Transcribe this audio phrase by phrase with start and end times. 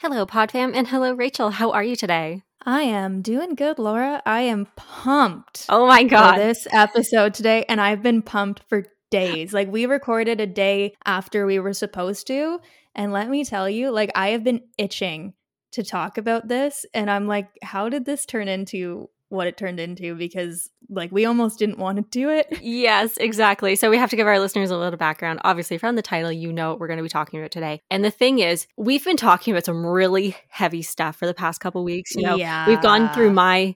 [0.00, 1.50] Hello, Podfam, and hello, Rachel.
[1.50, 2.44] How are you today?
[2.64, 4.22] I am doing good, Laura.
[4.24, 5.66] I am pumped.
[5.68, 9.52] Oh my god, for this episode today, and I've been pumped for days.
[9.52, 12.60] Like we recorded a day after we were supposed to,
[12.94, 15.34] and let me tell you, like I have been itching
[15.72, 19.78] to talk about this, and I'm like, how did this turn into what it turned
[19.78, 22.46] into because like we almost didn't want to do it.
[22.68, 23.76] Yes, exactly.
[23.76, 25.40] So we have to give our listeners a little background.
[25.42, 27.80] Obviously, from the title, you know what we're going to be talking about today.
[27.90, 31.60] And the thing is, we've been talking about some really heavy stuff for the past
[31.60, 32.14] couple weeks.
[32.14, 32.68] You know, yeah.
[32.68, 33.74] we've gone through my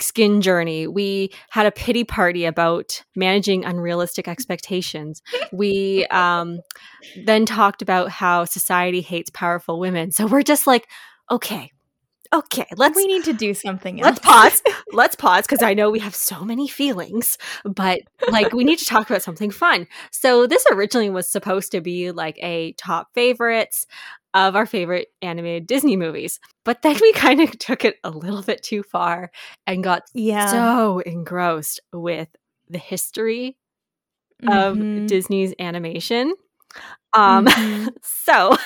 [0.00, 0.86] skin journey.
[0.86, 5.22] We had a pity party about managing unrealistic expectations.
[5.52, 6.60] we um,
[7.24, 10.10] then talked about how society hates powerful women.
[10.10, 10.88] So we're just like,
[11.30, 11.72] okay,
[12.32, 14.00] okay, let's we need to do something.
[14.00, 14.04] else.
[14.08, 14.62] Let's pause.
[14.92, 18.84] let's pause because I know we have so many feelings, but like we need to
[18.84, 19.86] talk about something fun.
[20.10, 23.86] So this originally was supposed to be like a top favorites
[24.34, 26.38] of our favorite animated Disney movies.
[26.64, 29.30] But then we kind of took it a little bit too far
[29.66, 30.46] and got yeah.
[30.46, 32.28] so engrossed with
[32.68, 33.56] the history
[34.46, 35.06] of mm-hmm.
[35.06, 36.34] Disney's animation.
[37.14, 37.88] Um mm-hmm.
[38.02, 38.56] so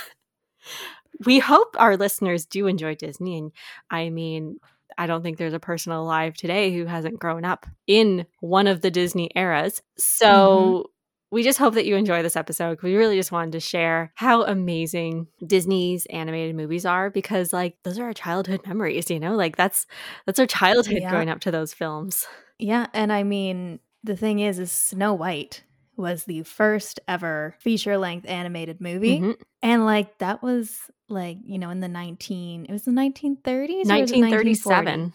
[1.25, 3.39] we hope our listeners do enjoy Disney.
[3.39, 3.53] And
[3.91, 4.59] I mean,
[4.99, 8.81] I don't think there's a person alive today who hasn't grown up in one of
[8.81, 9.83] the Disney eras.
[9.97, 10.83] So mm-hmm.
[11.31, 12.83] we just hope that you enjoy this episode.
[12.83, 17.99] We really just wanted to share how amazing Disney's animated movies are because like those
[17.99, 19.35] are our childhood memories, you know?
[19.35, 19.87] Like that's
[20.27, 21.11] that's our childhood yeah.
[21.11, 22.27] growing up to those films.
[22.59, 25.65] Yeah, and I mean, the thing is is Snow White
[25.97, 29.21] was the first ever feature length animated movie.
[29.21, 29.43] Mm-hmm.
[29.63, 30.79] And like that was
[31.13, 35.13] like, you know, in the 19 it was the 1930s 1937.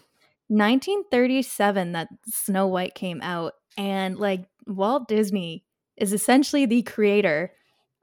[0.50, 5.66] 1937 that Snow White came out and like Walt Disney
[5.98, 7.52] is essentially the creator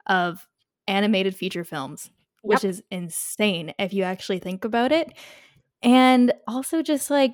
[0.07, 0.47] of
[0.87, 2.69] animated feature films, which yep.
[2.69, 5.11] is insane if you actually think about it.
[5.81, 7.33] And also just like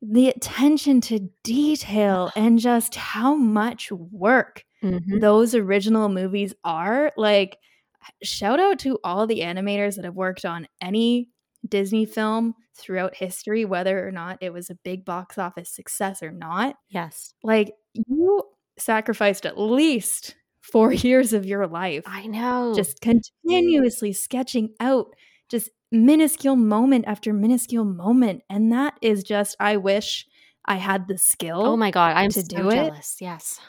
[0.00, 5.20] the attention to detail and just how much work mm-hmm.
[5.20, 7.12] those original movies are.
[7.16, 7.58] Like,
[8.22, 11.28] shout out to all the animators that have worked on any
[11.68, 16.32] Disney film throughout history, whether or not it was a big box office success or
[16.32, 16.76] not.
[16.88, 17.34] Yes.
[17.42, 18.42] Like, you
[18.78, 22.04] sacrificed at least four years of your life.
[22.06, 22.74] I know.
[22.74, 25.14] Just continuously sketching out
[25.50, 28.42] just minuscule moment after minuscule moment.
[28.48, 30.26] And that is just, I wish
[30.64, 31.62] I had the skill.
[31.62, 32.16] Oh my God.
[32.16, 33.16] I'm to so do jealous.
[33.20, 33.24] it.
[33.24, 33.60] Yes.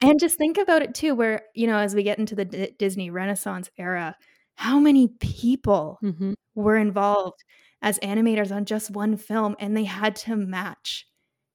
[0.00, 2.74] And just think about it too, where, you know, as we get into the D-
[2.78, 4.16] Disney Renaissance era,
[4.54, 6.32] how many people mm-hmm.
[6.54, 7.42] were involved
[7.82, 11.06] as animators on just one film and they had to match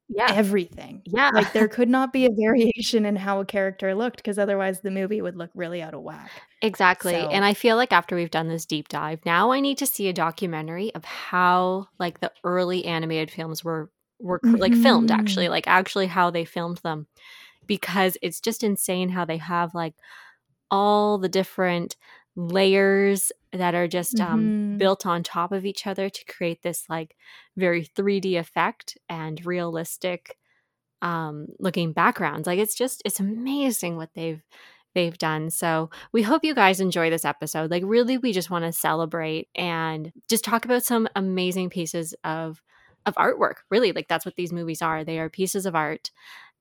[0.08, 0.28] yeah.
[0.30, 1.02] everything.
[1.06, 1.32] Yeah.
[1.34, 4.92] Like there could not be a variation in how a character looked because otherwise the
[4.92, 6.32] movie would look really out of whack.
[6.62, 7.14] Exactly.
[7.14, 7.30] So.
[7.30, 10.08] And I feel like after we've done this deep dive, now I need to see
[10.08, 14.58] a documentary of how like the early animated films were were mm-hmm.
[14.58, 15.54] like filmed actually, mm-hmm.
[15.54, 17.08] like actually how they filmed them
[17.68, 19.94] because it's just insane how they have like
[20.70, 21.96] all the different
[22.36, 24.78] layers that are just um, mm-hmm.
[24.78, 27.16] built on top of each other to create this like
[27.58, 30.38] very 3D effect and realistic
[31.02, 32.48] um, looking backgrounds.
[32.48, 34.42] Like it's just it's amazing what they've
[34.94, 35.50] they've done.
[35.50, 37.72] So we hope you guys enjoy this episode.
[37.72, 42.62] Like really, we just want to celebrate and just talk about some amazing pieces of
[43.06, 43.56] of artwork.
[43.70, 45.04] Really, like that's what these movies are.
[45.04, 46.12] They are pieces of art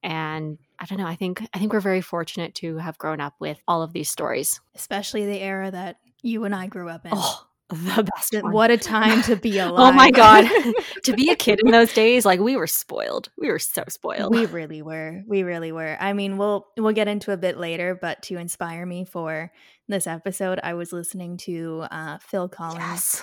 [0.03, 1.07] and I don't know.
[1.07, 4.09] I think I think we're very fortunate to have grown up with all of these
[4.09, 7.13] stories, especially the era that you and I grew up in.
[7.15, 8.35] Oh, the best.
[8.43, 8.53] One.
[8.53, 9.75] What a time to be alive!
[9.79, 10.49] oh my god,
[11.05, 13.31] to be a kid in those days, like we were spoiled.
[13.39, 14.35] We were so spoiled.
[14.35, 15.23] We really were.
[15.27, 15.97] We really were.
[16.01, 19.53] I mean, we'll we'll get into a bit later, but to inspire me for
[19.89, 23.23] this episode, I was listening to uh, Phil Collins' yes.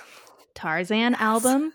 [0.56, 1.22] Tarzan yes.
[1.22, 1.74] album.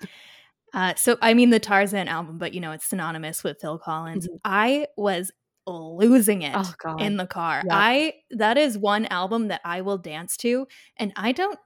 [0.75, 4.27] Uh, so I mean the Tarzan album, but you know it's synonymous with Phil Collins.
[4.27, 4.37] Mm-hmm.
[4.45, 5.31] I was
[5.67, 7.63] losing it oh, in the car.
[7.71, 10.67] I that is one album that I will dance to,
[10.97, 11.59] and I don't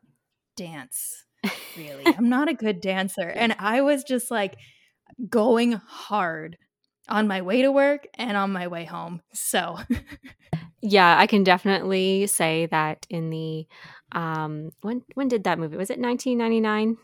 [0.57, 1.25] dance
[1.77, 2.05] really.
[2.07, 4.57] I'm not a good dancer, and I was just like
[5.29, 6.59] going hard
[7.09, 9.23] on my way to work and on my way home.
[9.33, 9.79] So
[10.83, 13.67] yeah, I can definitely say that in the
[14.13, 15.77] um when when did that movie?
[15.77, 16.97] Was it 1999?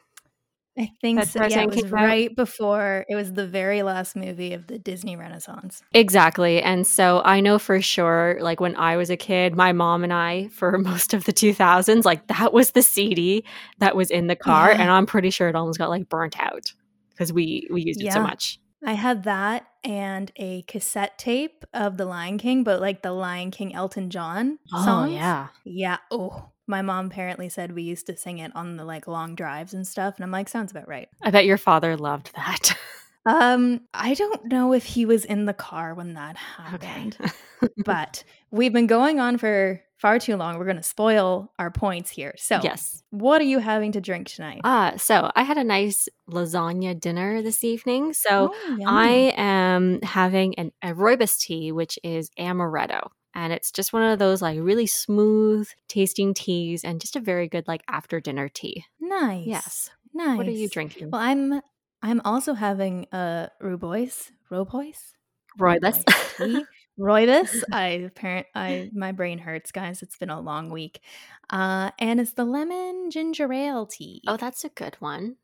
[0.78, 1.44] I think so.
[1.44, 2.36] Yeah, it was right out.
[2.36, 3.04] before.
[3.08, 5.82] It was the very last movie of the Disney Renaissance.
[5.92, 6.62] Exactly.
[6.62, 10.12] And so I know for sure, like when I was a kid, my mom and
[10.12, 13.44] I, for most of the 2000s, like that was the CD
[13.78, 14.70] that was in the car.
[14.70, 14.80] Yeah.
[14.80, 16.72] And I'm pretty sure it almost got like burnt out
[17.10, 18.10] because we, we used yeah.
[18.10, 18.58] it so much.
[18.84, 23.50] I had that and a cassette tape of The Lion King, but like the Lion
[23.50, 25.48] King Elton John Oh, yeah.
[25.64, 25.98] Yeah.
[26.10, 29.74] Oh, my mom apparently said we used to sing it on the like long drives
[29.74, 30.16] and stuff.
[30.16, 31.08] And I'm like, sounds about right.
[31.22, 32.76] I bet your father loved that.
[33.24, 37.72] Um, I don't know if he was in the car when that happened, okay.
[37.84, 40.58] but we've been going on for far too long.
[40.58, 42.34] We're going to spoil our points here.
[42.36, 43.00] So, yes.
[43.10, 44.62] what are you having to drink tonight?
[44.64, 48.12] Uh, so I had a nice lasagna dinner this evening.
[48.12, 48.78] So Oh.
[48.84, 53.08] I am having an a rooibos tea, which is amaretto.
[53.34, 57.48] And it's just one of those like really smooth tasting teas and just a very
[57.48, 58.84] good like after dinner tea.
[59.00, 59.46] nice.
[59.46, 59.90] Yes.
[60.14, 60.36] Nice.
[60.36, 61.10] What are you drinking?
[61.10, 61.62] Well, I'm
[62.02, 65.14] I'm also having a Rubois, Robois,
[65.58, 66.04] Rooibos.
[66.36, 66.64] tea.
[66.98, 67.62] Roibus.
[67.72, 70.02] I apparent I my brain hurts, guys.
[70.02, 71.00] It's been a long week.
[71.48, 74.22] Uh, and it's the lemon ginger ale tea.
[74.26, 75.36] oh, that's a good one.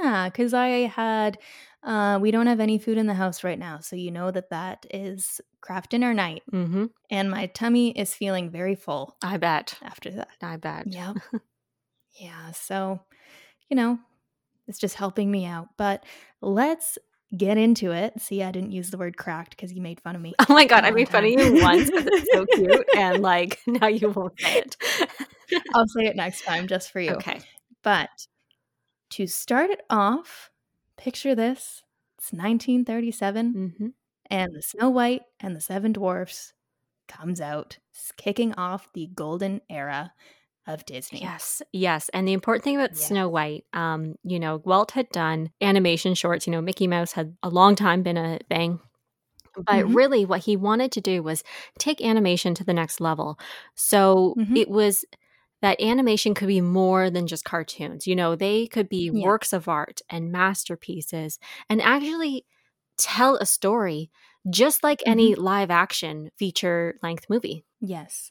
[0.00, 1.38] Yeah, because I had,
[1.82, 3.80] uh, we don't have any food in the house right now.
[3.80, 6.42] So you know that that is craft dinner night.
[6.52, 6.86] Mm-hmm.
[7.10, 9.74] And my tummy is feeling very full I bet.
[9.82, 10.28] after that.
[10.42, 10.86] I bet.
[10.86, 11.14] Yeah.
[12.20, 12.52] yeah.
[12.52, 13.00] So,
[13.68, 13.98] you know,
[14.68, 15.68] it's just helping me out.
[15.76, 16.04] But
[16.40, 16.98] let's
[17.36, 18.20] get into it.
[18.20, 20.34] See, I didn't use the word cracked because you made fun of me.
[20.38, 23.58] Oh my god, I made fun of you once because it's so cute, and like
[23.66, 24.76] now you won't say it.
[25.74, 27.12] I'll say it next time just for you.
[27.12, 27.40] okay.
[27.82, 28.10] But
[29.12, 30.50] to start it off,
[30.96, 31.82] picture this
[32.18, 33.54] it's 1937.
[33.54, 33.88] Mm-hmm.
[34.30, 36.54] and the Snow White and the Seven Dwarfs
[37.08, 37.78] comes out,
[38.16, 40.12] kicking off the golden era
[40.66, 41.20] of Disney.
[41.22, 42.08] Yes, yes.
[42.10, 43.08] And the important thing about Yes.
[43.08, 46.46] Snow White, um, you know, Walt had done animation shorts.
[46.46, 48.80] You know, Mickey Mouse had a long time been a thing.
[49.66, 49.94] But Mhm.
[49.94, 51.44] really, what he wanted to do was
[51.78, 53.38] take animation to the next level.
[53.74, 54.56] So Mhm.
[54.56, 55.04] it was
[55.62, 58.06] that animation could be more than just cartoons.
[58.06, 59.20] You know, they could be Yeah.
[59.22, 61.38] works of art and masterpieces
[61.70, 62.46] and actually
[62.98, 64.10] tell a story
[64.50, 67.64] just like any live action feature length movie.
[67.80, 68.30] Yes.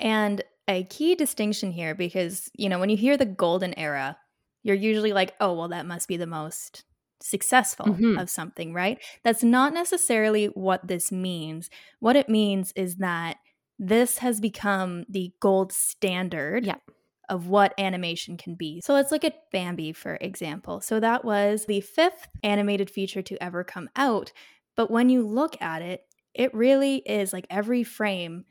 [0.00, 4.18] And a key distinction here because, you know, when you hear the golden era,
[4.62, 6.84] you're usually like, oh, well, that must be the most
[7.22, 8.16] successful Mhm.
[8.16, 9.02] of something, right?
[9.24, 11.70] That's not necessarily what this means.
[12.00, 13.38] What it means is that
[13.78, 16.82] this has become the gold standard Yep.
[17.28, 18.80] of what animation can be.
[18.82, 20.80] So let's look at Bambi, for example.
[20.80, 24.32] So that was the fifth animated feature to ever come out.
[24.76, 26.04] But when you look at it,
[26.34, 28.44] it really is like every frame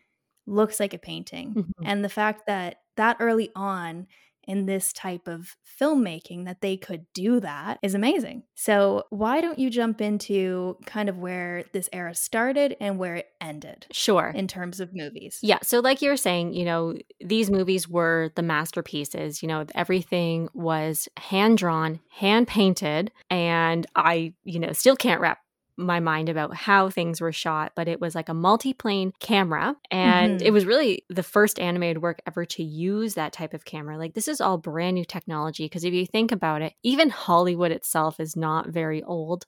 [0.45, 1.57] looks like a painting.
[1.57, 1.73] Mhm.
[1.83, 4.07] And the fact that that early on
[4.47, 8.43] in this type of filmmaking that they could do that is amazing.
[8.55, 13.27] So why don't you jump into kind of where this era started and where it
[13.41, 14.31] ended Sure.
[14.35, 15.39] in terms of movies?
[15.41, 15.59] Yeah.
[15.63, 19.41] So, like you were saying, you know, these movies were the masterpieces.
[19.41, 23.11] You know, everything was hand drawn, hand painted.
[23.29, 25.39] And I, you know, still can't wrap
[25.77, 30.39] my mind about how things were shot, but it was like a multi-plane camera and
[30.39, 30.45] Mhm.
[30.45, 33.97] it was really the first animated work ever to use that type of camera.
[33.97, 37.71] Like this is all brand new technology because if you think about it, even Hollywood
[37.71, 39.45] itself is not very old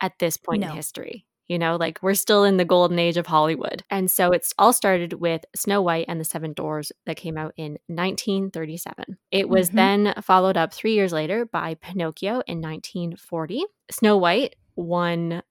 [0.00, 0.68] at this point No.
[0.68, 1.26] in history.
[1.48, 3.84] You know, like we're still in the golden age of Hollywood.
[3.88, 7.52] And so it's all started with Snow White and the Seven Dwarfs that came out
[7.56, 9.16] in 1937.
[9.30, 9.74] It was Mhm.
[9.74, 13.64] then followed up three years later by Pinocchio in 1940.
[13.90, 15.42] Snow White won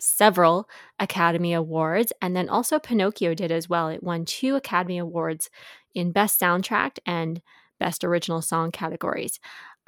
[0.00, 3.88] several Academy Awards, and then also Pinocchio did as well.
[3.88, 5.50] It won two Academy Awards
[5.94, 7.40] in Best Soundtrack and
[7.78, 9.38] Best Original Song categories.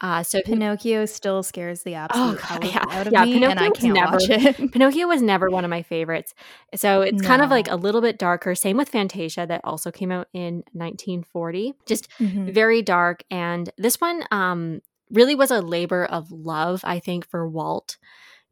[0.00, 2.98] Uh, so Pin- Pinocchio still scares the absolute God, hell yeah.
[3.00, 4.72] out of Yeah, me, and I Pinocchio was can't never- watch it.
[4.72, 6.34] Pinocchio was never one of my favorites.
[6.76, 8.54] So it's kind of like a little bit darker.
[8.54, 11.74] Same with Fantasia, that also came out in 1940.
[11.84, 12.52] Just Mhm.
[12.52, 13.24] very dark.
[13.28, 17.96] And this one um, really was a labor of love, I think, for Walt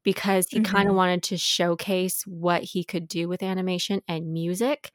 [0.07, 4.93] because he kind of wanted to showcase what he could do with animation and music.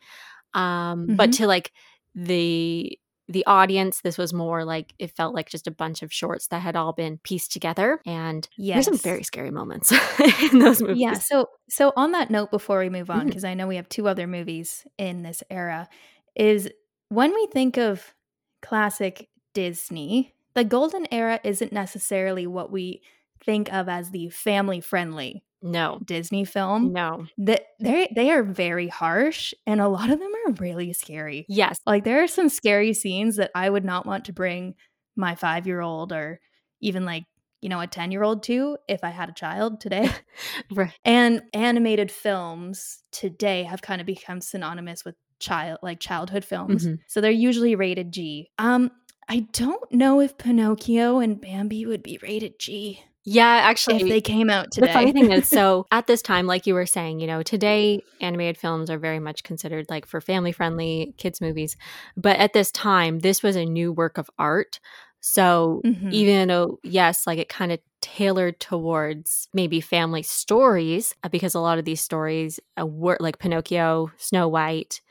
[0.55, 1.33] Um, But Mhm.
[1.33, 1.71] to like
[2.15, 2.97] the
[3.29, 6.61] the audience, this was more like it felt like just a bunch of shorts that
[6.61, 8.01] had all been pieced together.
[8.05, 9.91] And there's some very scary moments
[10.53, 10.97] in those movies.
[10.99, 11.17] Yeah.
[11.19, 14.07] So, so on that note, before we move on, because I know we have two
[14.07, 15.87] other movies in this era,
[16.35, 16.69] is
[17.09, 18.13] when we think of
[18.61, 23.01] classic Disney, the golden era isn't necessarily what we
[23.45, 26.93] think of as the family-friendly No, Disney film.
[26.93, 27.25] no.
[27.37, 31.45] That they they are very harsh, and a lot of them are really scary.
[31.49, 31.79] Yes.
[31.85, 34.75] Like there are some scary scenes that I would not want to bring
[35.15, 36.39] my five year old or
[36.79, 37.25] even like,
[37.61, 40.09] you know, a 10 year old to if I had a child today.
[40.71, 40.93] Right.
[41.05, 46.87] and animated films today have kind of become synonymous with child like childhood films.
[46.87, 46.99] Mhm.
[47.07, 48.49] So they're usually rated G.
[48.57, 48.89] Um
[49.29, 53.03] I don't know if Pinocchio and Bambi would be rated G.
[53.23, 54.87] Yeah, actually, if they came out today.
[54.87, 58.03] The funny thing is, so at this time, like you were saying, you know, today
[58.19, 61.77] animated films are very much considered like for family friendly kids movies.
[62.17, 64.79] But at this time, this was a new work of art.
[65.19, 66.11] So Mhm.
[66.11, 71.59] even though, yes, like it kind of tailored towards maybe family stories, uh, because a
[71.59, 75.01] lot of these stories uh, were like Pinocchio, Snow White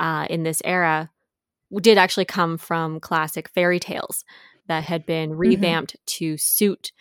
[0.00, 1.10] uh, in this era
[1.80, 4.24] did actually come from classic fairy tales
[4.66, 6.92] that had been revamped to suit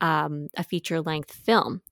[0.00, 1.82] um, a feature length film.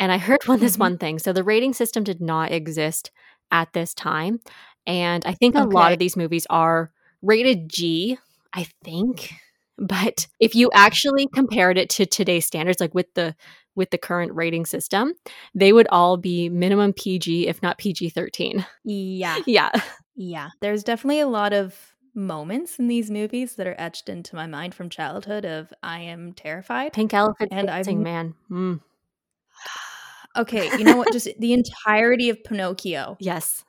[0.00, 0.80] And I heard one this Mhm.
[0.80, 1.18] one thing.
[1.18, 3.10] So the rating system did not exist
[3.50, 4.40] at this time.
[4.86, 6.90] And I think a lot of these movies are
[7.22, 8.18] rated G,
[8.52, 9.30] I think.
[9.78, 13.34] But if you actually compared it to today's standards, like with the
[13.76, 15.14] with the current rating system,
[15.54, 18.64] they would all be minimum PG, if not PG 13.
[18.84, 19.38] yeah.
[19.46, 19.70] Yeah.
[20.14, 20.50] Yeah.
[20.60, 24.74] There's definitely a lot of moments in these movies that are etched into my mind
[24.74, 26.92] from childhood of I am terrified.
[26.92, 28.34] Pink elephant And I've dancing, man.
[28.50, 28.80] Mm,
[30.36, 31.12] Okay, you know what?
[31.12, 33.16] Just the entirety of Pinocchio.
[33.20, 33.64] yes.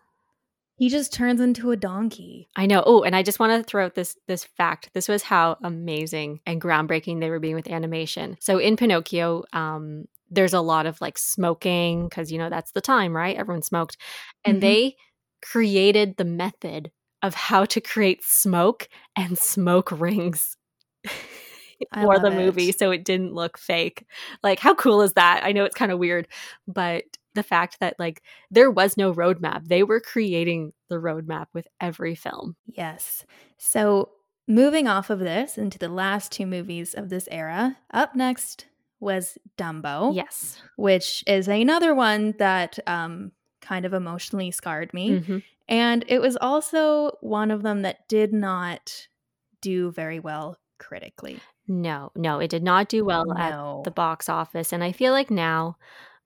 [0.77, 2.49] He just turns into a donkey.
[2.57, 2.83] I know.
[2.85, 4.89] Oh, and I just want to throw out this this fact.
[4.93, 8.35] This was how amazing and groundbreaking they were being with animation.
[8.41, 12.81] So in Pinocchio, um, there's a lot of like smoking because you know that's the
[12.81, 13.37] time, right?
[13.37, 13.95] Everyone smoked,
[14.43, 14.61] and Mhm.
[14.61, 14.95] they
[15.41, 16.91] created the method
[17.25, 20.57] of how to create smoke and smoke rings.
[21.93, 22.79] For the movie it.
[22.79, 24.05] so it didn't look fake
[24.41, 26.25] like how cool is that i know it's kind of weird
[26.65, 27.03] but
[27.33, 32.15] the fact that like there was no roadmap they were creating the roadmap with every
[32.15, 33.25] film Yes.
[33.57, 34.09] So
[34.47, 38.67] moving off of this into the last two movies of this era, up next
[39.01, 40.15] was Dumbo.
[40.15, 45.19] yes which is another one that um, kind of emotionally scarred me.
[45.19, 45.43] Mhm.
[45.67, 49.07] And it was also one of them that did not
[49.61, 51.39] do very well critically.
[51.67, 55.31] no no it did not do well at the box office and i feel like
[55.31, 55.75] now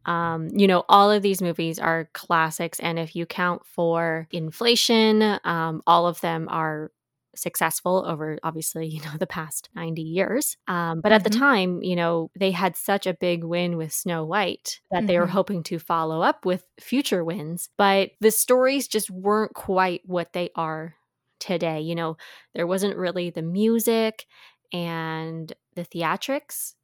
[0.06, 5.22] um, you know all of these movies are classics and if you count for inflation
[5.44, 6.92] um, all of them are
[7.40, 11.44] successful over obviously you know the past 90 years um, but at the Mhm.
[11.46, 15.28] time you know they had such a big win with snow white that they were
[15.28, 15.30] Mhm.
[15.30, 20.50] hoping to follow up with future wins but the stories just weren't quite what they
[20.56, 20.96] are
[21.40, 22.18] today you know
[22.54, 24.26] there wasn't really the music
[24.74, 26.76] and the theatrics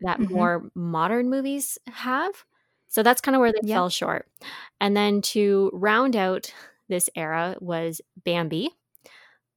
[0.00, 0.30] that Mhm.
[0.30, 2.44] more modern movies have.
[2.88, 3.84] So that's kind of where they Yep.
[3.84, 4.28] fell short.
[4.80, 6.52] And then to round out
[6.88, 8.70] this era was Bambi,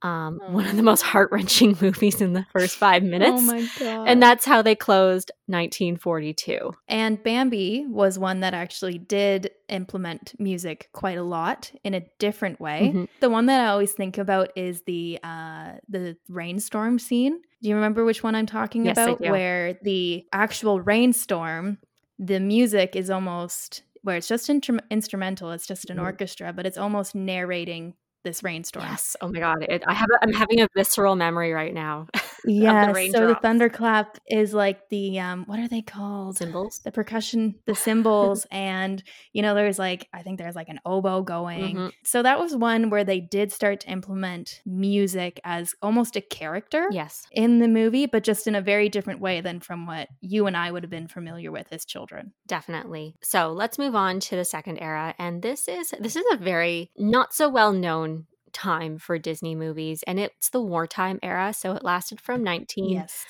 [0.03, 3.31] um, one of the most heart wrenching movies in the first five minutes.
[3.33, 4.07] Oh my god.
[4.09, 6.73] and that's how they closed 1942.
[6.87, 12.59] and Bambi was one that actually did implement music quite a lot in a different
[12.59, 12.91] way.
[12.93, 13.07] Mhm.
[13.21, 17.41] The one that I always think about is the uh the rainstorm scene.
[17.61, 19.21] Do you remember which one I'm talking Yes, about?
[19.21, 21.77] Where the actual rainstorm,
[22.19, 26.03] the music is almost where it's just instrumental, it's just an Mhm.
[26.03, 27.93] orchestra, but it's almost narrating
[28.23, 28.85] this rainstorm.
[28.85, 29.15] Yes.
[29.21, 29.65] Oh my God.
[29.69, 30.09] It, I have.
[30.21, 32.07] I'm having a visceral memory right now.
[32.45, 33.11] Yes.
[33.11, 36.37] so the thunderclap is like the um what are they called?
[36.37, 36.79] Symbols.
[36.83, 41.21] the percussion, the cymbals, and you know, there's like I think there's like an oboe
[41.21, 41.75] going.
[41.75, 41.91] Mhm.
[42.03, 46.87] So that was one where they did start to implement music as almost a character
[46.91, 47.25] Yes.
[47.31, 50.57] in the movie, but just in a very different way than from what you and
[50.57, 52.33] I would have been familiar with as children.
[52.47, 53.15] Definitely.
[53.21, 56.91] So let's move on to the second era, and this is this is a very
[56.97, 61.53] not so well known time for Disney movies, and it's the wartime era.
[61.53, 63.25] So it lasted from 1943 Yes.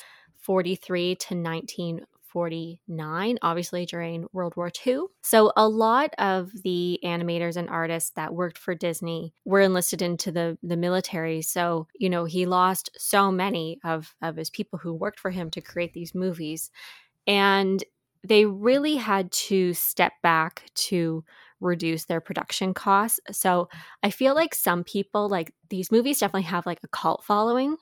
[1.16, 5.06] to 1949, obviously during World War II.
[5.22, 10.32] So a lot of the animators and artists that worked for Disney were enlisted into
[10.32, 11.42] the the military.
[11.42, 15.50] So you know he lost so many of of his people who worked for him
[15.52, 16.72] to create these movies,
[17.28, 17.84] and
[18.24, 21.24] they really had to step back to
[21.64, 23.20] reduce their production costs.
[23.32, 23.70] So
[24.04, 27.78] I feel like some people like these movies definitely have like a cult following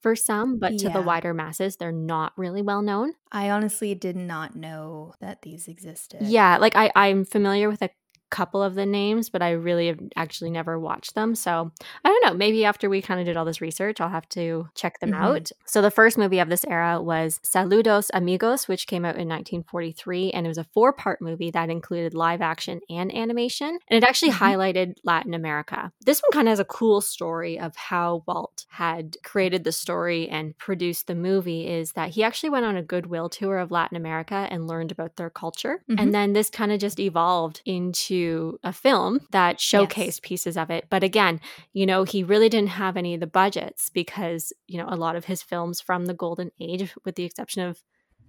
[0.00, 3.12] for some, but to the wider masses, they're not really well known.
[3.30, 6.22] I honestly did not know that these existed.
[6.22, 7.90] Yeah, like I, I'm familiar with a
[8.30, 11.34] couple of the names, but I really have actually never watched them.
[11.34, 11.70] So
[12.04, 12.34] I don't know.
[12.34, 15.14] Maybe after we kind of did all this research, I'll have to check them Mhm.
[15.22, 15.50] out.
[15.66, 20.30] So the first movie of this era was Saludos Amigos, which came out in 1943.
[20.32, 23.78] And it was a four part movie that included live action and animation.
[23.88, 24.38] And it actually Mhm.
[24.38, 25.92] highlighted Latin America.
[26.04, 30.28] This one kind of has a cool story of how Walt had created the story
[30.28, 33.96] and produced the movie is that he actually went on a goodwill tour of Latin
[33.96, 35.82] America and learned about their culture.
[35.90, 36.00] Mhm.
[36.00, 38.19] And then this kind of just evolved into
[38.62, 40.20] a film that showcased Yes.
[40.22, 40.86] pieces of it.
[40.90, 41.40] But again,
[41.72, 45.16] you know, he really didn't have any of the budgets because, you know, a lot
[45.16, 47.82] of his films from the golden age, with the exception of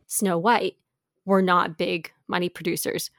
[0.07, 0.75] Snow White
[1.25, 3.09] were not big money producers.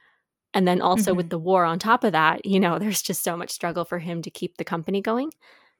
[0.53, 1.17] And then also Mhm.
[1.17, 3.99] with the war on top of that, you know, there's just so much struggle for
[3.99, 5.31] him to keep the company going.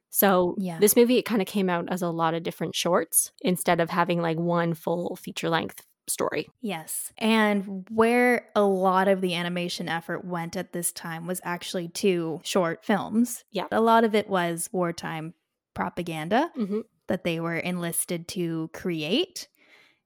[0.09, 0.77] So Yeah.
[0.79, 3.89] this movie it kind of came out as a lot of different shorts instead of
[3.89, 6.50] having like one full feature length story.
[6.62, 7.12] Yes.
[7.17, 12.41] And where a lot of the animation effort went at this time was actually to
[12.43, 13.43] short films.
[13.51, 13.67] Yeah.
[13.72, 15.33] A lot of it was wartime
[15.74, 19.48] propaganda hmm that they were enlisted to create.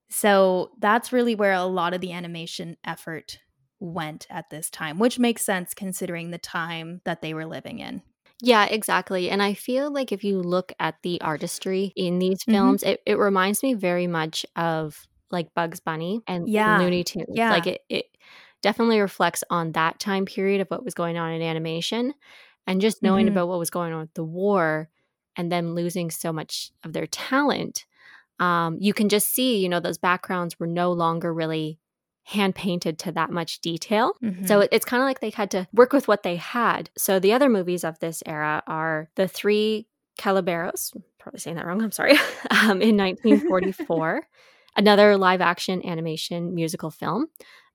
[0.10, 3.39] So that's really where a lot of the animation effort
[3.80, 8.04] went at this time, which makes sense considering the time that they were living in.
[8.42, 9.30] Yeah, exactly.
[9.30, 12.77] And I feel like if you look at the artistry in these Mhm.
[12.77, 16.80] films, it, it reminds me very much of like Bugs Bunny and Yeah.
[16.80, 17.28] Looney Tunes.
[17.30, 17.52] Yeah.
[17.52, 18.06] Like it, it
[18.62, 22.14] definitely reflects on that time period of what was going on in animation
[22.66, 23.32] and just knowing Mhm.
[23.32, 24.90] about what was going on with the war
[25.36, 27.86] and them losing so much of their talent.
[28.40, 31.80] Um, you can just see, you know, those backgrounds were no longer really
[32.24, 34.14] hand painted to that much detail.
[34.22, 34.48] Mhm.
[34.48, 36.90] So it- it's kind of like they had to work with what they had.
[36.98, 39.88] So the other movies of this era are the three
[40.20, 42.14] Calaberos, probably saying that wrong, I'm sorry,
[42.52, 44.28] um, in 1944,
[44.78, 47.26] another live action animation musical film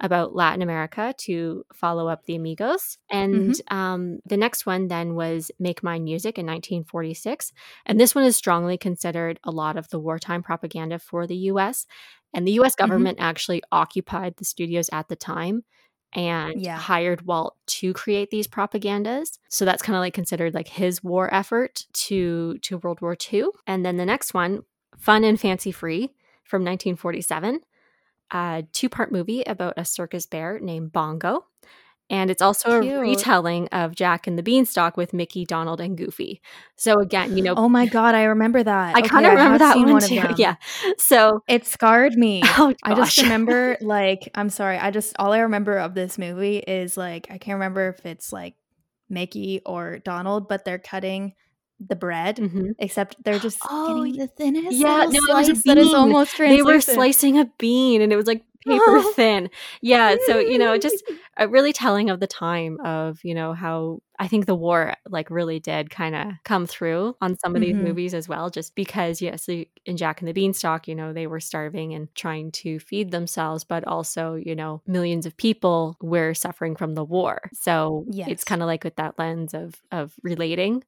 [0.01, 2.97] about Latin America to follow up the Amigos.
[3.11, 7.53] And um, the next one then was Make Mine Music in 1946.
[7.87, 11.87] And this one is strongly considered a lot of the wartime propaganda for the US.
[12.33, 15.65] And the US government actually occupied the studios at the time
[16.15, 16.77] and Yeah.
[16.79, 19.39] hired Walt to create these propagandas.
[19.51, 23.47] So that's kind of like considered like his war effort to to World War II.
[23.67, 24.63] And then the next one,
[24.99, 26.11] Fun and Fancy Free
[26.53, 27.61] from 1947,
[28.31, 31.47] a two-part movie about a circus bear named Bongo.
[32.11, 32.95] And it's also Cute.
[32.95, 36.43] a retelling of Jack and the Beanstalk with Mickey, Donald, and Goofy.
[36.77, 38.97] So again, you know, Oh my god, I remember that.
[38.97, 40.21] I Okay, kind of remember that one, of too.
[40.37, 40.57] Yeah.
[40.99, 42.43] So, It scarred me.
[42.59, 46.59] oh I just remember like I'm sorry, I just all I remember of this movie
[46.59, 48.57] is like I can't remember if it's like
[49.09, 51.33] Mickey or Donald, but they're cutting
[51.89, 52.75] the bread, Mhm.
[52.79, 55.93] except they're just Oh, getting the thinnest yeah, no, it was a slice that is
[55.95, 59.51] almost They were slicing a bean and it was like paper thin.
[59.81, 60.17] Yeah.
[60.27, 61.03] So, you know, just
[61.37, 65.31] a really telling of the time of, you know, how I think the war like
[65.31, 67.83] really did kind of come through on some of these Mhm.
[67.83, 71.27] movies as well, just because, yes, the- in Jack and the Beanstalk, you know, they
[71.27, 76.33] were starving and trying to feed themselves, but also, you know, millions of people were
[76.35, 77.51] suffering from the war.
[77.53, 78.29] So Yes.
[78.31, 80.85] it's kind of like with that lens of of relating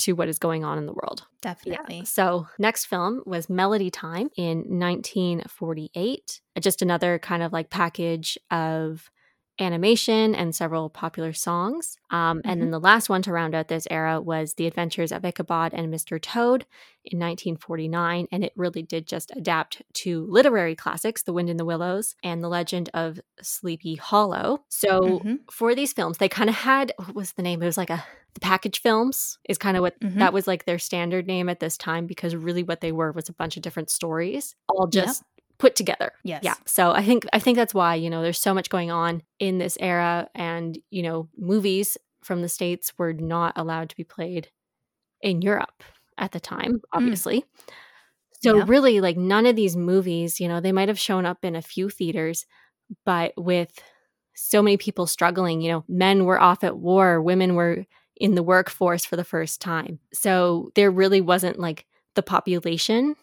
[0.00, 1.26] to what is going on in the world.
[1.40, 2.04] Definitely.
[2.04, 6.40] So, next film was Melody Time in 1948.
[6.60, 9.10] Just another kind of like package of
[9.60, 11.98] animation and several popular songs.
[12.10, 15.24] Um, And then the last one to round out this era was The Adventures of
[15.24, 16.18] Ichabod and Mr.
[16.20, 16.66] Toad
[17.04, 18.26] in 1949.
[18.32, 22.42] And it really did just adapt to literary classics, The Wind in the Willows and
[22.42, 24.64] The Legend of Sleepy Hollow.
[24.68, 25.40] So, Mhm.
[25.50, 27.62] for these films, they kind of had what was the name?
[27.62, 30.18] It was like a the package films is kind of what Mhm.
[30.20, 33.28] that was like their standard name at this time because really what they were was
[33.28, 35.16] a bunch of different stories all Yep.
[35.60, 36.12] Put together.
[36.24, 36.42] Yes.
[36.42, 36.54] Yeah.
[36.64, 39.58] So I think I think that's why, you know, there's so much going on in
[39.58, 44.48] this era and, you know, movies from the states were not allowed to be played
[45.20, 45.82] in Europe
[46.18, 46.80] at the time, mm.
[46.92, 47.44] obviously.
[48.42, 48.64] So Yeah.
[48.66, 51.62] really like none of these movies, you know, they might have shown up in a
[51.62, 52.46] few theaters,
[53.04, 53.78] but with
[54.34, 57.84] so many people struggling, you know, men were off at war, women were
[58.16, 59.98] in the workforce for the first time.
[60.14, 63.14] So there really wasn't like the population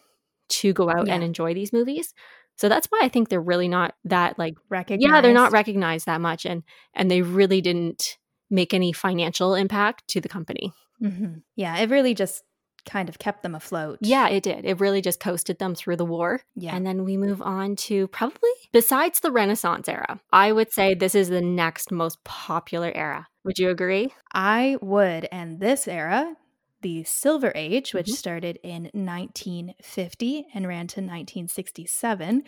[0.48, 2.14] to go out and enjoy these movies.
[2.56, 5.02] So that's why I think they're really not that like Recognized.
[5.08, 6.62] yeah, they're not recognized that much and
[6.94, 8.18] and they really didn't
[8.50, 10.72] make any financial impact to the company.
[11.02, 11.42] Mhm.
[11.54, 12.42] Yeah, it really just
[12.84, 13.98] kind of kept them afloat.
[14.00, 14.64] Yeah, it did.
[14.64, 16.40] It really just coasted them through the war.
[16.56, 16.74] Yeah.
[16.74, 20.20] And then we move on to probably besides the Renaissance era.
[20.32, 23.28] I would say this is the next most popular era.
[23.44, 24.14] Would you agree?
[24.32, 25.28] I would.
[25.30, 26.34] And this era,
[26.80, 28.16] the Silver Age, which Mhm.
[28.16, 32.44] started in 1950 and ran to 1967,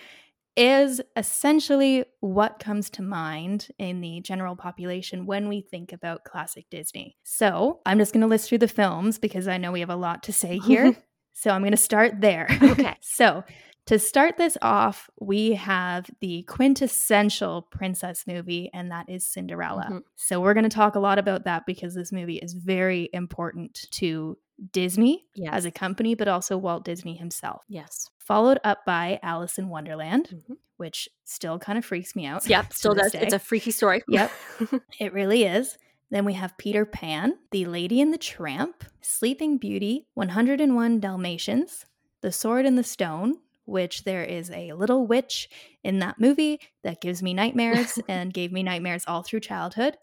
[0.56, 6.66] is essentially what comes to mind in the general population when we think about classic
[6.70, 7.16] Disney.
[7.22, 9.96] So I'm just going to list through the films because I know we have a
[9.96, 10.94] lot to say here.
[11.32, 12.48] so I'm going to start there.
[12.62, 12.96] Okay.
[13.00, 13.44] so
[13.90, 19.86] to start this off, we have the quintessential princess movie, and that is Cinderella.
[19.90, 20.02] Mhm.
[20.16, 23.86] So we're going to talk a lot about that because this movie is very important
[23.92, 24.38] to
[24.72, 25.52] Disney Yes.
[25.54, 27.64] as a company, but also Walt Disney himself.
[27.68, 28.08] yes.
[28.18, 30.56] Followed up by Alice in Wonderland, Mhm.
[30.76, 32.46] which still kind of freaks me out.
[32.48, 33.12] Yep, still does.
[33.14, 34.02] It's a freaky story.
[34.08, 34.30] Yep.
[35.00, 35.76] It really is.
[36.10, 41.86] Then we have Peter Pan, The Lady and the Tramp, Sleeping Beauty, 101 Dalmatians,
[42.20, 43.38] The Sword and the Stone,
[43.70, 45.48] which there is a little witch
[45.82, 49.96] in that movie that gives me nightmares and gave me nightmares all through childhood.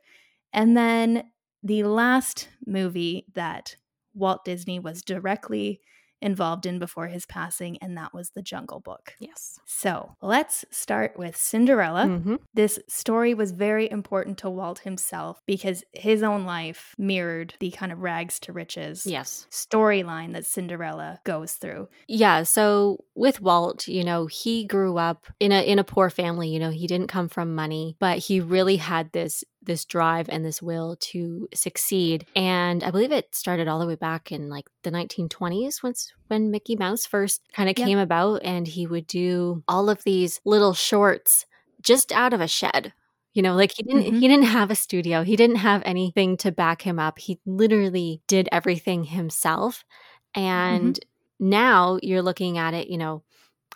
[0.53, 1.25] And then
[1.63, 3.75] the last movie that
[4.13, 5.81] Walt Disney was directly
[6.21, 9.15] involved in before his passing, and that was The Jungle Book.
[9.19, 9.59] Yes.
[9.65, 12.05] So let's start with Cinderella.
[12.05, 12.35] Mm-hmm.
[12.53, 17.91] This story was very important to Walt himself because his own life mirrored the kind
[17.91, 19.47] of rags to riches Yes.
[19.51, 21.89] storyline that Cinderella goes through.
[22.07, 26.49] Yeah, so with Walt, you know, he grew up in a in a poor family,
[26.49, 30.43] you know, he didn't come from money, but he really had this this drive and
[30.43, 32.25] this will to succeed.
[32.35, 36.51] And I believe it started all the way back in like the 1920s once when
[36.51, 37.85] Mickey Mouse first kind of Yep.
[37.87, 41.45] came about and he would do all of these little shorts
[41.81, 42.93] just out of a shed.
[43.33, 44.19] You know, like he didn't Mhm.
[44.19, 45.23] he didn't have a studio.
[45.23, 47.19] He didn't have anything to back him up.
[47.19, 49.85] He literally did everything himself.
[50.33, 50.99] And
[51.39, 53.23] now you're looking at it, you know,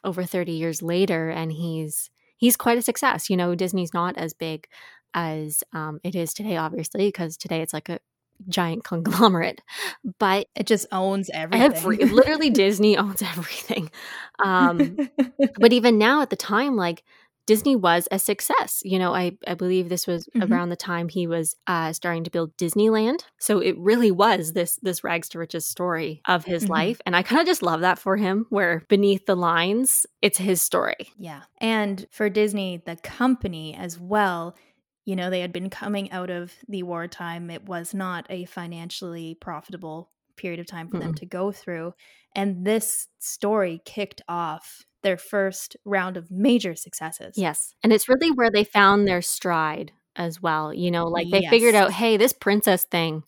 [0.03, 3.29] over 30 years later and he's he's quite a success.
[3.29, 4.67] You know, Disney's not as big
[5.13, 7.99] as um, it is today obviously because today it's like a
[8.47, 9.61] giant conglomerate.
[10.19, 11.71] But It just owns everything.
[11.73, 13.91] every literally Disney owns everything.
[14.43, 14.97] Um
[15.59, 17.03] but even now at the time like
[17.47, 20.49] disney was a success you know i, I believe this was Mhm.
[20.49, 24.77] around the time he was uh, starting to build disneyland so it really was this
[24.83, 26.69] this rags to riches story of his Mhm.
[26.69, 30.37] life and i kind of just love that for him where beneath the lines it's
[30.37, 31.41] his story Yeah.
[31.59, 34.55] And for Disney, the company as well,
[35.11, 37.49] you know, they had been coming out of the wartime.
[37.49, 41.17] It was not a financially profitable period of time for them Mm-mm.
[41.19, 41.93] to go through.
[42.33, 47.33] And this story kicked off their first round of major successes.
[47.37, 51.41] yes and it's really where they found their stride as well you know like they
[51.49, 53.23] figured out hey this princess thing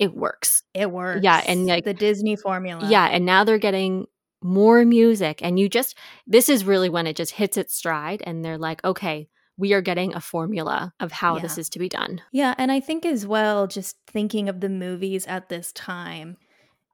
[0.00, 1.20] it works It works.
[1.22, 1.40] Yeah.
[1.46, 2.88] And, like- the Disney formula.
[2.90, 4.06] Yeah, and now they're getting
[4.42, 8.44] more music and you just this is really when it just hits its stride and
[8.44, 12.22] they're like, "Okay, we are getting a formula of how this is to be done."
[12.32, 16.36] Yeah, and I think as well, just thinking of the movies at this time,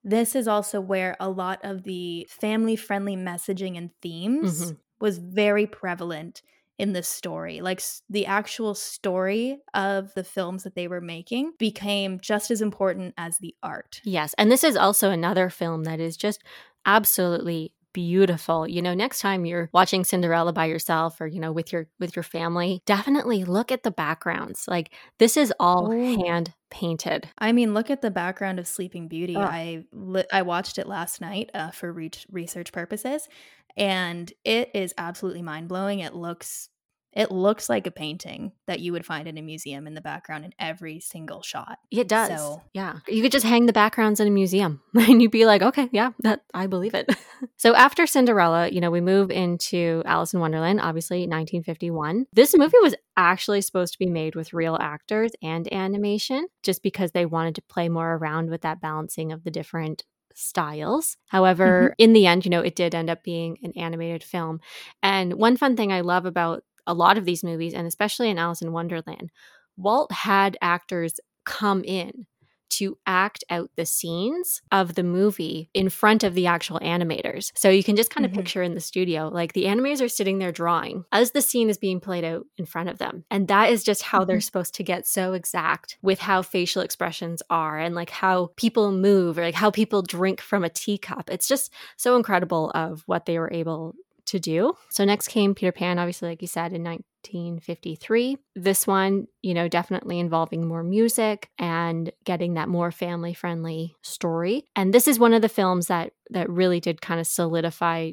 [0.04, 4.76] this is also where a lot of the family friendly messaging and themes Mhm.
[5.00, 6.42] was very prevalent
[6.78, 7.60] in the story.
[7.60, 13.14] Like the actual story of the films that they were making became just as important
[13.18, 14.00] as the art.
[14.04, 16.42] Yes, and this is also another film that is just
[16.86, 18.68] absolutely beautiful.
[18.68, 22.14] You know, next time you're watching Cinderella by yourself or you know with your with
[22.14, 24.66] your family, definitely look at the backgrounds.
[24.68, 26.24] Like this is all Oh.
[26.24, 27.28] hand painted.
[27.38, 29.34] I mean, look at the background of Sleeping Beauty.
[29.34, 29.44] Ugh.
[29.44, 33.28] I li- I watched it last night uh, for re- research purposes,
[33.76, 35.98] and it is absolutely mind blowing.
[35.98, 36.68] It looks
[37.18, 40.44] it looks like a painting that you would find in a museum in the background
[40.44, 41.80] in every single shot.
[41.90, 42.28] It does.
[42.28, 43.00] So- yeah.
[43.08, 46.12] You could just hang the backgrounds in a museum and you'd be like, okay, yeah,
[46.20, 47.12] that I believe it.
[47.56, 52.26] so after Cinderella, you know, we move into Alice in Wonderland, obviously 1951.
[52.32, 57.10] This movie was actually supposed to be made with real actors and animation just because
[57.10, 60.04] they wanted to play more around with that balancing of the different
[60.34, 61.16] styles.
[61.26, 61.94] However, mm-hmm.
[62.04, 64.60] in the end, you know, it did end up being an animated film.
[65.02, 68.38] And one fun thing I love about a lot of these movies, and especially in
[68.38, 69.30] Alice in Wonderland,
[69.76, 72.26] Walt had actors come in
[72.70, 77.50] to act out the scenes of the movie in front of the actual animators.
[77.56, 78.34] So you can just kind of Mhm.
[78.34, 81.78] picture in the studio, like the animators are sitting there drawing as the scene is
[81.78, 83.24] being played out in front of them.
[83.30, 84.42] And that is just how they're Mhm.
[84.42, 89.38] supposed to get so exact with how facial expressions are and like how people move
[89.38, 91.30] or like how people drink from a teacup.
[91.30, 93.94] It's just so incredible of what they were able
[94.28, 94.74] to do.
[94.90, 98.38] So next came Peter Pan, obviously, like you said, in 1953.
[98.54, 104.64] This one, you know, definitely involving more music and getting that more family friendly story.
[104.76, 108.12] And this is one of the films that that really did kind of solidify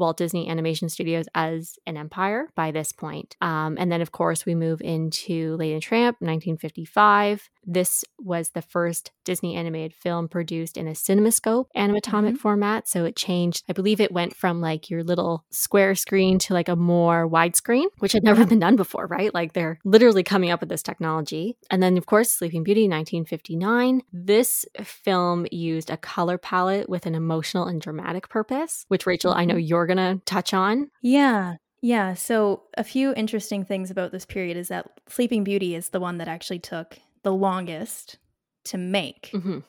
[0.00, 3.36] Walt Disney Animation Studios as an empire by this point.
[3.40, 7.48] Um, and then, of course, we move into Lady and Tramp, 1955.
[7.72, 12.38] This was the first Disney animated film produced in a CinemaScope animatomic Mhm.
[12.38, 12.88] format.
[12.88, 13.62] So it changed.
[13.68, 17.86] I believe it went from like your little square screen to like a more widescreen,
[18.00, 19.32] which had never been done before, right?
[19.32, 21.56] Like they're literally coming up with this technology.
[21.70, 24.02] And then, of course, Sleeping Beauty, 1959.
[24.12, 29.44] This film used a color palette with an emotional and dramatic purpose, which Rachel, I
[29.44, 30.90] know you're going to touch on.
[31.02, 31.56] Yeah.
[31.82, 32.14] Yeah.
[32.14, 36.18] So, a few interesting things about this period is that Sleeping Beauty is the one
[36.18, 38.18] that actually took the longest
[38.64, 39.60] to make, hmm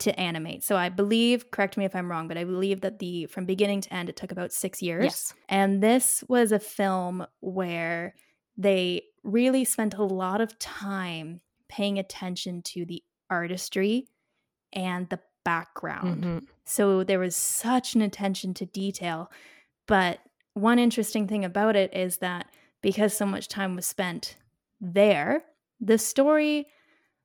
[0.00, 0.64] to animate.
[0.64, 3.80] So, I believe, correct me if I'm wrong, but I believe that the from beginning
[3.82, 5.04] to end, it took about six years.
[5.04, 5.34] Yes.
[5.48, 8.16] And this was a film where
[8.56, 14.08] they really spent a lot of time paying attention to the artistry
[14.72, 16.24] and the background.
[16.24, 16.46] Mhm.
[16.64, 19.30] So there was such an attention to detail,
[19.86, 20.18] but
[20.54, 22.50] one interesting thing about it is that
[22.82, 24.36] because so much time was spent
[24.80, 25.44] there,
[25.80, 26.66] the story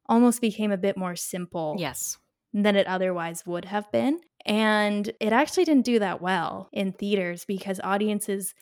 [0.09, 2.17] almost became a bit more simple Yes.
[2.53, 4.19] than it otherwise would have been.
[4.45, 8.53] And it actually didn't do that well in theaters because audiences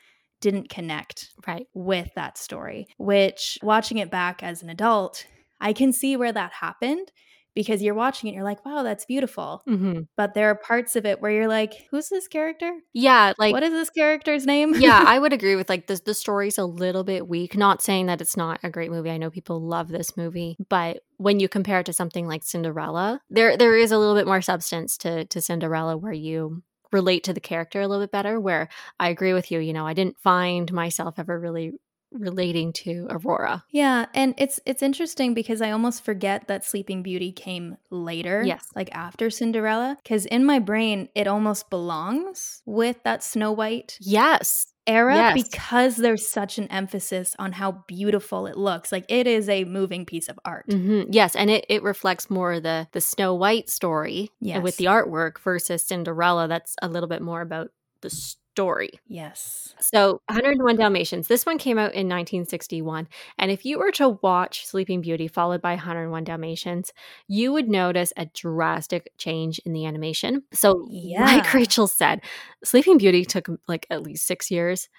[0.42, 1.68] didn't connect Right.
[1.74, 5.26] with that story, which watching it back as an adult,
[5.60, 7.12] I can see where that happened
[7.58, 9.62] because you're watching it, you're like, wow, that's beautiful.
[9.66, 12.72] hmm But there are parts of it where you're like, who's this character?
[12.94, 13.34] Yeah.
[13.38, 14.76] Like, what is this character's name?
[14.78, 17.58] yeah, I would agree with like the the story's a little bit weak.
[17.58, 19.10] Not saying that it's not a great movie.
[19.10, 23.20] I know people love this movie, but when you compare it to something like Cinderella,
[23.30, 26.62] there there is a little bit more substance to to Cinderella where you
[26.94, 28.40] relate to the character a little bit better.
[28.40, 29.60] Where I agree with you.
[29.60, 31.74] You know, I didn't find myself ever really
[32.12, 33.64] relating to Aurora.
[33.72, 38.66] Yeah, and it's it's interesting because I almost forget that Sleeping Beauty came later, Yes.
[38.76, 44.68] like after Cinderella, cuz in my brain it almost belongs with that Snow White Yes.
[44.88, 45.50] era Yes.
[45.50, 48.90] because there's such an emphasis on how beautiful it looks.
[48.92, 50.66] Like it is a moving piece of art.
[50.72, 54.64] hmm Yes, and it, it reflects more the the Snow White story Yes.
[54.64, 56.48] with the artwork versus Cinderella.
[56.48, 57.72] That's a little bit more about
[58.10, 58.16] the
[58.58, 59.00] story.
[59.08, 59.76] Yes.
[59.80, 61.28] So, 101 Dalmatians.
[61.28, 63.08] This one came out in 1961.
[63.38, 66.92] And if you were to watch Sleeping Beauty followed by 101 Dalmatians,
[67.28, 70.44] you would notice a drastic change in the animation.
[70.54, 70.88] So,
[71.20, 72.22] like Rachel said,
[72.64, 74.90] Sleeping Beauty took like at least six years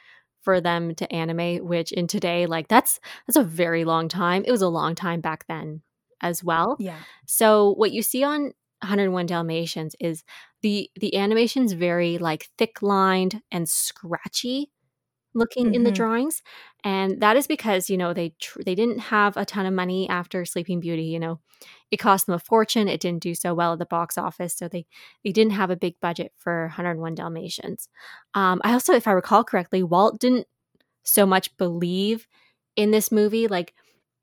[0.42, 4.44] for them to animate, which in today, like that's that's a very long time.
[4.46, 5.82] It was a long time back then
[6.20, 6.76] as well.
[6.78, 6.98] Yeah.
[7.26, 10.22] So what you see on 101 Dalmatians is
[10.62, 14.70] the the animation's very like thick lined and scratchy
[15.34, 15.94] looking in the Mhm.
[15.94, 16.42] drawings
[16.84, 20.08] and that is because you know they tr- they didn't have a ton of money
[20.08, 21.38] after sleeping beauty you know
[21.90, 24.68] it cost them a fortune it didn't do so well at the box office so
[24.68, 24.86] they
[25.24, 27.88] they didn't have a big budget for 101 dalmatians
[28.34, 30.46] um i also if i recall correctly walt didn't
[31.04, 32.26] so much believe
[32.76, 33.74] in this movie like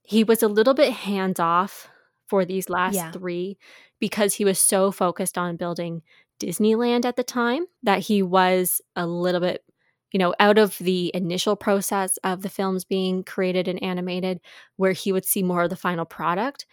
[0.04, 1.88] he was a little bit hands off
[2.28, 3.12] for these last Yeah.
[3.12, 3.58] three
[4.00, 6.02] because he was so focused on building
[6.40, 9.64] Disneyland at the time that he was a little bit,
[10.12, 14.40] you know, out of the initial process of the films being created and animated,
[14.78, 16.66] where he would see more of the final product.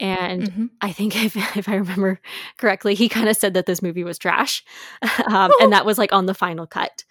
[0.00, 0.70] And Mhm.
[0.80, 2.20] I think if, if I remember
[2.58, 4.64] correctly, he kind of said that this movie was trash.
[5.28, 7.04] um, and that was like on the final cut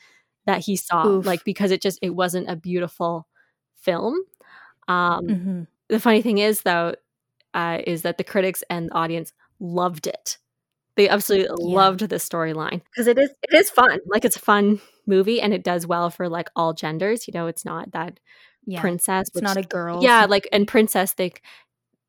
[0.46, 1.26] that he saw, Oof.
[1.26, 3.28] like because it just, it wasn't a beautiful
[3.78, 4.16] film.
[4.88, 5.68] Um, Mhm.
[5.90, 6.96] the funny thing is, though,
[7.54, 10.38] uh, is that the critics and the audience loved it.
[10.96, 11.76] They absolutely Yeah.
[11.76, 14.00] loved the storyline because it is it is fun.
[14.08, 17.28] Like it's a fun movie and it does well for like all genders.
[17.28, 18.20] You know, it's not that
[18.66, 18.80] Yeah.
[18.82, 19.28] princess.
[19.34, 20.02] it's not a girl.
[20.02, 21.14] yeah, like and princess.
[21.14, 21.34] They,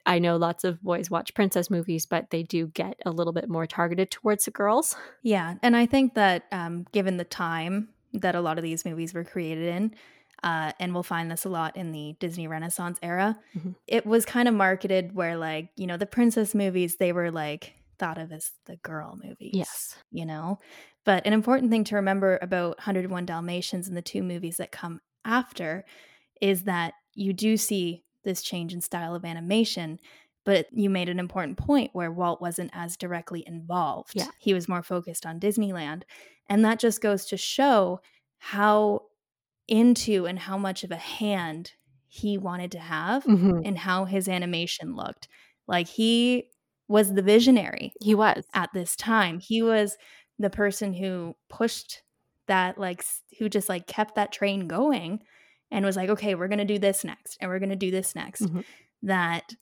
[0.06, 3.48] I know lots of boys watch princess movies, but they do get a little bit
[3.48, 4.94] more targeted towards the girls.
[5.22, 9.12] Yeah, and I think that um, given the time that a lot of these movies
[9.12, 9.94] were created in,
[10.44, 13.74] uh, and we'll find this a lot in the Disney Renaissance era, Mhm.
[13.88, 17.74] it was kind of marketed where, like, you know, the princess movies, they were like
[17.98, 19.52] thought of as the girl movies.
[19.54, 19.96] Yes.
[20.10, 20.58] You know?
[21.04, 25.00] But an important thing to remember about 101 Dalmatians and the two movies that come
[25.24, 25.84] after
[26.40, 29.98] is that you do see this change in style of animation.
[30.44, 34.12] But you made an important point where Walt wasn't as directly involved.
[34.14, 34.28] Yeah.
[34.38, 36.02] He was more focused on Disneyland.
[36.48, 38.00] And that just goes to show
[38.38, 39.02] how
[39.66, 41.72] into and how much of a hand
[42.06, 43.64] he wanted to have Mhm.
[43.64, 45.26] in how his animation looked.
[45.66, 46.50] Like he
[46.88, 48.44] was the visionary He was.
[48.54, 49.38] at this time.
[49.40, 49.96] He was
[50.38, 52.02] the person who pushed
[52.46, 53.04] that, like,
[53.38, 55.20] who just like kept that train going
[55.70, 57.90] and was like, okay, we're going to do this next and we're going to do
[57.90, 58.42] this next.
[58.42, 58.64] Mhm.
[59.02, 59.54] That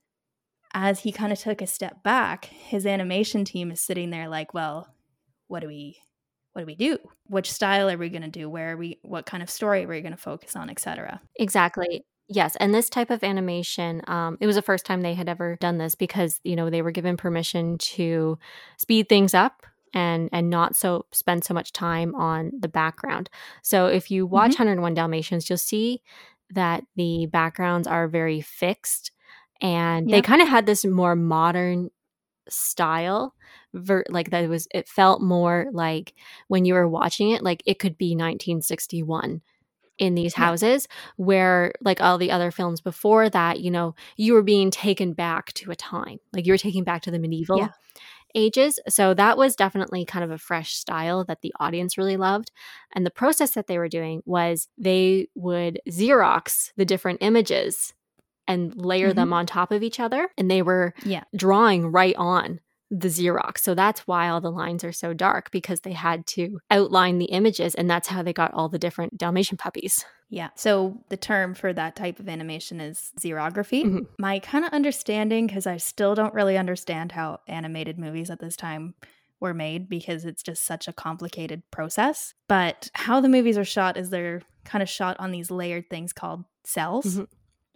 [0.75, 4.53] as he kind of took a step back, his animation team is sitting there like,
[4.55, 4.89] well,
[5.49, 5.99] what do we.
[6.53, 6.99] What do we do?
[7.27, 8.49] Which style are we going to do?
[8.49, 9.01] Where are we?
[9.03, 11.21] What kind of story are we going to focus on, etc.
[11.41, 12.05] Exactly.
[12.29, 15.57] Yes, and this type of animation, um, it was the first time they had ever
[15.61, 18.39] done this because you know they were given permission to
[18.79, 23.29] speed things up and and not so spend so much time on the background.
[23.63, 26.01] So if you watch 101 Dalmatians, you'll see
[26.51, 29.11] that the backgrounds are very fixed,
[29.61, 31.91] and they kind of had this more modern
[32.49, 33.35] style
[33.75, 36.15] ver- like that it was it felt more like
[36.49, 39.41] when you were watching it like it could be 1961
[39.99, 40.45] in these Yeah.
[40.47, 45.13] houses where like all the other films before that you know you were being taken
[45.13, 47.69] back to a time like you were taken back to the medieval Yeah.
[48.35, 52.51] ages so that was definitely kind of a fresh style that the audience really loved
[52.95, 57.95] and the process that they were doing was they would xerox the different images
[58.49, 59.17] and layer Mhm.
[59.17, 61.25] them on top of each other and they were Yeah.
[61.37, 63.59] drawing right on the Xerox.
[63.59, 67.27] So that's why all the lines are so dark because they had to outline the
[67.27, 70.05] images and that's how they got all the different Dalmatian puppies.
[70.31, 70.51] Yeah.
[70.55, 73.85] So the term for that type of animation is xerography.
[73.85, 73.99] Mm-hmm.
[74.19, 78.57] My kind of understanding, because I still don't really understand how animated movies at this
[78.57, 78.95] time
[79.41, 82.35] were made because it's just such a complicated process.
[82.49, 86.13] But how the movies are shot is they're kind of shot on these layered things
[86.13, 87.25] called cels, mm-hmm.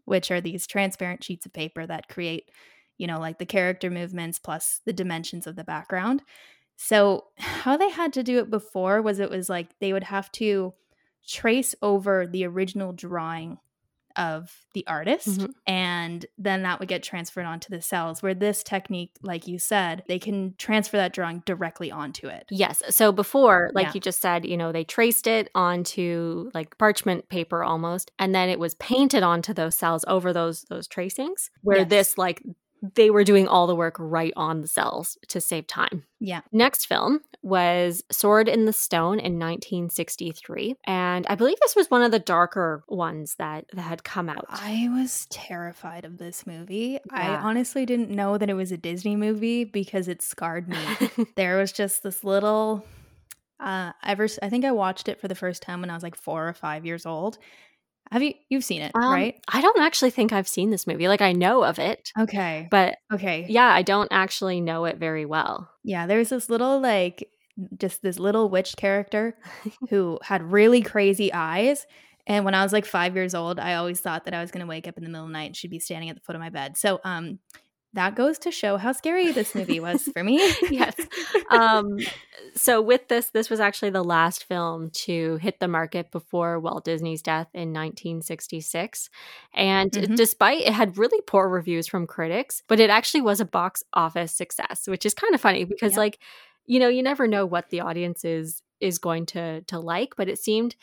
[0.05, 2.51] which are these transparent sheets of paper that create
[2.99, 6.23] you know, like the character movements plus the dimensions of the background.
[6.77, 10.31] So, how they had to do it before was it was like they would have
[10.33, 10.75] to
[11.27, 13.59] trace over the original drawing
[14.19, 15.53] of the artist mm-hmm.
[15.67, 20.03] and then that would get transferred onto the cels where this technique like you said
[20.09, 23.93] they can transfer that drawing directly onto it yes so before like yeah.
[23.95, 28.49] you just said you know they traced it onto like parchment paper almost and then
[28.49, 31.89] it was painted onto those cels over those those tracings where yes.
[31.89, 32.43] this like
[32.83, 36.05] they were doing all the work right on the cels to save time.
[36.21, 36.41] Yeah.
[36.53, 40.77] Next film was Sword in the Stone in 1963.
[40.87, 44.47] And I believe this was one of the darker ones that, that had come out.
[44.49, 46.99] I was terrified of this movie.
[47.13, 47.13] Yeah.
[47.13, 50.79] I honestly didn't know that it was a Disney movie because it scarred me.
[51.37, 52.85] there was just this little
[53.61, 56.15] uh ever I think I watched it for the first time when I was like
[56.15, 57.39] 4 or 5 years old
[58.11, 59.41] have you you've seen it, um, right?
[59.53, 61.09] I don't actually think I've seen this movie.
[61.09, 62.11] Like I know of it.
[62.19, 62.69] Okay.
[62.71, 63.47] But okay.
[63.49, 65.71] Yeah, I don't actually know it very well.
[65.85, 67.29] Yeah, there's this little like
[67.79, 69.37] just this little witch character
[69.91, 71.87] who had really crazy eyes.
[72.27, 74.61] And when I was like five years old, I always thought that I was going
[74.61, 76.21] to wake up in the middle of the night and she'd be standing at the
[76.21, 76.77] foot of my bed.
[76.77, 77.39] So, um,
[77.95, 80.37] that goes to show how scary this movie was for me.
[80.71, 80.95] yes.
[81.51, 81.99] Um,
[82.55, 86.85] so with this, this was actually the last film to hit the market before Walt
[86.85, 89.09] Disney's death in 1966.
[89.55, 90.15] And mm-hmm.
[90.15, 94.33] despite it had really poor reviews from critics, but it actually was a box office
[94.33, 96.19] success, which is kind of funny because like,
[96.67, 100.29] you know, you never know what the audience is is going to to like, but
[100.29, 100.77] it seemed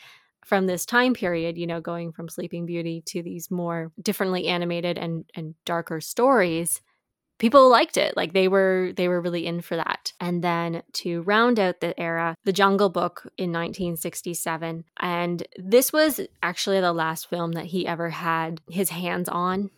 [0.44, 4.98] from this time period, you know, going from Sleeping Beauty to these more differently animated
[4.98, 6.82] and and darker stories,
[7.38, 10.12] people liked it like they were they were really in for that.
[10.20, 16.20] And then to round out the era the jungle book in 1967 and this was
[16.42, 19.70] actually the last film that he ever had his hands on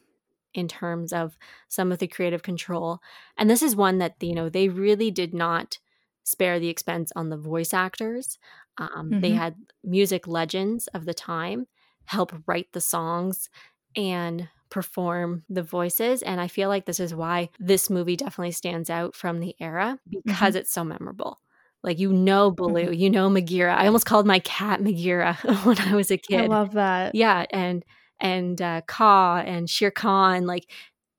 [0.55, 1.37] in terms of
[1.69, 3.01] some of the creative control.
[3.37, 5.79] And this is one that you know they really did not
[6.25, 8.39] spare the expense on the voice actors.
[8.77, 9.21] Um, mm-hmm.
[9.21, 11.67] they had music legends of the time
[12.09, 13.51] help write the songs
[13.95, 16.23] and perform the voices.
[16.23, 19.99] And I feel like this is why this movie definitely stands out from the era
[20.25, 20.57] because mm-hmm.
[20.59, 21.41] it's so memorable.
[21.83, 22.93] Like you know Baloo, mm-hmm.
[22.93, 23.75] you know Bagheera.
[23.75, 26.43] I almost called my cat Bagheera when I was a kid.
[26.43, 27.15] I love that.
[27.15, 27.85] Yeah, and
[28.21, 30.71] and uh, Kaa and Shere Khan, like,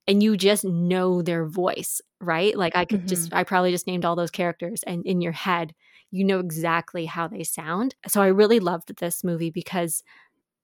[0.06, 2.58] and you just know their voice, right?
[2.58, 3.08] Like I could mm-hmm.
[3.08, 5.74] just, I probably just named all those characters, and in your head,
[6.12, 7.96] you know exactly how they sound.
[8.08, 10.04] So I really loved this movie because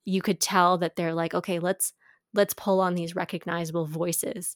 [0.03, 1.93] you could tell that they're like, okay, let's
[2.35, 4.55] let's pull on these recognizable voices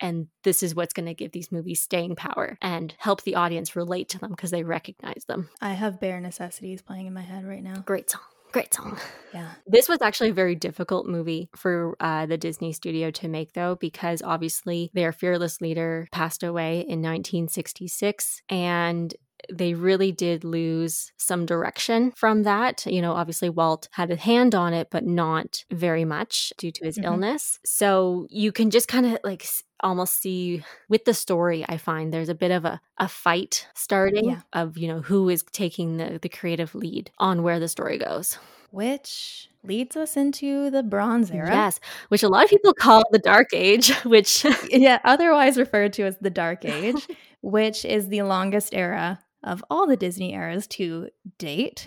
[0.00, 3.76] and this is what's going to give these movies staying power and help the audience
[3.76, 5.48] relate to them because they recognize them.
[5.60, 7.76] I have Bare Necessities playing in my head right now.
[7.86, 8.20] Great song.
[8.52, 8.98] Great song.
[9.32, 9.50] Yeah.
[9.66, 13.74] This was actually a very difficult movie for uh, the Disney studio to make, though,
[13.74, 18.42] because obviously their fearless leader passed away in 1966.
[18.48, 19.12] And
[19.52, 22.86] they really did lose some direction from that.
[22.86, 26.84] You know, obviously Walt had a hand on it, but not very much due to
[26.84, 27.06] his mm-hmm.
[27.06, 27.58] illness.
[27.64, 29.46] So you can just kind of like
[29.80, 34.30] almost see with the story, I find there's a bit of a, a fight starting
[34.30, 34.40] yeah.
[34.52, 38.38] of, you know, who is taking the, the creative lead on where the story goes.
[38.70, 41.48] Which leads us into the Bronze Era.
[41.48, 41.78] Yes,
[42.08, 44.44] which a lot of people call the Dark Age, which.
[44.68, 47.06] yeah, otherwise referred to as the Dark Age,
[47.40, 51.86] which is the longest era of all the Disney eras to date.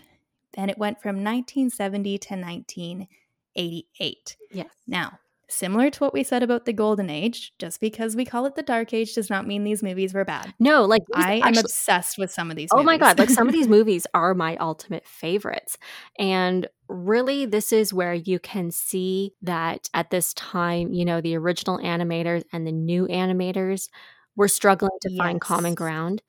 [0.53, 4.37] And it went from 1970 to 1988.
[4.51, 4.67] Yes.
[4.87, 8.55] Now, similar to what we said about the Golden Age, just because we call it
[8.55, 10.53] the Dark Age does not mean these movies were bad.
[10.59, 12.69] No, like I am obsessed with some of these.
[12.71, 12.85] Oh movies.
[12.85, 15.77] my god, like some of these movies are my ultimate favorites,
[16.19, 21.35] and really, this is where you can see that at this time, you know, the
[21.35, 23.89] original animators and the new animators
[24.35, 25.17] were struggling to yes.
[25.17, 26.21] find common ground.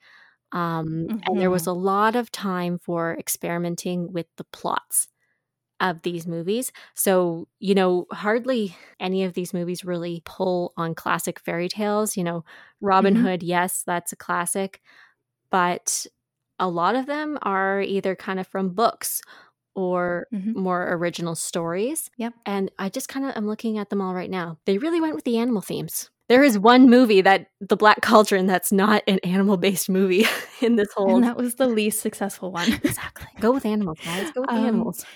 [0.53, 1.19] Um, mm-hmm.
[1.27, 1.79] And there was mm-hmm.
[1.79, 5.09] a lot of time for experimenting with the plots
[5.81, 6.73] of these movies.
[6.94, 12.17] So, you know, hardly any of these movies really pull on classic fairy tales.
[12.17, 12.44] You know,
[12.81, 13.25] Robin mm-hmm.
[13.25, 14.81] Hood, yes, that's a classic,
[15.51, 16.07] but
[16.59, 19.23] a lot of them are either kind of from books
[19.77, 20.59] or mm-hmm.
[20.59, 22.11] more original stories.
[22.17, 22.35] Yep.
[22.44, 24.59] And I just kind of I'm looking at them all right now.
[24.65, 28.46] They really went with the animal themes there is one movie that the Black Cauldron
[28.46, 30.26] that's not an animal based movie
[30.60, 31.14] in this whole.
[31.16, 32.72] And that was the least successful one.
[32.72, 33.26] exactly.
[33.40, 34.31] Go with animals, guys.
[34.33, 35.06] Go with Um, the animals.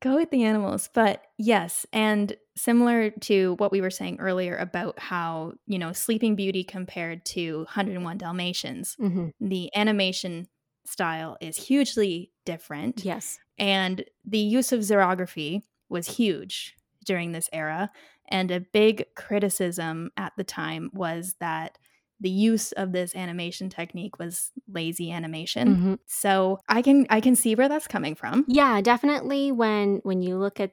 [0.00, 0.88] Go with the animals.
[0.92, 6.34] But yes, and similar to what we were saying earlier about how, you know, Sleeping
[6.34, 10.48] Beauty compared to 101 Dalmatians, hmm the animation
[10.84, 13.04] style is hugely different.
[13.04, 13.38] Yes.
[13.58, 16.74] And the use of xerography was huge
[17.06, 17.88] during this era.
[18.32, 21.78] And a big criticism at the time was that
[22.20, 25.76] the use of this animation technique was lazy animation.
[25.76, 25.98] Mhm.
[26.06, 28.44] So I can I can see where that's coming from.
[28.48, 29.52] Yeah, definitely.
[29.52, 30.72] When when you look at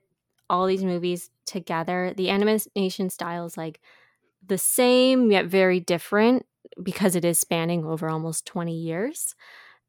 [0.49, 3.79] all these movies together, the animation style is like
[4.45, 6.45] the same yet very different
[6.81, 9.35] because it is spanning over almost twenty years.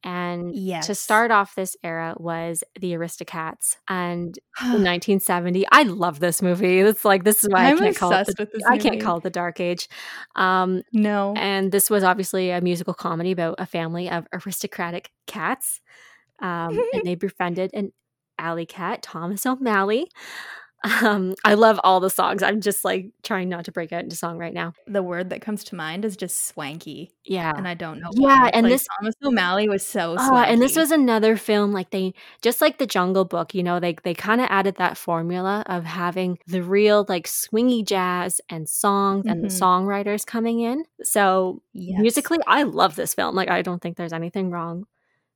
[0.02, 0.86] And Yes.
[0.86, 5.66] to start off this era was the Aristocats and 1970.
[5.72, 6.80] I love this movie.
[6.80, 8.26] It's like this is why I I'm can't call it.
[8.26, 9.88] The, I can't call it the Dark Age.
[10.36, 11.34] Um, no.
[11.36, 15.80] and this was obviously a musical comedy about a family of aristocratic cats.
[16.40, 17.92] Um, and they befriended an
[18.38, 20.10] alley cat, Thomas O'Malley.
[21.02, 22.42] Um, I love all the songs.
[22.42, 24.72] I'm just like trying not to break out into song right now.
[24.86, 27.12] the word that comes to mind is just swanky.
[27.24, 27.52] Yeah.
[27.54, 28.50] And I don't know Yeah, why.
[28.54, 30.52] and Like, this- Thomas O'Malley was so Oh, swanky.
[30.52, 33.94] and this was another film like they just like the Jungle Book, you know, they
[34.04, 39.26] they kind of added that formula of having the real like swingy jazz and songs
[39.26, 39.60] and the Mhm.
[39.60, 40.84] songwriters coming in.
[41.02, 42.00] So Yes.
[42.00, 43.34] musically, I love this film.
[43.34, 44.86] Like I don't think there's anything wrong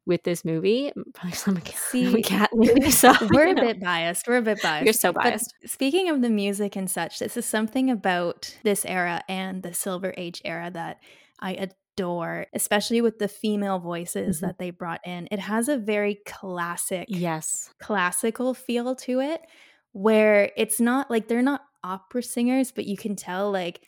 [0.07, 0.93] with this movie.
[1.15, 3.63] Probably a cat, See, cat lady, so We're a know.
[3.63, 4.27] bit biased.
[4.29, 4.85] We're a bit biased.
[4.85, 5.55] You're so But biased.
[5.67, 10.13] speaking of the music and such, this is something about this era and the Silver
[10.17, 10.99] Age era that
[11.41, 14.41] I adore, especially with the female voices Mhm.
[14.43, 15.29] that they brought in.
[15.31, 17.73] It has a very classic, Yes.
[17.81, 19.41] classical feel to it,
[19.93, 23.81] where it's not like they're not opera singers, but you can tell like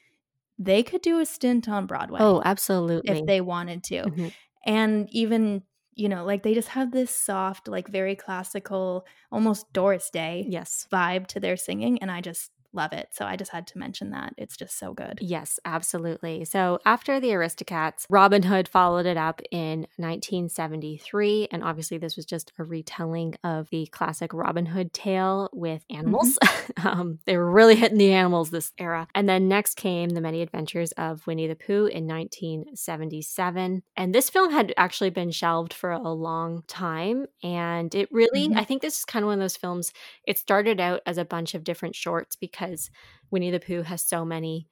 [0.59, 3.11] they could do a stint on Broadway Oh, absolutely.
[3.21, 4.33] if they wanted to Mhm.
[4.65, 5.63] and even
[5.97, 10.87] you know like they just have this soft like very classical almost doris day Yes.
[10.93, 14.11] vibe to their singing and i just love it so i just had to mention
[14.11, 16.45] that it's just so good Yes, absolutely.
[16.45, 21.49] So after the Aristocats, Robin Hood followed it up in 1973.
[21.51, 26.39] And obviously, this was just a retelling of the classic Robin Hood tale with animals.
[26.85, 29.09] um, they were really hitting the animals this era.
[29.15, 33.83] And then next came The Many Adventures of Winnie the Pooh in 1977.
[33.97, 37.27] And this film had actually been shelved for a long time.
[37.43, 38.57] And it really, Mhm.
[38.57, 39.93] I think this is kind of one of those films,
[40.27, 42.66] it started out as a bunch of different shorts because
[43.31, 44.69] Winnie the Pooh has so many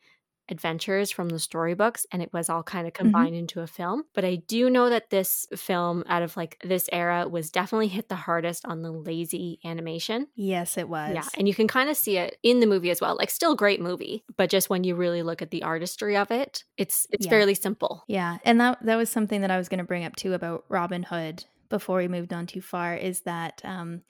[0.51, 4.05] adventures from the storybooks and it was all kind of combined into a film.
[4.13, 8.11] But I do know that this film out of like this era was definitely hit
[8.11, 10.27] the hardest on the lazy animation.
[10.37, 13.01] yes it was Yeah, and you can kind of see it in the movie as
[13.01, 13.17] well.
[13.17, 16.65] Like still great movie, but just when you really look at the artistry of it,
[16.77, 17.31] it's it's Yeah.
[17.31, 18.05] fairly simple.
[18.07, 20.65] yeah and that that was something that i was going to bring up too about
[20.69, 24.03] robin hood before we moved on too far is that um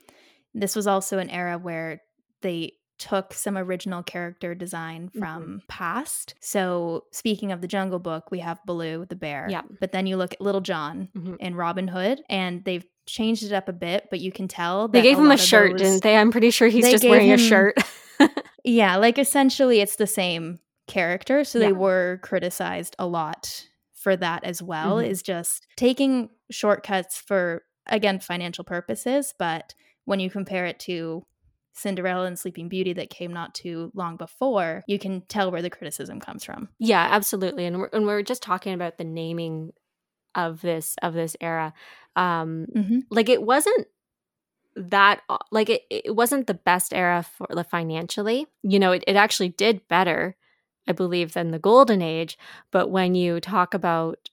[0.53, 2.01] this was also an era where
[2.43, 2.72] they
[3.05, 5.18] took some original character design Mm-hmm.
[5.18, 6.34] from past.
[6.40, 9.46] So speaking of the Jungle Book, we have Baloo the bear.
[9.50, 9.62] Yeah.
[9.80, 11.36] But then you look at Little John Mhm.
[11.40, 15.02] and Robin Hood, and they've changed it up a bit, but you can tell They
[15.02, 16.16] gave him a shirt, those- didn't they?
[16.16, 17.76] I'm pretty sure he's just wearing a shirt.
[18.66, 21.44] Yeah, like essentially it's the same character.
[21.44, 21.66] So Yeah.
[21.66, 25.07] they were criticized a lot for that as well, Mhm.
[25.09, 29.34] is just taking shortcuts for, again, financial purposes.
[29.38, 29.74] But
[30.07, 31.26] when you compare it to
[31.75, 35.70] Cinderella and Sleeping Beauty that came not too long before, you can tell where the
[35.70, 36.68] criticism comes from.
[36.79, 37.66] Yeah, absolutely.
[37.66, 39.72] And we're, and we're just talking about the naming
[40.35, 41.75] of this of this era.
[42.16, 42.99] Um Mm-hmm.
[43.11, 43.87] like it wasn't
[44.77, 48.47] that like it, it wasn't the best era for the financially.
[48.62, 50.37] You know, it, it actually did better,
[50.89, 52.37] I believe, than the golden age.
[52.70, 54.31] But when you talk about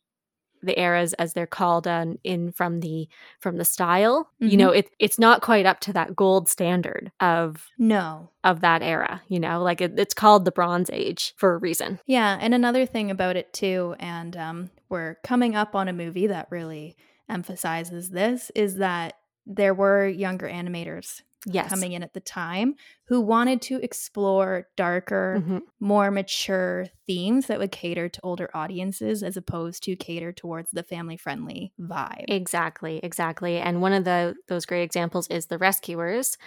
[0.63, 3.07] the eras as they're called on in from the
[3.39, 7.67] from the style, you know, it it's not quite up to that gold standard of
[7.77, 8.29] No.
[8.43, 9.21] of that era.
[9.27, 11.99] You know, like it, it's called the Bronze Age for a reason.
[12.05, 16.27] Yeah, and another thing about it too, and um, we're coming up on a movie
[16.27, 16.95] that really
[17.29, 19.13] emphasizes this, is that
[19.45, 21.69] there were younger animators Yes.
[21.69, 22.75] coming in at the time
[23.05, 25.61] who wanted to explore darker, Mhm.
[25.79, 30.83] more mature themes that would cater to older audiences as opposed to cater towards the
[30.83, 32.25] family friendly vibe.
[32.27, 33.57] Exactly, exactly.
[33.57, 36.37] And one of the those great examples is The Rescuers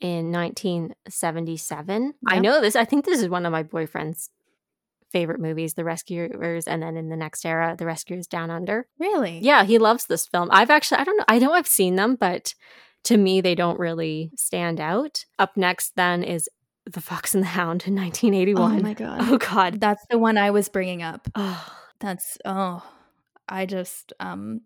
[0.00, 2.14] in 1977.
[2.28, 2.76] I know this.
[2.76, 4.30] I think this is one of my boyfriend's
[5.12, 8.86] favorite movies, The Rescuers, and then in the next era, The Rescuers Down Under.
[8.98, 9.38] really?
[9.40, 10.48] Yeah, he loves this film.
[10.50, 11.24] I've actually I don't know.
[11.28, 12.54] I know I've seen them, but
[13.04, 15.24] to me they don't really stand out.
[15.38, 16.48] Up next then is
[16.86, 18.78] The Fox and the Hound in 1981.
[18.78, 19.18] Oh my god.
[19.22, 19.80] Oh god.
[19.80, 21.28] That's the one I was bringing up.
[21.34, 21.66] Oh,
[22.00, 22.82] That's oh,
[23.48, 24.62] I just um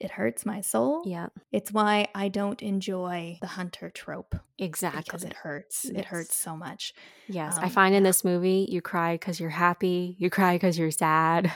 [0.00, 1.02] it hurts my soul.
[1.06, 5.02] yeah, It's why I don't enjoy the hunter trope exactly.
[5.04, 5.84] because it hurts.
[5.84, 6.92] It hurts so much.
[7.28, 10.76] Yes, I Um, find in this movie you cry because you're happy, you cry because
[10.76, 11.52] you're sad,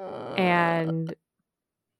[0.00, 1.14] Uh, and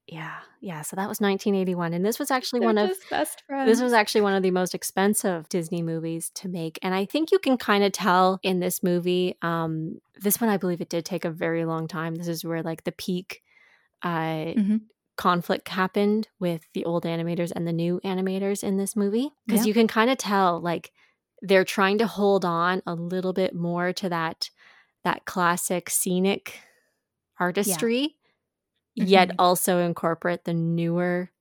[0.07, 0.81] yeah, yeah.
[0.81, 3.69] So that was 1981, and this was actually they're one of best friends.
[3.69, 7.31] this was actually one of the most expensive Disney movies to make, and I think
[7.31, 9.37] you can kind of tell in this movie.
[9.41, 12.15] Um, this one, I believe, it did take a very long time.
[12.15, 13.41] This is where like the peak.
[14.03, 14.81] Uh, Mhm.
[15.17, 19.69] conflict happened with the old animators and the new animators in this movie because Yeah.
[19.69, 20.91] you can kind of tell like
[21.41, 24.51] they're trying to hold on a little bit more to that
[25.03, 26.59] that classic scenic
[27.39, 28.17] artistry
[28.97, 29.35] yet Mhm.
[29.39, 31.31] also incorporate the newer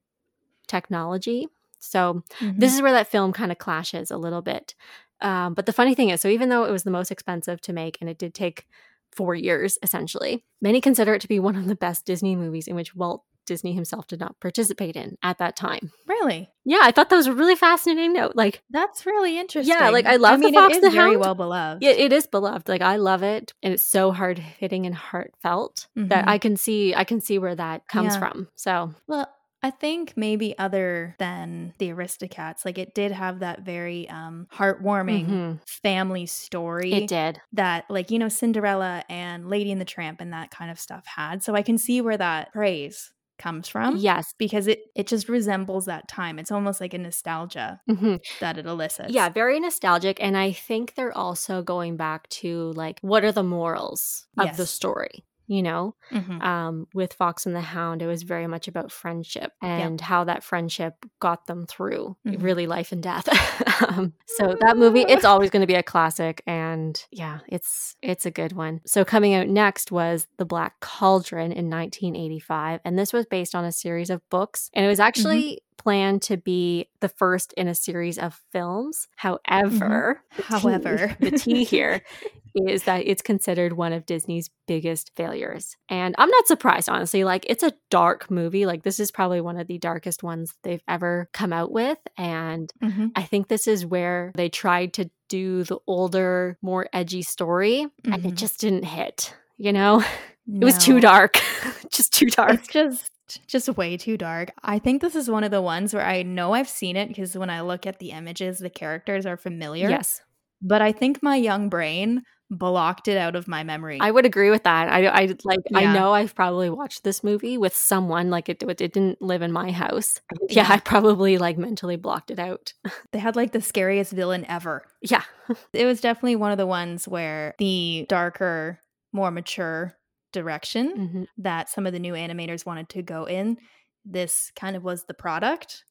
[0.66, 1.48] technology
[1.78, 2.58] so Mhm.
[2.58, 4.74] this is where that film kind of clashes a little bit
[5.20, 7.72] um, but the funny thing is so even though it was the most expensive to
[7.72, 8.66] make and it did take
[9.12, 12.74] four years essentially many consider it to be one of the best disney movies in
[12.74, 17.08] which walt disney himself did not participate in at that time really yeah i thought
[17.10, 19.74] that was a really fascinating note like that's really interesting.
[19.78, 21.20] Yeah, like, I love I The Fox it is very Hound.
[21.20, 21.82] well beloved.
[21.82, 25.86] it, it is beloved like i love it and it's so hard hitting and heartfelt
[25.96, 26.28] that Mhm.
[26.28, 28.18] i can see i can see where that comes Yeah.
[28.20, 29.32] from so Well,
[29.62, 35.26] I think maybe other than the Aristocats, like it did have that very um heartwarming
[35.26, 40.20] mhm, family story it did that like, you know, Cinderella and Lady and the Tramp
[40.20, 41.42] and that kind of stuff had.
[41.42, 43.96] So I can see where that praise comes from.
[43.96, 46.38] yes Because it it just resembles that time.
[46.38, 48.20] It's almost like a nostalgia mhm.
[48.40, 49.12] that it elicits.
[49.12, 50.22] Yeah, very nostalgic.
[50.22, 54.66] And I think they're also going back to like, what are the morals of the
[54.66, 55.25] story?
[55.48, 56.42] You know, Mhm.
[56.42, 60.42] um, with Fox and the Hound, it was very much about friendship and how that
[60.42, 62.42] friendship got them through Mhm.
[62.42, 63.28] really life and death.
[63.88, 68.26] um, so that movie, it's always going to be a classic, and yeah, it's it's
[68.26, 68.80] a good one.
[68.86, 73.64] So coming out next was The Black Cauldron in 1985, and this was based on
[73.64, 77.74] a series of books, and it was actually planned to be the first in a
[77.74, 79.06] series of films.
[79.16, 81.16] However, the tea- However.
[81.20, 82.02] the tea here
[82.66, 85.76] is that it's considered one of Disney's biggest failures.
[85.88, 87.24] And I'm not surprised, honestly.
[87.24, 88.66] Like, it's a dark movie.
[88.66, 91.98] Like, this is probably one of the darkest ones they've ever come out with.
[92.16, 93.12] And Mhm.
[93.14, 98.24] I think this is where they tried to do the older, more edgy story, and
[98.24, 98.36] it Mhm.
[98.36, 99.34] just didn't hit.
[99.58, 99.98] You know,
[100.60, 101.40] it was too dark,
[101.90, 102.54] just too dark.
[102.54, 103.10] It's just
[103.48, 104.52] just way too dark.
[104.62, 107.36] I think this is one of the ones where I know I've seen it because
[107.36, 109.90] when I look at the images, the characters are familiar.
[109.90, 110.20] Yes,
[110.62, 113.98] But I think my young brain blocked it out of my memory.
[114.00, 114.88] I would agree with that.
[114.88, 115.60] I, I like.
[115.74, 118.30] I know I've probably watched this movie with someone.
[118.30, 120.20] Like it, it didn't live in my house.
[120.48, 120.74] Yeah, Yeah.
[120.74, 122.72] I probably like mentally blocked it out.
[123.12, 124.84] they had like the scariest villain ever.
[125.02, 125.22] Yeah,
[125.72, 128.80] It was definitely one of the ones where the darker,
[129.12, 129.94] more mature
[130.32, 133.56] direction hmm that some of the new animators wanted to go in,
[134.04, 135.84] this kind of was the product.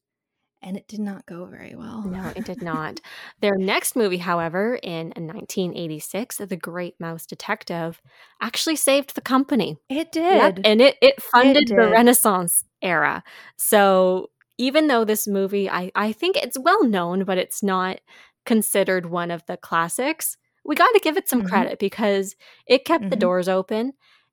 [0.62, 2.02] And it did not go very well.
[2.06, 3.00] no, it did not.
[3.40, 8.00] Their next movie, however, in 1986, The Great Mouse Detective,
[8.40, 9.76] actually saved the company.
[9.88, 10.64] It Yep, did.
[10.64, 11.88] and it it funded the.
[11.88, 13.22] Renaissance era.
[13.56, 18.00] So even though this movie, I I think it's well known, but it's not
[18.44, 20.36] considered one of the classics.
[20.64, 21.48] We got to give it some Mhm.
[21.48, 22.34] credit because
[22.66, 23.20] it kept the Mhm.
[23.20, 23.92] doors open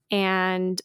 [0.10, 0.82] and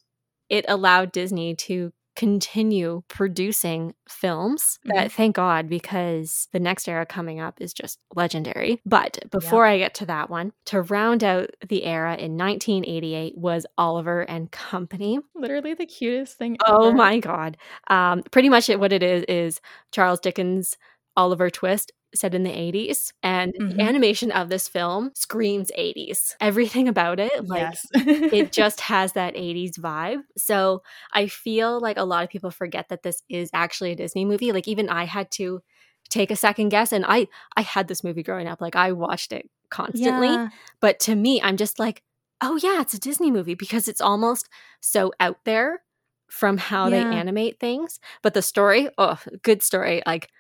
[0.49, 7.39] it allowed Disney to continue producing films that thank God because the next era coming
[7.39, 8.83] up is just legendary.
[8.85, 13.67] But before I get to that one, to round out the era in 1988 was
[13.79, 15.21] Oliver and Company.
[15.37, 16.97] Literally the cutest thing Oh ever.
[16.97, 17.57] my God.
[17.87, 19.61] Um, pretty much it, what it is is
[19.93, 20.77] Charles Dickens'
[21.17, 23.13] Oliver Twist set in the 80s.
[23.23, 23.77] And Mhm.
[23.77, 26.37] the animation of this film screams 80s.
[26.41, 27.87] Everything about it, like yes.
[27.95, 30.21] it just has that 80s vibe.
[30.37, 30.83] So
[31.13, 34.53] I feel like a lot of people forget that this is actually a Disney movie.
[34.53, 35.61] Like even I had to
[36.11, 38.61] take a second guess and I I had this movie growing up.
[38.63, 40.29] Like I watched it constantly.
[40.29, 40.49] Yeah.
[40.81, 42.03] But to me, I'm just like,
[42.41, 44.49] oh yeah, it's a Disney movie because it's almost
[44.81, 45.83] so out there
[46.31, 46.91] from how Yeah.
[47.11, 48.01] they animate things.
[48.23, 50.03] But the story, oh, good story.
[50.07, 50.31] Like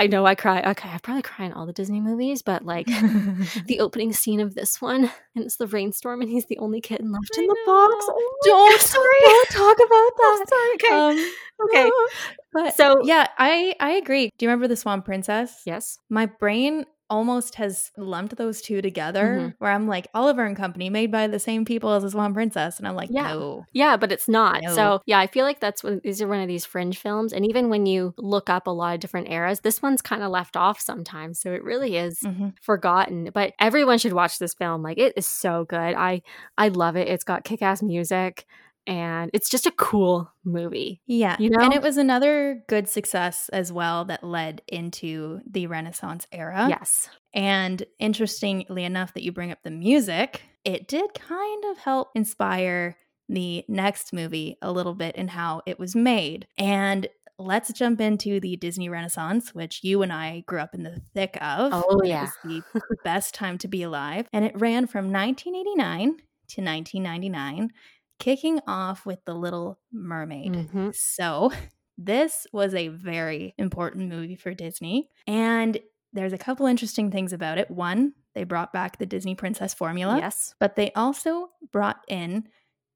[0.00, 0.62] I know I cry.
[0.62, 2.86] Okay, I probably cry in all the Disney movies, but like
[3.66, 7.10] the opening scene of this one, and it's the rainstorm, and he's the only kitten
[7.10, 8.06] left in I the box.
[8.06, 8.18] know.
[8.44, 8.92] Don't.
[8.92, 9.88] Don't talk about
[10.20, 10.48] Oh, that.
[10.48, 10.74] sorry.
[10.74, 11.20] Okay.
[11.20, 11.32] Um,
[11.68, 11.90] okay.
[12.52, 14.30] but So- yeah, I I agree.
[14.38, 15.62] Do you remember the Swan Princess?
[15.66, 15.98] Yes.
[16.08, 19.48] My brain almost has lumped those two together mm-hmm.
[19.58, 22.78] where I'm like, Oliver and Company made by the same people as the Swan Princess.
[22.78, 23.28] And I'm like, yeah.
[23.28, 23.66] no.
[23.72, 24.62] Yeah, but it's not.
[24.62, 24.74] No.
[24.74, 27.32] So yeah, I feel like that's when these are one of these fringe films.
[27.32, 30.30] And even when you look up a lot of different eras, this one's kind of
[30.30, 31.40] left off sometimes.
[31.40, 32.48] So it really is mm-hmm.
[32.60, 33.30] forgotten.
[33.32, 34.82] But everyone should watch this film.
[34.82, 35.76] Like it is so good.
[35.94, 36.22] I
[36.56, 37.08] I love it.
[37.08, 38.46] It's got kick-ass music
[38.88, 41.02] and it's just a cool movie.
[41.06, 41.36] Yeah.
[41.38, 41.60] You know?
[41.60, 46.66] And it was another good success as well that led into the Renaissance era.
[46.70, 47.10] Yes.
[47.34, 52.96] And interestingly enough, that you bring up the music, it did kind of help inspire
[53.28, 56.46] the next movie a little bit in how it was made.
[56.56, 57.06] And
[57.38, 61.36] let's jump into the Disney Renaissance, which you and I grew up in the thick
[61.42, 61.72] of.
[61.74, 62.26] Oh, yeah.
[62.42, 64.28] It was the best time to be alive.
[64.32, 66.16] And it ran from 1989
[66.48, 67.70] to 1999
[68.18, 70.52] kicking off with The Little Mermaid.
[70.52, 70.90] Mm-hmm.
[70.92, 71.52] So,
[71.98, 75.10] this was a very important movie for Disney.
[75.26, 75.78] And
[76.12, 77.70] there's a couple interesting things about it.
[77.70, 80.18] One, they brought back the Disney Princess formula.
[80.18, 80.54] Yes.
[80.60, 82.48] But they also brought in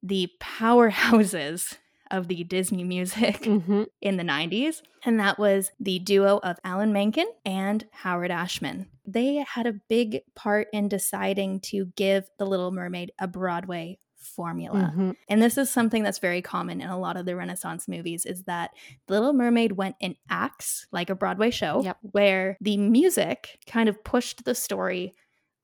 [0.02, 1.76] the powerhouses
[2.10, 3.84] of the Disney music mm-hmm.
[4.00, 4.82] in the 90s.
[5.04, 8.86] And that was the duo of Alan Menken and Howard Ashman.
[9.06, 14.92] They had a big part in deciding to give The Little Mermaid a Broadway formula.
[14.92, 15.10] Mm-hmm.
[15.28, 18.44] And this is something that's very common in a lot of the Renaissance movies is
[18.44, 18.70] that
[19.06, 21.98] The Little Mermaid went in acts like a Broadway show yep.
[22.02, 25.14] where the music kind of pushed the story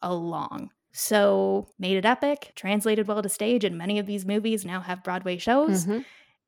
[0.03, 0.71] along.
[0.93, 5.05] So, made it epic, translated well to stage, and many of these movies now have
[5.05, 5.85] Broadway shows.
[5.85, 6.01] Mm-hmm.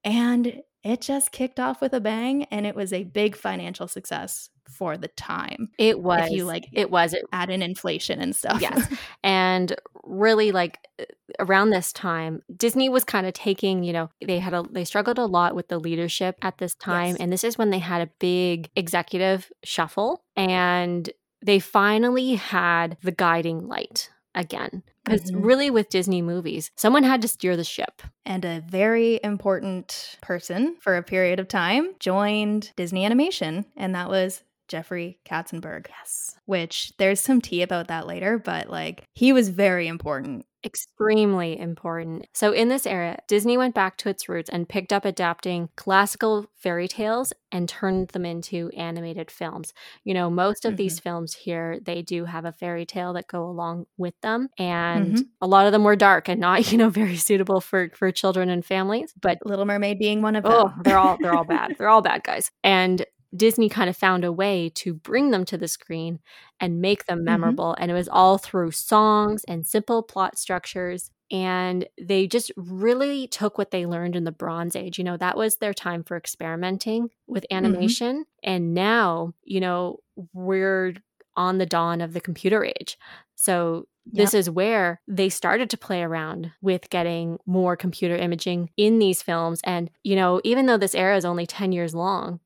[0.02, 4.48] And it just kicked off with a bang and it was a big financial success
[4.70, 5.68] for the time.
[5.78, 6.28] It was.
[6.28, 8.60] If you like it was it, add in inflation and stuff.
[8.60, 8.88] Yes.
[9.24, 9.74] and
[10.04, 11.04] really like uh,
[11.38, 15.18] around this time, Disney was kind of taking, you know, they had a they struggled
[15.18, 17.10] a lot with the leadership at this time.
[17.10, 17.16] Yes.
[17.20, 21.10] And this is when they had a big executive shuffle and
[21.44, 24.82] they finally had the guiding light again.
[25.10, 25.42] Because mm-hmm.
[25.42, 28.02] really, with Disney movies, someone had to steer the ship.
[28.24, 34.08] And a very important person for a period of time joined Disney Animation, and that
[34.08, 35.88] was Jeffrey Katzenberg.
[35.88, 36.36] Yes.
[36.46, 40.46] Which there's some tea about that later, but like he was very important.
[40.62, 42.26] Extremely important.
[42.34, 46.50] So, in this era, Disney went back to its roots and picked up adapting classical
[46.54, 49.72] fairy tales and turned them into animated films.
[50.04, 50.76] You know, most of mm-hmm.
[50.76, 54.50] these films here, they do have a fairy tale that go along with them.
[54.58, 55.22] And mm-hmm.
[55.40, 58.50] a lot of them were dark and not, you know, very suitable for, for children
[58.50, 59.14] and families.
[59.18, 60.74] But Little Mermaid being one of oh, them.
[60.76, 61.76] Oh, they're all they're all bad.
[61.78, 62.50] They're all bad guys.
[62.62, 63.02] And
[63.34, 66.20] Disney kind of found a way to bring them to the screen
[66.58, 67.26] and make them mm-hmm.
[67.26, 67.72] memorable.
[67.72, 67.82] Mm-hmm.
[67.82, 71.10] And it was all through songs and simple plot structures.
[71.30, 74.98] And they just really took what they learned in the Bronze Age.
[74.98, 77.64] You know, that was their time for experimenting with mm-hmm.
[77.64, 78.16] animation.
[78.16, 78.50] Mm-hmm.
[78.50, 79.98] And now, you know,
[80.32, 80.94] we're
[81.36, 82.98] on the dawn of the computer age.
[83.36, 84.40] So this yep.
[84.40, 89.60] is where they started to play around with getting more computer imaging in these films.
[89.64, 92.40] And, you know, even though this era is only 10 years long,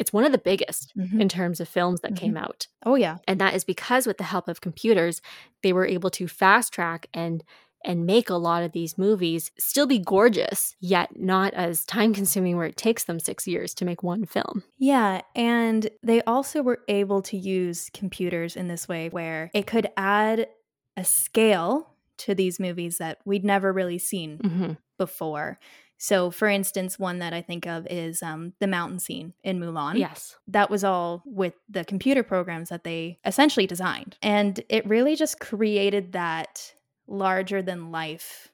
[0.00, 1.20] it's one of the biggest mm-hmm.
[1.20, 2.24] in terms of films that mm-hmm.
[2.24, 2.66] came out.
[2.84, 3.18] Oh yeah.
[3.28, 5.20] And that is because with the help of computers,
[5.62, 7.44] they were able to fast track and
[7.82, 12.58] and make a lot of these movies still be gorgeous, yet not as time consuming
[12.58, 14.64] where it takes them 6 years to make one film.
[14.76, 19.88] Yeah, and they also were able to use computers in this way where it could
[19.96, 20.48] add
[20.94, 24.72] a scale to these movies that we'd never really seen mm-hmm.
[24.98, 25.58] before.
[26.02, 29.98] So, for instance, one that I think of is um, the mountain scene in Mulan.
[29.98, 30.34] Yes.
[30.48, 34.16] That was all with the computer programs that they essentially designed.
[34.22, 36.72] And it really just created that
[37.06, 38.48] larger than life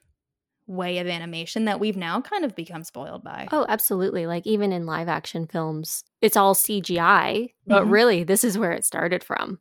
[0.67, 3.47] way of animation that we've now kind of become spoiled by.
[3.53, 4.27] Oh, absolutely.
[4.27, 7.91] Like even in live action films, it's all CGI, but mm-hmm.
[7.91, 9.59] really this is where it started from,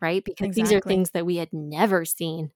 [0.00, 0.24] right?
[0.24, 0.62] Because exactly.
[0.62, 2.52] these are things that we had never seen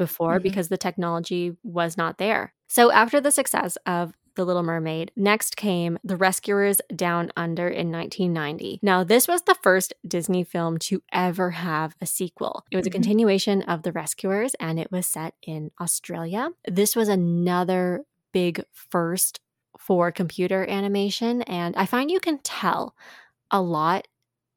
[0.00, 0.44] before mm-hmm.
[0.44, 2.54] because the technology was not there.
[2.68, 7.92] So, after the success of The Little Mermaid, next came The Rescuers Down Under in
[7.92, 8.80] 1990.
[8.82, 12.64] Now, this was the first Disney film to ever have a sequel.
[12.70, 12.94] It was a mm-hmm.
[12.94, 16.48] continuation of The Rescuers and it was set in Australia.
[16.66, 19.38] This was another big first
[19.78, 22.94] for computer animation, and I find you can tell
[23.50, 24.08] a lot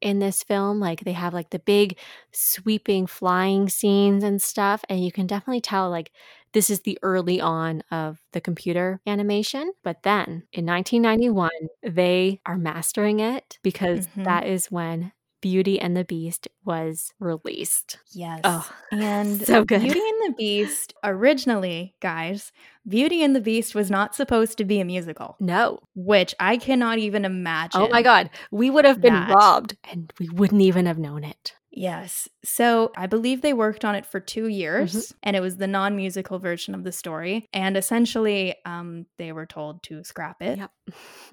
[0.03, 0.79] in this film.
[0.79, 1.97] Like they have like the big
[2.31, 4.83] sweeping flying scenes and stuff.
[4.89, 6.11] And you can definitely tell like
[6.51, 9.71] this is the early on of the computer animation.
[9.83, 11.49] But then in 1991,
[11.81, 14.23] they are mastering it because mm-hmm.
[14.23, 15.13] that is when
[15.43, 17.99] Beauty and the Beast was released.
[18.13, 18.39] Yes.
[18.45, 19.81] Oh, and so good.
[19.81, 22.53] Beauty and the Beast, originally, guys,
[22.87, 25.35] Beauty and the Beast was not supposed to be a musical.
[25.41, 25.79] No.
[25.95, 27.81] Which I cannot even imagine.
[27.81, 28.29] Oh my God.
[28.51, 29.35] We would have been that.
[29.35, 31.53] robbed and we wouldn't even have known it.
[31.75, 32.29] Yes.
[32.45, 35.17] So I believe they worked on it for two years, mm-hmm.
[35.23, 37.49] and it was the non musical version of the story.
[37.51, 40.71] And essentially, um, they were told to scrap it yep.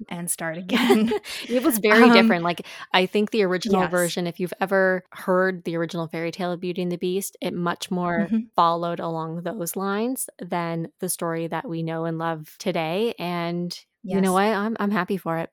[0.09, 1.13] and start again.
[1.47, 2.43] it was very um, different.
[2.43, 3.91] Like, I think the original yes.
[3.91, 7.53] version, if you've ever heard the original fairy tale of Beauty and the Beast, it
[7.53, 8.39] much more mm-hmm.
[8.55, 13.13] followed along those lines than the story that we know and love today.
[13.19, 13.71] And
[14.03, 14.15] yes.
[14.15, 14.47] you know what?
[14.47, 15.51] I'm, I'm happy for it.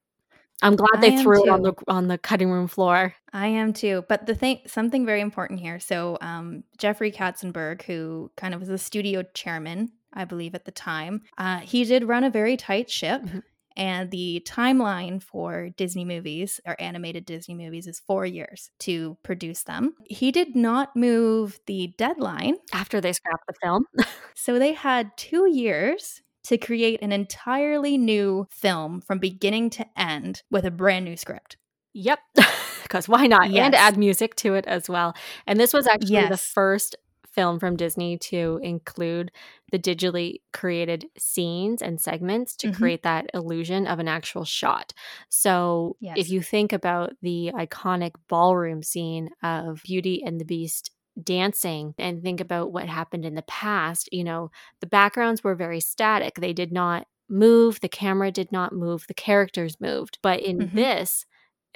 [0.63, 3.15] I'm glad they threw it on the on the cutting room floor.
[3.33, 4.05] I am too.
[4.09, 5.79] But the thing something very important here.
[5.79, 10.73] So um, Jeffrey Katzenberg, who kind of was the studio chairman, I believe at the
[10.73, 13.23] time, uh, he did run a very tight ship.
[13.23, 13.39] Mm-hmm.
[13.77, 19.63] And the timeline for Disney movies or animated Disney movies is four years to produce
[19.63, 19.95] them.
[20.05, 23.85] He did not move the deadline after they scrapped the film.
[24.35, 30.43] so they had two years to create an entirely new film from beginning to end
[30.51, 31.57] with a brand new script.
[31.95, 32.19] Yep.
[32.83, 33.51] Because why not?
[33.51, 33.67] Yes.
[33.67, 35.15] And add music to it as well.
[35.47, 36.31] And this was actually yes.
[36.31, 36.97] the first
[37.33, 39.31] film from Disney to include
[39.71, 42.77] the digitally created scenes and segments to mm-hmm.
[42.77, 44.95] create that illusion of an actual shot.
[45.29, 46.15] So, yes.
[46.17, 50.91] if you think about the iconic ballroom scene of Beauty and the Beast
[51.23, 54.51] dancing and think about what happened in the past, you know,
[54.81, 56.37] the backgrounds were very static.
[56.37, 60.19] They did not move, the camera did not move, the characters moved.
[60.23, 60.77] But in mm-hmm.
[60.77, 61.27] this,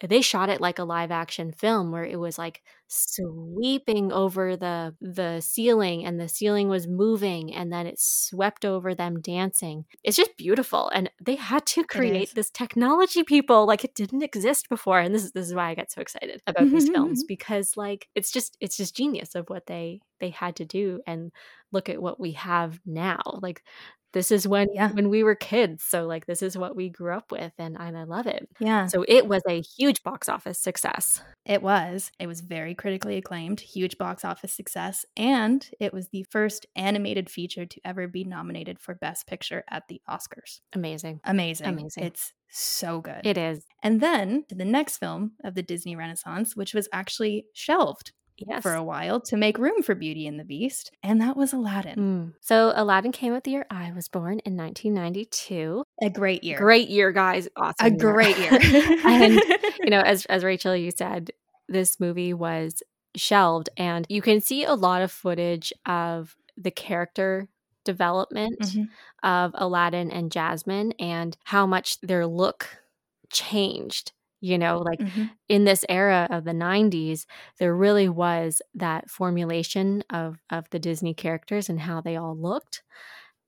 [0.02, 2.62] they shot it like a live action film where it was like
[2.94, 8.94] sweeping over the the ceiling and the ceiling was moving and then it swept over
[8.94, 9.86] them dancing.
[10.04, 14.68] It's just beautiful and they had to create this technology people like it didn't exist
[14.68, 17.22] before and this is this is why i get so excited about these mm-hmm, films
[17.22, 17.28] mm-hmm.
[17.28, 21.32] because like it's just it's just genius of what they they had to do and
[21.72, 23.20] look at what we have now.
[23.42, 23.62] Like
[24.12, 24.90] this is when yeah.
[24.92, 27.96] when we were kids so like this is what we grew up with and, and
[27.96, 28.48] i love it.
[28.60, 28.86] Yeah.
[28.86, 31.22] So it was a huge box office success.
[31.44, 32.10] It was.
[32.18, 37.30] It was very critically acclaimed huge box office success and it was the first animated
[37.30, 40.60] feature to ever be nominated for best picture at the oscars.
[40.72, 41.20] Amazing.
[41.24, 41.66] Amazing.
[41.66, 42.04] Amazing.
[42.04, 43.20] It's so good.
[43.24, 43.66] It is.
[43.82, 48.12] And then the next film of the disney renaissance which was actually shelved
[48.46, 48.62] yes.
[48.62, 51.98] for a while to make room for Beauty and the Beast, and that was Aladdin.
[51.98, 52.32] Mm.
[52.40, 55.84] So Aladdin came out the year I was born in 1992.
[56.02, 56.58] A great year.
[56.58, 57.48] Great year, guys.
[57.56, 57.86] Awesome.
[57.86, 57.98] A year.
[57.98, 58.52] great year.
[59.04, 59.34] and
[59.80, 61.30] you know, as as Rachel you said,
[61.68, 62.82] this movie was
[63.16, 67.48] shelved and you can see a lot of footage of the character
[67.84, 68.84] development mm-hmm.
[69.28, 72.68] of Aladdin and Jasmine and how much their look
[73.30, 74.12] changed
[74.42, 75.26] you know like mm-hmm.
[75.48, 77.24] in this era of the 90s
[77.58, 82.82] there really was that formulation of of the disney characters and how they all looked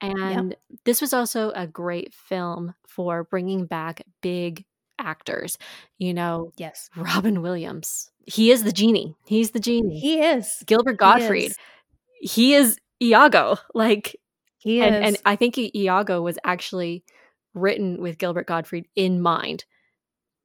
[0.00, 0.60] and yep.
[0.84, 4.64] this was also a great film for bringing back big
[4.98, 5.58] actors
[5.98, 6.88] you know yes.
[6.96, 8.10] Robin williams.
[8.26, 9.14] He is the genie.
[9.26, 10.00] He's the genie.
[10.00, 10.62] He is.
[10.64, 11.52] Gilbert gottfried.
[12.20, 14.16] he is, he is iago like
[14.56, 17.04] he is and, and i think iago was actually
[17.54, 19.64] written with gilbert gottfried in mind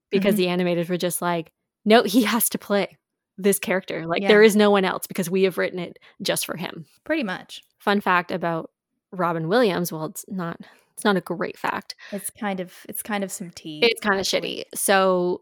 [0.10, 0.58] because mm-hmm.
[0.58, 1.52] the animators were just like,
[1.86, 2.98] no, he has to play
[3.38, 4.06] this character.
[4.06, 4.28] Like yeah.
[4.28, 6.86] there is no one else because we have written it just for him.
[7.04, 7.64] Pretty much.
[7.80, 8.72] Fun fact about
[9.12, 10.60] Robin Williams, well it's not
[10.94, 11.96] it's not a great fact.
[12.12, 13.80] It's kind of it's kind of some tea.
[13.82, 14.64] It's kind of shitty.
[14.76, 15.42] So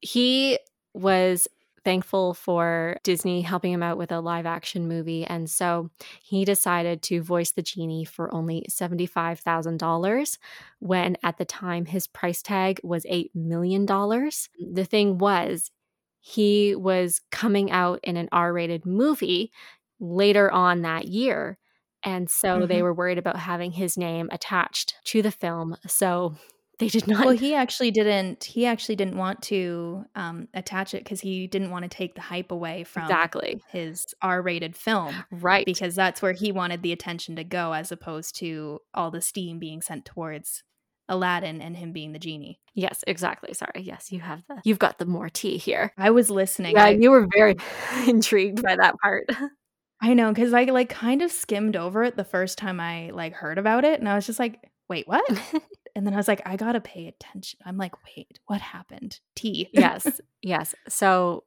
[0.00, 0.58] he
[0.94, 1.46] was
[1.86, 5.24] thankful for Disney helping him out with a live action movie.
[5.24, 5.88] And so
[6.20, 10.38] he decided to voice the genie for only $75,000
[10.80, 13.86] when at the time his price tag was $8 million.
[13.86, 15.70] The thing was,
[16.18, 19.52] he was coming out in an R rated movie
[20.00, 21.56] later on that year.
[22.02, 22.66] And so mm-hmm.
[22.66, 25.76] they were worried about having his name attached to the film.
[25.86, 26.34] So
[26.78, 27.24] they did not.
[27.24, 28.44] Well, he actually didn't.
[28.44, 32.20] He actually didn't want to um, attach it because he didn't want to take the
[32.20, 35.64] hype away from exactly his R-rated film, right?
[35.64, 39.58] Because that's where he wanted the attention to go, as opposed to all the steam
[39.58, 40.62] being sent towards
[41.08, 42.60] Aladdin and him being the genie.
[42.74, 43.54] Yes, exactly.
[43.54, 43.82] Sorry.
[43.82, 44.60] Yes, you have the.
[44.64, 45.92] You've got the more tea here.
[45.96, 46.76] I was listening.
[46.76, 47.56] Yeah, I, you were very
[48.06, 49.24] intrigued by that part.
[50.02, 53.32] I know because I like kind of skimmed over it the first time I like
[53.32, 54.58] heard about it, and I was just like,
[54.90, 55.24] "Wait, what?"
[55.96, 57.58] and then I was like, I gotta pay attention.
[57.64, 59.18] I'm like, wait, what happened?
[59.34, 59.68] T.
[59.72, 60.74] yes, yes.
[60.88, 61.44] So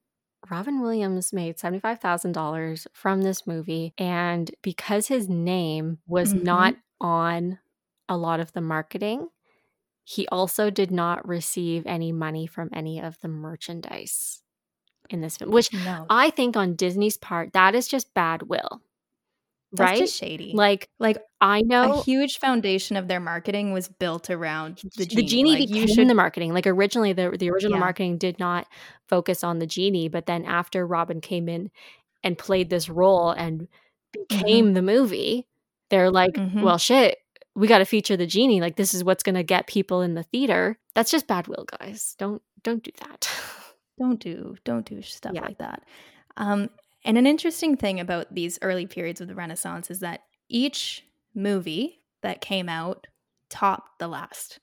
[0.49, 3.93] Robin Williams made $75,000 from this movie.
[3.97, 6.43] And because his name was mm-hmm.
[6.43, 7.59] not on
[8.07, 9.27] a lot of the marketing,
[10.03, 14.41] he also did not receive any money from any of the merchandise
[15.11, 16.05] in this film, which no.
[16.09, 18.81] I think on Disney's part, that is just bad will.
[19.71, 20.09] That's right?
[20.09, 20.51] shady.
[20.55, 25.15] Like, like I know a huge foundation of their marketing was built around the genie.
[25.21, 25.51] the genie.
[25.59, 26.53] Like, you became should the marketing.
[26.53, 27.79] Like originally, the the original Yeah.
[27.79, 28.67] marketing did not
[29.07, 31.69] focus on the genie, but then after Robin came in
[32.23, 33.67] and played this role and
[34.11, 35.45] became the movie,
[35.89, 36.61] they're like, Mhm.
[36.63, 37.17] well, shit,
[37.55, 38.61] we got to feature the genie.
[38.61, 40.79] Like this is what's going to get people in the theater.
[40.95, 42.15] That's just bad will, guys.
[42.17, 43.29] Don't don't do that.
[43.99, 45.41] don't do don't do stuff Yeah.
[45.41, 45.83] like that.
[46.37, 46.69] Um,
[47.09, 52.01] and an interesting thing about these early periods of the Renaissance is that each movie
[52.21, 53.07] that came out
[53.49, 54.59] topped the last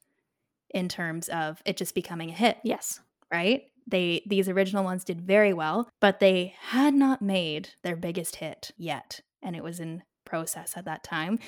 [0.71, 2.59] in terms of it just becoming a hit.
[2.63, 3.01] yes.
[3.33, 3.63] right?
[3.89, 8.71] They these original ones did very well, but they had not made their biggest hit
[8.77, 11.41] yet, and it was in process at that time.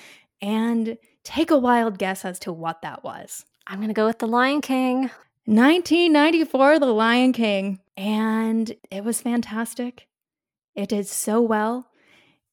[0.43, 3.45] And take a wild guess as to what that was.
[3.69, 5.11] I'm going to go with The Lion King.
[5.45, 10.09] 1994 The Lion King, and it was fantastic.
[10.79, 11.89] It did so well.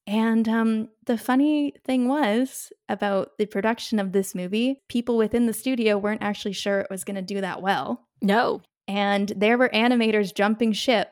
[0.07, 5.53] And um, the funny thing was about the production of this movie, people within the
[5.53, 8.01] studio weren't actually sure it was going to do that well.
[8.21, 8.61] No.
[8.88, 11.09] And there were animators jumping ship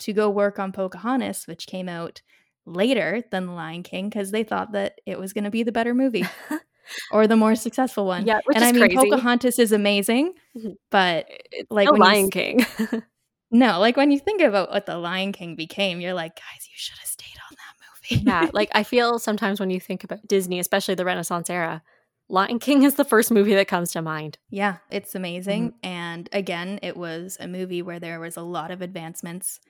[0.00, 2.20] to go work on Pocahontas, which came out
[2.66, 5.72] later than The Lion King because they thought that it was going to be the
[5.72, 6.24] better movie
[7.12, 8.26] or the more successful one.
[8.26, 9.10] Yeah, which and is I mean, crazy.
[9.10, 10.76] Pocahontas is amazing, Mhm.
[10.90, 11.28] but
[11.70, 12.66] Like The when you Lion King.
[13.50, 16.74] no, like when you think about what The Lion King became, you're like, guys, you
[16.76, 18.24] should have stayed on that movie.
[18.26, 21.82] yeah, like I feel sometimes when you think about Disney, especially the Renaissance era,
[22.28, 24.38] Lion King is the first movie that comes to mind.
[24.50, 25.68] Yeah, it's amazing.
[25.70, 25.86] Mm-hmm.
[25.86, 29.60] And again, it was a movie where there was a lot of advancements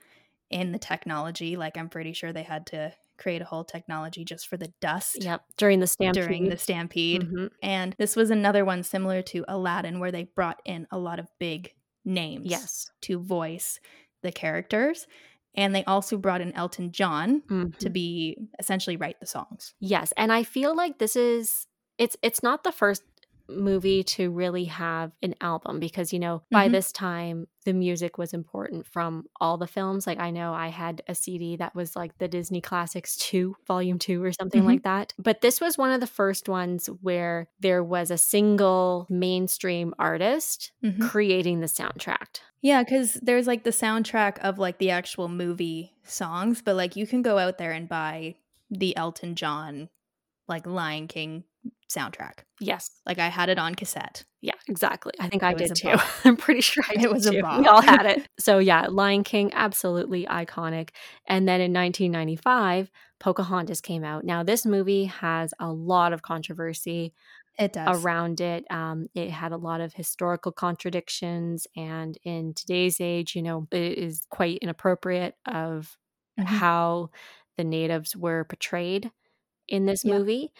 [0.49, 1.55] in the technology.
[1.55, 5.17] Like, I'm pretty sure they had to create a whole technology just for the dust
[5.23, 5.43] Yep.
[5.57, 6.23] During the stampede.
[6.23, 7.23] during the stampede.
[7.23, 7.49] Mhm.
[7.61, 11.27] And this was another one similar to Aladdin, where they brought in a lot of
[11.39, 11.73] big
[12.07, 12.89] names Yes.
[13.01, 13.79] to voice
[14.23, 15.05] the characters.
[15.55, 17.77] And they also brought in Elton John Mhm.
[17.79, 19.73] to be essentially write the songs.
[19.79, 23.03] Yes, and I feel like this is it's it's not the first
[23.49, 26.71] movie to really have an album because you know by Mhm.
[26.71, 31.01] this time the music was important from all the films like i know i had
[31.07, 34.67] a cd that was like the disney classics 2 volume 2 or something Mhm.
[34.67, 39.05] like that but this was one of the first ones where there was a single
[39.09, 41.01] mainstream artist Mhm.
[41.09, 46.61] creating the soundtrack Yeah, because there's like the soundtrack of like the actual movie songs,
[46.63, 48.35] but like you can go out there and buy
[48.71, 49.89] the Elton John,
[50.47, 51.43] like Lion King
[51.89, 52.39] soundtrack.
[52.59, 54.23] yes Like I had it on cassette.
[54.41, 55.13] Yeah, exactly.
[55.19, 55.95] I think I It was did too.
[56.25, 57.41] I'm pretty sure I It was a too.
[57.41, 57.59] bop.
[57.59, 58.27] We all had it.
[58.39, 60.89] So yeah, Lion King, absolutely iconic.
[61.27, 64.23] And then in 1995, Pocahontas came out.
[64.25, 67.13] Now this movie has a lot of controversy
[67.57, 68.03] It does.
[68.03, 68.65] around it.
[68.69, 73.97] Um, it had a lot of historical contradictions, and in today's age, you know, it
[73.97, 75.97] is quite inappropriate of
[76.39, 76.45] Mhm.
[76.45, 77.09] how
[77.57, 79.09] the natives were portrayed
[79.67, 80.17] in this Yeah.
[80.17, 80.51] movie.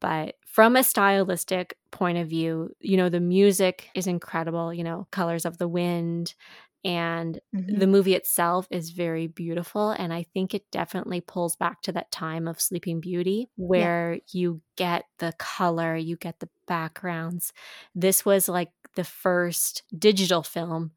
[0.00, 5.08] But from a stylistic point of view, you know, the music is incredible, you know,
[5.10, 6.34] Colors of the Wind.
[6.84, 7.78] And Mhm.
[7.78, 9.90] the movie itself is very beautiful.
[9.90, 14.60] And I think it definitely pulls back to that time of Sleeping Beauty where you
[14.76, 17.52] get the color, you get the backgrounds.
[17.94, 20.92] This was like the first digital film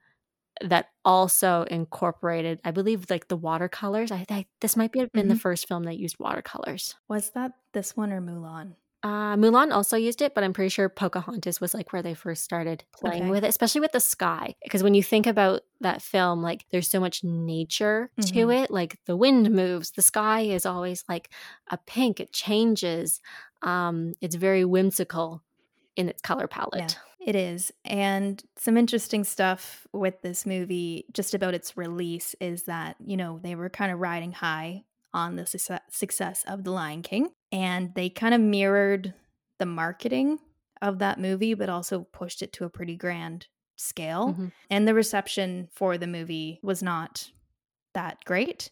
[0.62, 4.12] that also incorporated, I believe, like the watercolors.
[4.12, 5.40] I think this might be have been the Mhm.
[5.40, 6.96] first film that used watercolors.
[7.08, 8.76] Was that this one or Mulan?
[9.04, 12.44] Uh, Mulan also used it, but I'm pretty sure Pocahontas was like where they first
[12.44, 13.30] started playing Okay.
[13.30, 14.56] with it, especially with the sky.
[14.64, 18.50] Because when you think about that film, like there's so much nature to Mhm.
[18.50, 18.72] it.
[18.72, 21.32] Like the wind moves, the sky is always like
[21.70, 23.22] a pink, it changes.
[23.62, 25.44] Um, it's very whimsical
[25.96, 26.98] in its color palette.
[27.26, 27.72] It is.
[27.84, 33.40] And some interesting stuff with this movie, just about its release, is that, you know,
[33.40, 37.32] they were kind of riding high on the success, success of The Lion King.
[37.52, 39.16] And they kind of mirrored
[39.58, 40.40] the marketing
[40.84, 44.36] of that movie, but also pushed it to a pretty grand scale.
[44.36, 44.52] Mhm.
[44.70, 47.32] And the reception for the movie was not
[47.94, 48.72] that great.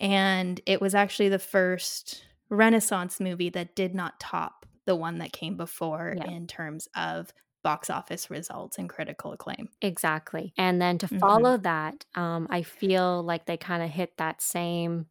[0.00, 5.32] And it was actually the first Renaissance movie that did not top the one that
[5.32, 6.24] came before Yeah.
[6.24, 7.32] in terms of
[7.64, 9.70] box office results and critical acclaim.
[9.82, 10.54] Exactly.
[10.56, 11.48] And then to Mhm.
[11.48, 15.06] follow that, um, I feel like they kind of hit that same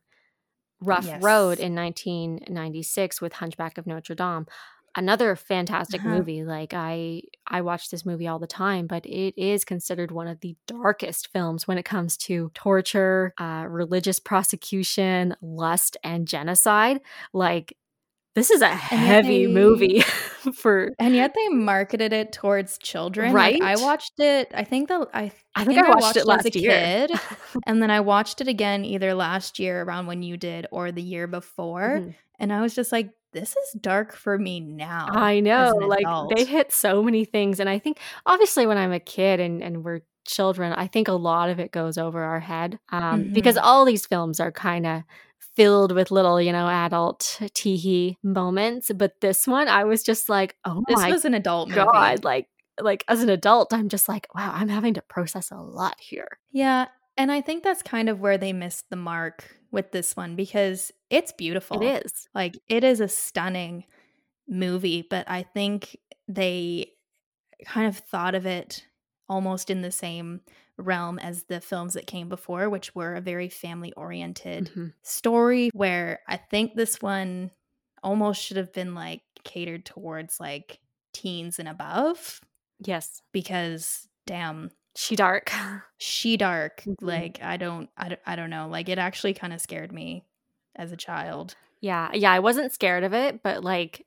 [0.82, 4.48] rough road in 1996 with Hunchback of Notre Dame.
[4.96, 6.04] Another fantastic Uh-huh.
[6.06, 6.44] movie.
[6.46, 10.42] Like I I watch this movie all the time, but it is considered one of
[10.42, 17.02] the darkest films when it comes to torture, uh, religious prosecution, lust, and genocide.
[17.34, 17.78] Like
[18.36, 20.02] this is a heavy they, movie
[20.56, 24.88] for and yet they marketed it towards children right like, i watched it i think
[24.88, 27.08] the i, I think, I watched, watched, it last as a year.
[27.08, 27.20] kid
[27.66, 31.02] and then i watched it again either last year around when you did or the
[31.02, 32.12] year before mm-hmm.
[32.40, 36.06] and i was just like this is dark for me now i know like
[36.36, 39.84] they hit so many things and i think obviously when i'm a kid and and
[39.84, 43.34] we're children i think a lot of it goes over our head um, mm-hmm.
[43.34, 45.04] because all these films are kind of
[45.56, 48.92] filled with little, you know, adult teehee moments.
[48.96, 52.12] But this one, I was just like, oh my!" this my was an adult god,
[52.12, 52.22] movie.
[52.24, 52.48] like
[52.82, 56.40] like as an adult, I'm just like, wow, I'm having to process a lot here.
[56.52, 56.88] Yeah,
[57.18, 60.92] and I think that's kind of where they missed the mark with this one because
[61.10, 61.82] it's beautiful.
[61.82, 62.28] It is.
[62.34, 63.86] Like it is a stunning
[64.48, 65.98] movie, but I think
[66.28, 66.92] they
[67.66, 68.86] kind of thought of it
[69.30, 70.42] almost in the same
[70.78, 74.88] realm as the films that came before, which were a very family oriented mm-hmm.
[75.02, 75.70] story.
[75.74, 77.52] Where I think this one
[78.02, 80.80] almost should have been like catered towards like
[81.14, 82.42] teens and above.
[82.80, 83.22] Yes.
[83.32, 84.72] Because damn.
[84.96, 85.52] She dark.
[85.98, 86.82] She dark.
[86.82, 87.06] Mm-hmm.
[87.06, 88.68] Like I don't, I don't I don't know.
[88.68, 90.26] Like it actually kind of scared me
[90.76, 91.56] as a child.
[91.80, 92.10] Yeah.
[92.14, 94.06] Yeah, I wasn't scared of it, but like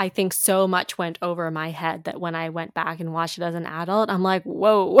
[0.00, 3.38] I think so much went over my head that when I went back and watched
[3.38, 5.00] it as an adult, I'm like, whoa.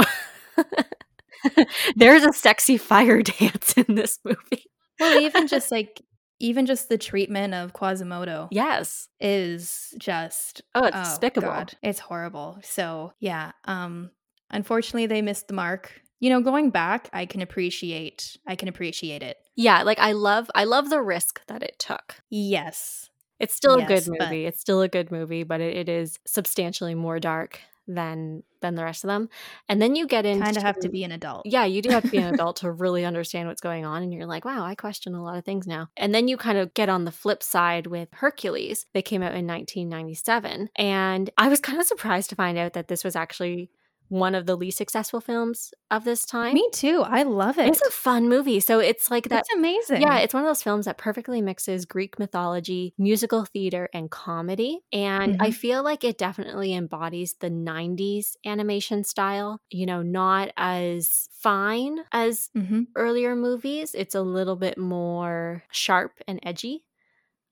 [1.96, 4.64] There's a sexy fire dance in this movie.
[4.98, 6.00] well, even just like
[6.38, 8.48] even just the treatment of Quasimodo.
[8.50, 9.08] Yes.
[9.20, 11.48] Is just Oh, it's oh, despicable.
[11.48, 12.58] God, it's horrible.
[12.62, 13.52] So yeah.
[13.64, 14.10] Um
[14.50, 16.00] unfortunately they missed the mark.
[16.18, 19.36] You know, going back, I can appreciate I can appreciate it.
[19.56, 22.16] Yeah, like I love I love the risk that it took.
[22.30, 23.08] Yes.
[23.38, 24.42] It's still yes, a good movie.
[24.44, 28.74] But- it's still a good movie, but it, it is substantially more dark than than
[28.74, 29.28] the rest of them.
[29.68, 31.42] And then you get into kind of have to be an adult.
[31.46, 34.12] Yeah, you do have to be an adult to really understand what's going on and
[34.12, 36.74] you're like, "Wow, I question a lot of things now." And then you kind of
[36.74, 38.86] get on the flip side with Hercules.
[38.94, 42.88] They came out in 1997, and I was kind of surprised to find out that
[42.88, 43.70] this was actually
[44.10, 46.52] one of the least successful films of this time.
[46.52, 47.02] Me too.
[47.06, 47.68] I love it.
[47.68, 48.58] It's a fun movie.
[48.58, 49.40] So it's like that.
[49.40, 50.02] It's amazing.
[50.02, 54.80] Yeah, it's one of those films that perfectly mixes Greek mythology, musical theater, and comedy.
[54.92, 55.42] And mm-hmm.
[55.42, 61.98] I feel like it definitely embodies the 90s animation style, you know, not as fine
[62.10, 62.82] as mm-hmm.
[62.96, 63.94] earlier movies.
[63.94, 66.84] It's a little bit more sharp and edgy.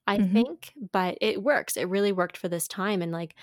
[0.08, 0.32] I mm-hmm.
[0.32, 1.76] think, but it works.
[1.76, 3.00] It really worked for this time.
[3.00, 3.36] And like,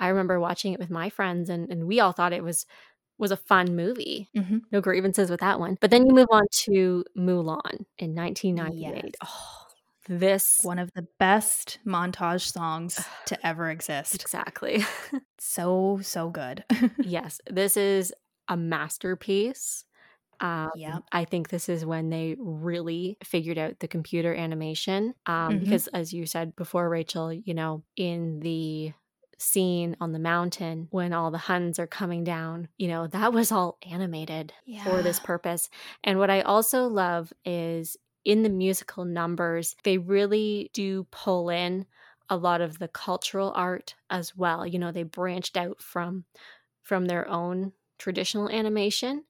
[0.00, 2.66] I remember watching it with my friends and, and we all thought it was
[3.18, 4.30] was a fun movie.
[4.34, 4.58] Mm-hmm.
[4.72, 5.76] No grievances with that one.
[5.78, 9.04] But then you move on to Mulan in 1998.
[9.04, 9.12] Yes.
[9.22, 9.66] Oh,
[10.08, 14.14] this one of the best montage songs to ever exist.
[14.14, 14.82] Exactly.
[15.38, 16.64] so so good.
[16.98, 18.12] yes, this is
[18.48, 19.84] a masterpiece.
[20.40, 25.14] Um, yeah, I think this is when they really figured out the computer animation.
[25.26, 25.58] Um, mm-hmm.
[25.64, 28.94] Because, as you said before, Rachel, you know, in the
[29.40, 33.50] scene on the mountain when all the Huns are coming down, you know, that was
[33.50, 34.84] all animated yeah.
[34.84, 35.70] for this purpose.
[36.04, 41.86] And what I also love is in the musical numbers, they really do pull in
[42.28, 44.66] a lot of the cultural art as well.
[44.66, 46.24] You know, they branched out from
[46.82, 49.24] from their own traditional animation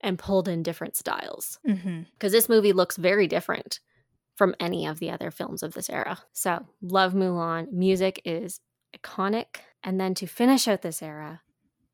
[0.00, 1.58] and pulled in different styles.
[1.64, 2.28] Because mm-hmm.
[2.28, 3.80] this movie looks very different
[4.36, 6.18] from any of the other films of this era.
[6.32, 7.72] So, love Mulan.
[7.72, 8.60] Music is
[8.96, 9.56] iconic.
[9.82, 11.42] And then to finish out this era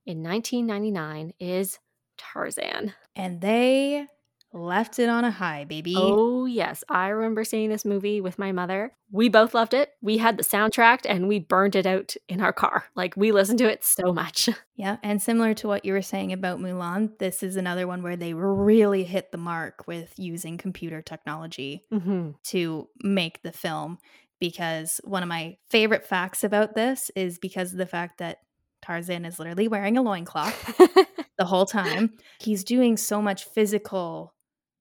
[0.06, 1.78] in 1999 is
[2.16, 2.94] Tarzan.
[3.16, 4.06] And they
[4.52, 5.94] left it on a high, baby.
[5.96, 6.82] Oh, yes.
[6.88, 8.92] I remember seeing this movie with my mother.
[9.12, 9.92] We both loved it.
[10.02, 12.84] We had the soundtrack and we burned it out in our car.
[12.94, 14.48] Like, we listened to it so much.
[14.76, 14.96] Yeah.
[15.02, 18.32] And similar to what you were saying about Mulan, this is another one where they
[18.32, 22.30] really hit the mark with using computer technology mm-hmm.
[22.44, 23.98] to make the film
[24.40, 28.38] because one of my favorite facts about this is because of the fact that
[28.82, 30.76] Tarzan is literally wearing a loincloth
[31.38, 32.14] the whole time.
[32.40, 34.34] He's doing so much physical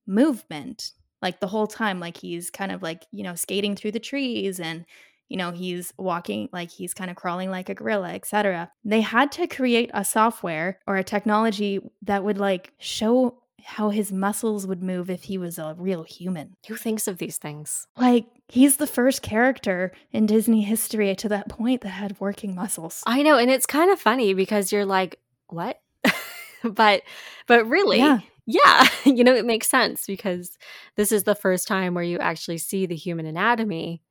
[0.07, 0.91] movement
[1.21, 4.59] like the whole time like he's kind of like, you know, skating through the trees
[4.59, 4.85] and
[5.27, 8.71] you know, he's walking like he's kind of crawling like a gorilla, etc.
[8.83, 14.11] They had to create a software or a technology that would like show how his
[14.11, 16.55] muscles would move if he was a real human.
[16.67, 17.85] Who thinks of these things?
[17.95, 23.03] Like, he's the first character in Disney history to that point that had working muscles.
[23.05, 25.79] I know, and it's kind of funny because you're like, what?
[26.63, 27.03] but
[27.47, 28.19] but really, yeah.
[28.45, 30.57] yeah, you know, it makes sense because
[30.95, 34.01] this is the first time where you actually see the human anatomy.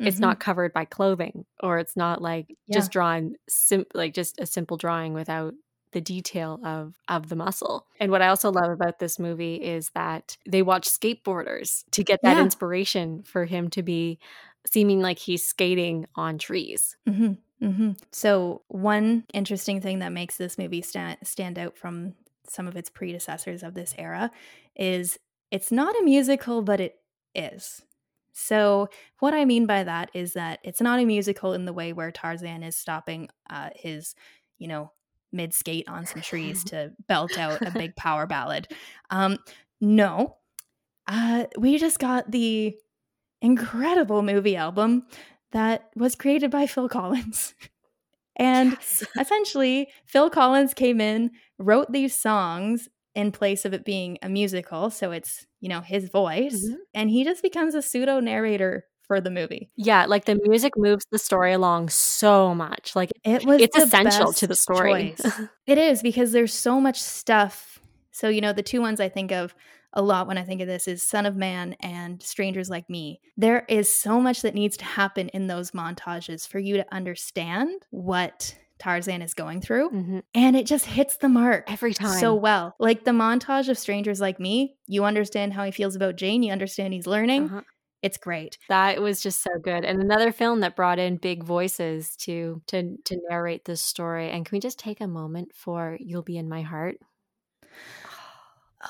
[0.00, 0.08] Mm-hmm.
[0.08, 2.78] It's not covered by clothing or it's not like yeah.
[2.78, 5.52] just drawn sim- like just a simple drawing without
[5.92, 7.86] the detail of of the muscle.
[7.98, 12.20] And what I also love about this movie is that they watch skateboarders to get
[12.22, 12.42] that yeah.
[12.42, 14.18] inspiration for him to be
[14.66, 16.96] seeming like he's skating on trees.
[17.08, 17.32] Mm-hmm.
[17.66, 17.90] Mm-hmm.
[18.10, 22.14] So, one interesting thing that makes this movie stand, stand out from
[22.48, 24.30] some of its predecessors of this era
[24.76, 25.18] is
[25.50, 26.96] it's not a musical, but it
[27.34, 27.82] is.
[28.32, 28.88] So,
[29.18, 32.10] what I mean by that is that it's not a musical in the way where
[32.10, 34.14] Tarzan is stopping uh, his,
[34.58, 34.92] you know,
[35.32, 38.68] mid skate on some trees to belt out a big power ballad.
[39.10, 39.38] Um,
[39.80, 40.36] no,
[41.06, 42.76] uh, we just got the
[43.42, 45.06] incredible movie album
[45.52, 47.54] that was created by Phil Collins.
[48.36, 49.04] and yes.
[49.20, 54.90] essentially, Phil Collins came in, wrote these songs in place of it being a musical.
[54.90, 56.64] So it's, you know, his voice.
[56.64, 56.74] Mm-hmm.
[56.94, 59.68] And he just becomes a pseudo narrator for the movie.
[59.74, 62.94] Yeah, like the music moves the story along so much.
[62.94, 65.16] Like it was it's essential to the story.
[65.66, 67.80] it is because there's so much stuff.
[68.12, 69.52] So, you know, the two ones I think of
[69.92, 73.20] a lot when I think of this is Son of Man and Strangers Like Me.
[73.36, 77.82] There is so much that needs to happen in those montages for you to understand
[77.90, 79.90] what Tarzan is going through.
[79.90, 80.18] Mm-hmm.
[80.36, 82.76] And it just hits the mark every time so well.
[82.78, 86.52] Like the montage of Strangers Like Me, you understand how he feels about Jane, you
[86.52, 87.46] understand he's learning.
[87.46, 87.62] Uh-huh.
[88.02, 88.56] It's great.
[88.68, 89.84] That was just so good.
[89.84, 94.30] And another film that brought in big voices to to to narrate this story.
[94.30, 96.96] And can we just take a moment for You'll Be in My Heart?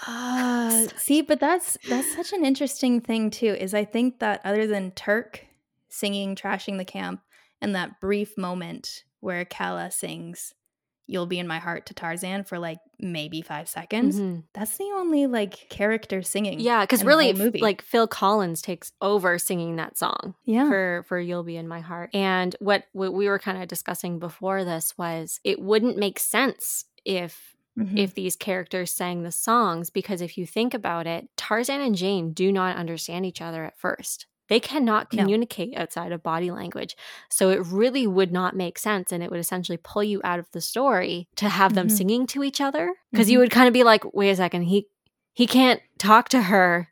[0.07, 3.57] Uh, see, but that's that's such an interesting thing too.
[3.59, 5.45] Is I think that other than Terk
[5.89, 7.21] singing "Trashing the Camp"
[7.61, 10.55] and that brief moment where Kala sings
[11.11, 14.41] "You'll Be in My Heart" to Tarzan for like maybe five seconds, mm-hmm.
[14.53, 16.61] that's the only like character singing.
[16.61, 20.35] Yeah, because really, like Phil Collins takes over singing that song.
[20.45, 23.69] Yeah, for for "You'll Be in My Heart." And what what we were kind of
[23.69, 27.99] discussing before this was it wouldn't make sense if Mm-hmm.
[27.99, 32.33] if these characters sang the songs because if you think about it, Tarzan and Jane
[32.33, 34.27] do not understand each other at first.
[34.51, 35.83] They cannot communicate no.
[35.83, 36.97] outside of body language.
[37.31, 40.51] So it really would not make sense and it would essentially pull you out of
[40.51, 41.97] the story to have them mm-hmm.
[41.97, 43.33] singing to each other because mm-hmm.
[43.33, 44.89] you would kind of be like, "Wait a second, he
[45.33, 46.89] he can't talk to her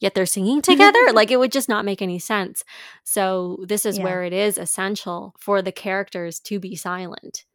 [0.00, 2.64] yet they're singing together like it would just not make any sense
[3.02, 4.04] so this is yeah.
[4.04, 7.45] where it is essential for the characters to be silent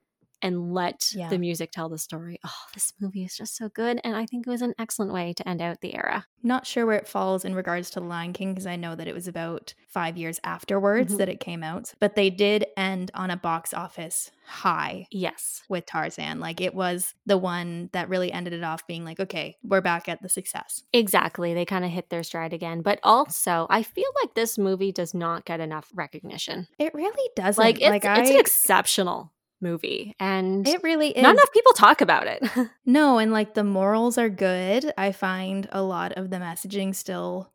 [0.42, 1.30] and let yeah.
[1.30, 2.40] the music tell the story.
[2.46, 4.00] Oh, this movie is just so good.
[4.04, 6.26] And I think it was an excellent way to end out the era.
[6.44, 9.08] Not sure where it falls in regards to The Lion King, because I know that
[9.08, 11.18] it was about five years afterwards mm-hmm.
[11.18, 11.94] that it came out.
[12.00, 15.08] But they did end on a box office high.
[15.12, 15.62] Yes.
[15.70, 16.40] With Tarzan.
[16.40, 20.10] Like it was the one that really ended it off being like, okay, we're back
[20.10, 20.84] at the success.
[20.94, 21.54] Exactly.
[21.54, 22.82] They kind of hit their stride again.
[22.82, 26.68] But also, I feel like this movie does not get enough recognition.
[26.80, 27.64] It really doesn't.
[27.64, 29.32] Like, it's, like I, it's exceptional
[29.62, 31.22] movie and it really is.
[31.24, 32.44] not enough people talk about it.
[32.86, 34.92] No and like the morals are good.
[34.98, 37.52] I find a lot of the messaging still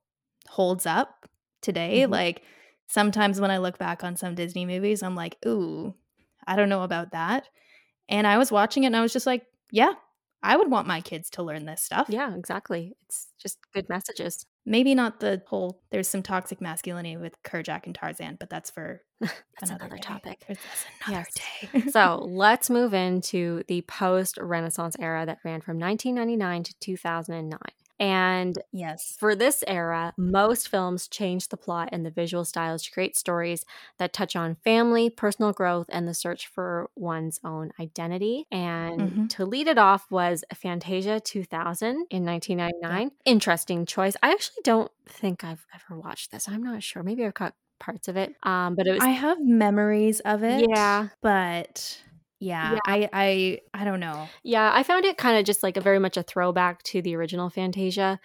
[0.48, 1.26] holds up
[1.62, 2.02] today.
[2.02, 2.12] Mm-hmm.
[2.12, 2.42] like
[2.86, 5.92] sometimes when i look back on some disney movies i'm like ooh
[6.46, 7.48] i don't know about that.
[8.08, 9.94] And i was watching it and i was just like yeah
[10.42, 12.06] i would want my kids to learn this stuff.
[12.08, 12.94] Yeah exactly.
[13.06, 17.94] It's just good messages maybe not the whole there's some toxic masculinity with Kerchak and
[17.94, 20.44] Tarzan, but that's for that's another, another topic.
[20.46, 20.60] That's
[21.06, 21.82] another yes.
[21.82, 21.90] day.
[21.90, 27.58] so let's move into the post Renaissance era that ran from 1999 to 2009.
[27.98, 32.90] And yes, for this era, most films change the plot and the visual styles to
[32.90, 33.64] create stories
[33.98, 38.46] that touch on family, personal growth, and the search for one's own identity.
[38.50, 39.26] And mm-hmm.
[39.28, 43.02] to lead it off was Fantasia 2000 in 1999.
[43.02, 43.32] Yeah.
[43.32, 44.16] Interesting choice.
[44.22, 46.48] I actually don't think I've ever watched this.
[46.48, 47.02] I'm not sure.
[47.02, 48.34] Maybe I've caught parts of it.
[48.42, 50.66] Um, but it was I have memories of it.
[50.68, 51.08] Yeah.
[51.22, 52.02] But
[52.38, 54.28] yeah, yeah, I I I don't know.
[54.42, 57.16] Yeah, I found it kind of just like a very much a throwback to the
[57.16, 58.20] original Fantasia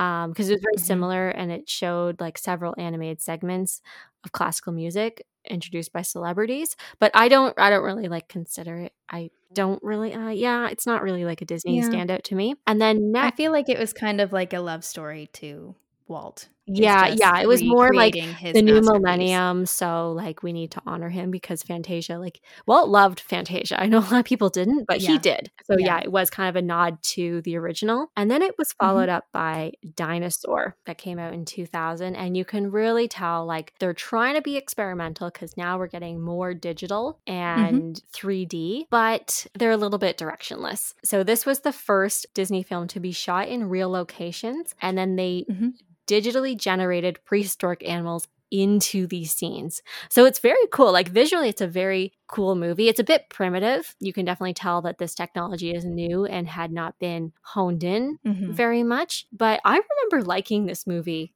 [0.00, 0.84] um because it was very mm-hmm.
[0.84, 3.82] similar and it showed like several animated segments
[4.24, 8.92] of classical music introduced by celebrities but i don't i don't really like consider it
[9.08, 11.88] i don't really uh yeah it's not really like a disney yeah.
[11.88, 14.84] standout to me and then i feel like it was kind of like a love
[14.84, 15.74] story to
[16.08, 17.40] walt yeah, yeah.
[17.40, 19.66] It was more like the new millennium.
[19.66, 23.80] So like we need to honor him because Fantasia, like Walt loved Fantasia.
[23.80, 25.10] I know a lot of people didn't, but yeah.
[25.10, 25.50] he did.
[25.64, 25.86] So yeah.
[25.86, 26.00] yeah.
[26.04, 28.10] it was kind of a nod to the original.
[28.16, 29.16] And then it was followed mm-hmm.
[29.16, 32.16] up by Dinosaur that came out in 2000.
[32.16, 36.20] And you can really tell like they're trying to be experimental because now we're getting
[36.20, 37.64] more digital mm-hmm.
[37.64, 38.28] and mm-hmm.
[38.28, 40.94] 3D, but they're a little bit directionless.
[41.04, 44.74] So this was the first Disney film to be shot in real locations.
[44.80, 45.68] And then they mm-hmm
[46.10, 49.80] digitally generated prehistoric animals into these scenes.
[50.08, 50.92] So it's very cool.
[50.92, 52.88] Like visually, it's a very cool movie.
[52.88, 53.94] It's a bit primitive.
[54.00, 58.18] You can definitely tell that this technology is new and had not been honed in
[58.26, 58.52] mm-hmm.
[58.52, 59.26] very much.
[59.32, 61.32] But I remember liking this movie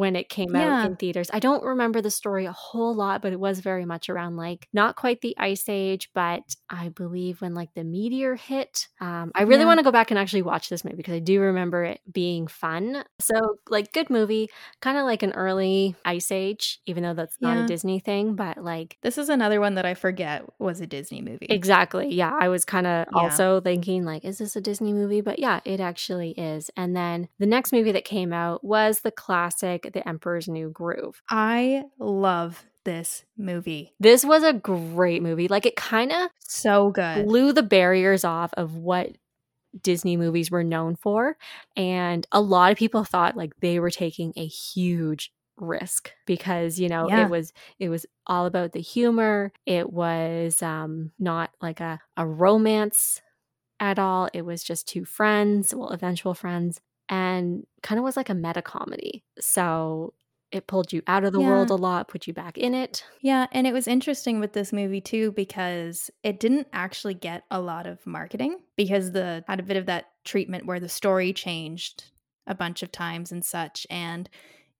[0.00, 0.80] when it came Yeah.
[0.82, 1.28] out in theaters.
[1.32, 4.66] I don't remember the story a whole lot, but it was very much around like
[4.72, 6.40] not quite the ice age, but
[6.70, 8.88] I believe when like the meteor hit.
[9.00, 9.66] Um, I really Yeah.
[9.66, 12.46] want to go back and actually watch this movie because I do remember it being
[12.46, 13.04] fun.
[13.20, 14.48] So, like, good movie,
[14.80, 17.64] kind of like an early ice age, even though that's not Yeah.
[17.64, 21.20] a Disney thing, but like, This is another one that I forget was a Disney
[21.20, 21.46] movie.
[21.50, 22.08] Exactly.
[22.14, 22.32] Yeah.
[22.40, 25.20] I was kind of also thinking, like, is this a Disney movie?
[25.20, 26.70] But yeah, it actually is.
[26.76, 31.22] And then the next movie that came out was the classic The Emperor's New Groove.
[31.28, 33.94] I love this movie.
[34.00, 35.48] This was a great movie.
[35.48, 37.26] Like, it kind of So good.
[37.26, 39.10] blew the barriers off of what
[39.82, 41.36] Disney movies were known for.
[41.76, 46.88] And a lot of people thought like they were taking a huge risk because you
[46.88, 47.26] know Yeah.
[47.26, 52.26] it was it was all about the humor it was um not like a, a
[52.26, 53.20] romance
[53.78, 56.80] at all it was just two friends well eventual friends
[57.10, 60.14] and kind of was like a meta comedy so
[60.50, 61.46] it pulled you out of the Yeah.
[61.48, 64.72] world a lot put you back in it Yeah, and it was interesting with this
[64.72, 69.64] movie too because it didn't actually get a lot of marketing because the had a
[69.64, 72.04] bit of that treatment where the story changed
[72.46, 74.28] a bunch of times and such and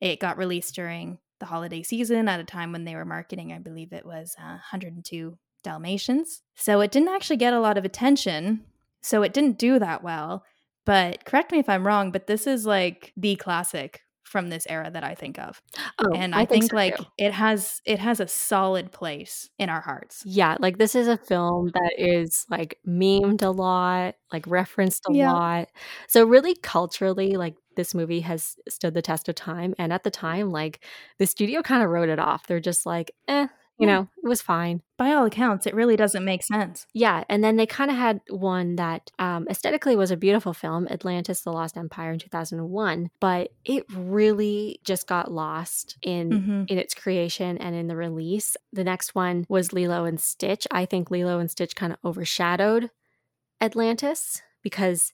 [0.01, 3.59] it got released during the holiday season at a time when they were marketing I
[3.59, 6.43] believe it was uh, 102 Dalmatians.
[6.55, 8.65] So it didn't actually get a lot of attention.
[9.03, 10.43] So it didn't do that well.
[10.87, 14.91] But correct me if I'm wrong, but this is like the classic from this era
[14.91, 15.61] that I think of
[15.99, 17.05] oh and I, think, so, like too.
[17.19, 20.23] it has it has a solid place in our hearts.
[20.27, 25.13] Yeah, like this is a film that is like memed a lot, like referenced a
[25.13, 25.33] Yeah.
[25.33, 25.69] lot.
[26.09, 29.75] So really culturally, like this movie has stood the test of time.
[29.79, 30.85] And at the time, like
[31.19, 32.47] the studio kind of wrote it off.
[32.47, 33.47] They're just like, eh,
[33.81, 34.83] you know, it was fine.
[34.99, 36.87] By all accounts, it really doesn't make sense.
[36.93, 40.87] Yeah, and then they kind of had one that um, aesthetically was a beautiful film,
[40.91, 46.79] Atlantis: The Lost Empire in 2001, but it really just got lost in hmm in
[46.79, 48.57] its creation and in the release.
[48.73, 50.67] The next one was Lilo and Stitch.
[50.71, 52.91] I think Lilo and Stitch kind of overshadowed
[53.61, 55.13] Atlantis because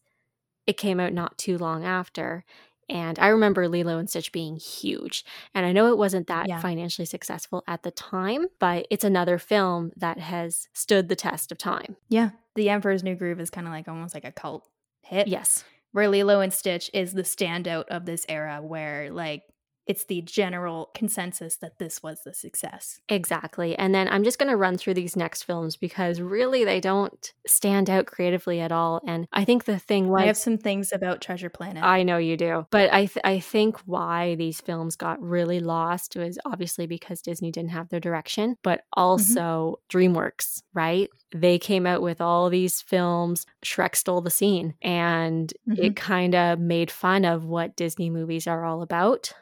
[0.66, 2.44] it came out not too long after.
[2.88, 5.24] And I remember Lilo and Stitch being huge.
[5.54, 6.60] And I know it wasn't that Yeah.
[6.60, 11.58] financially successful at the time, but it's another film that has stood the test of
[11.58, 11.96] time.
[12.08, 14.66] Yeah, The Emperor's New Groove is kind of like almost like a cult
[15.02, 15.26] hit.
[15.28, 15.64] Yes.
[15.92, 19.42] Where Lilo and Stitch is the standout of this era, where like
[19.86, 23.00] it's the general consensus that this was the success.
[23.08, 23.76] Exactly.
[23.78, 27.32] And then I'm just going to run through these next films because really they don't
[27.46, 29.00] stand out creatively at all.
[29.06, 31.82] And I think the thing was I have some things about Treasure Planet.
[31.82, 32.66] I know you do.
[32.70, 37.52] But I th- I think why these films got really lost was obviously because Disney
[37.52, 39.00] didn't have their direction, but mm-hmm.
[39.00, 41.08] also DreamWorks, right?
[41.34, 43.46] They came out with all these films.
[43.64, 45.92] Shrek stole the scene and it mm-hmm.
[45.94, 49.32] kind of made fun of what Disney movies are all about.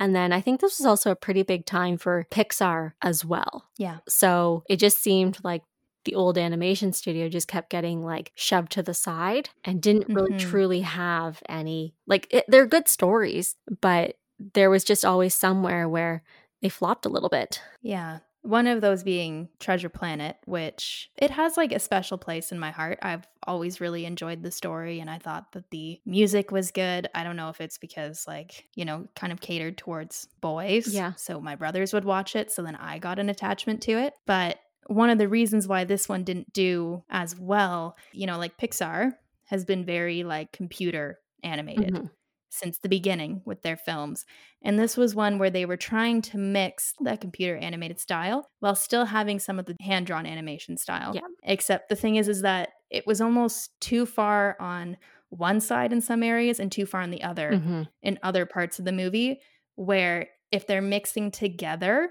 [0.00, 3.66] And then I think this was also a pretty big time for Pixar as well.
[3.78, 3.98] yeah.
[4.08, 5.62] So it just seemed like
[6.06, 10.32] the old animation studio just kept getting like shoved to the side and didn't really
[10.32, 10.38] Mhm.
[10.38, 14.16] truly have any like it, they're good stories, but
[14.54, 16.22] there was just always somewhere where
[16.62, 17.60] they flopped a little bit.
[17.82, 18.20] Yeah.
[18.42, 22.70] One of those being Treasure Planet, which it has like a special place in my
[22.70, 22.98] heart.
[23.02, 27.08] I've always really enjoyed the story and I thought that the music was good.
[27.14, 30.92] I don't know if it's because like, you know, kind of catered towards boys.
[30.92, 31.12] Yeah.
[31.16, 34.14] So my brothers would watch it, so then I got an attachment to it.
[34.26, 38.56] But one of the reasons why this one didn't do as well, you know, like
[38.56, 39.12] Pixar
[39.44, 42.10] has been very like computer animated Mhm.
[42.50, 44.26] Since the beginning with their films.
[44.62, 48.74] And this was one where they were trying to mix that computer animated style while
[48.74, 51.14] still having some of the hand drawn animation style.
[51.14, 51.22] Yeah.
[51.44, 54.96] Except the thing is is that it was almost too far on
[55.30, 57.88] one side in some areas and too far on the other Mhm.
[58.02, 59.40] in other parts of the movie
[59.76, 62.10] where if they're mixing together,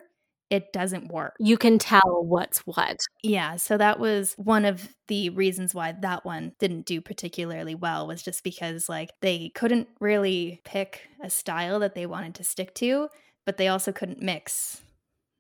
[0.49, 1.35] it doesn't work.
[1.39, 2.97] You can tell what's what.
[3.23, 8.07] Yeah, so that was one of the reasons why that one didn't do particularly well
[8.07, 12.73] was just because like they couldn't really pick a style that they wanted to stick
[12.75, 13.09] to,
[13.45, 14.81] but they also couldn't mix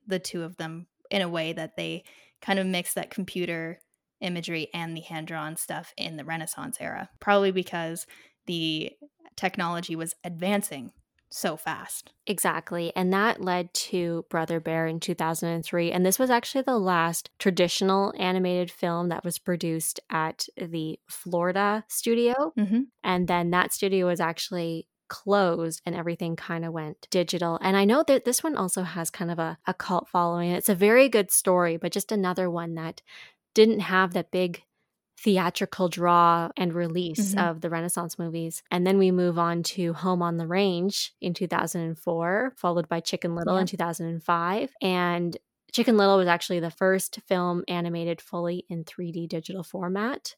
[0.05, 2.03] the two of them in a way that they
[2.41, 3.79] kind of mixed that computer
[4.21, 7.09] imagery and the hand-drawn stuff in the Renaissance era.
[7.19, 8.05] Probably because
[8.45, 8.91] the
[9.35, 10.91] technology was advancing
[11.31, 12.11] so fast.
[12.27, 12.91] Exactly.
[12.95, 15.91] And that led to Brother Bear in 2003.
[15.91, 21.85] And this was actually the last traditional animated film that was produced at the Florida
[21.87, 22.53] studio.
[22.57, 22.81] Mm-hmm.
[23.03, 27.59] And then that studio was actually closed and everything kind of went digital.
[27.61, 30.51] And I know that this one also has kind of a, a cult following.
[30.51, 33.01] It's a very good story, but just another one that
[33.53, 34.63] didn't have that big
[35.23, 37.49] theatrical draw and release Mhm.
[37.49, 38.63] of the Renaissance movies.
[38.71, 43.35] And then we move on to Home on the Range in 2004, followed by Chicken
[43.35, 44.71] Little in 2005.
[44.81, 45.37] And
[45.73, 50.35] Chicken Little was actually the first film animated fully in 3D digital format.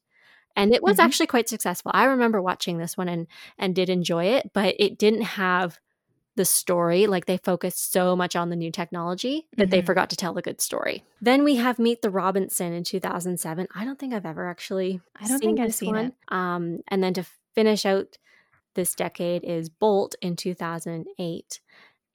[0.56, 1.04] And it was Mhm.
[1.06, 1.92] actually quite successful.
[1.94, 3.28] I remember watching this one and
[3.58, 5.80] and did enjoy it, but it didn't have
[6.36, 7.08] the story.
[7.08, 9.86] Like they focused so much on the new technology that they Mhm.
[9.86, 11.04] forgot to tell a good story.
[11.22, 13.68] Then we have Meet the Robinson in 2007.
[13.76, 16.06] I don't think I've ever actually I don't think I've seen one.
[16.06, 16.14] it.
[16.30, 18.18] Um, and then to finish out
[18.76, 21.60] this decade is Bolt in 2008.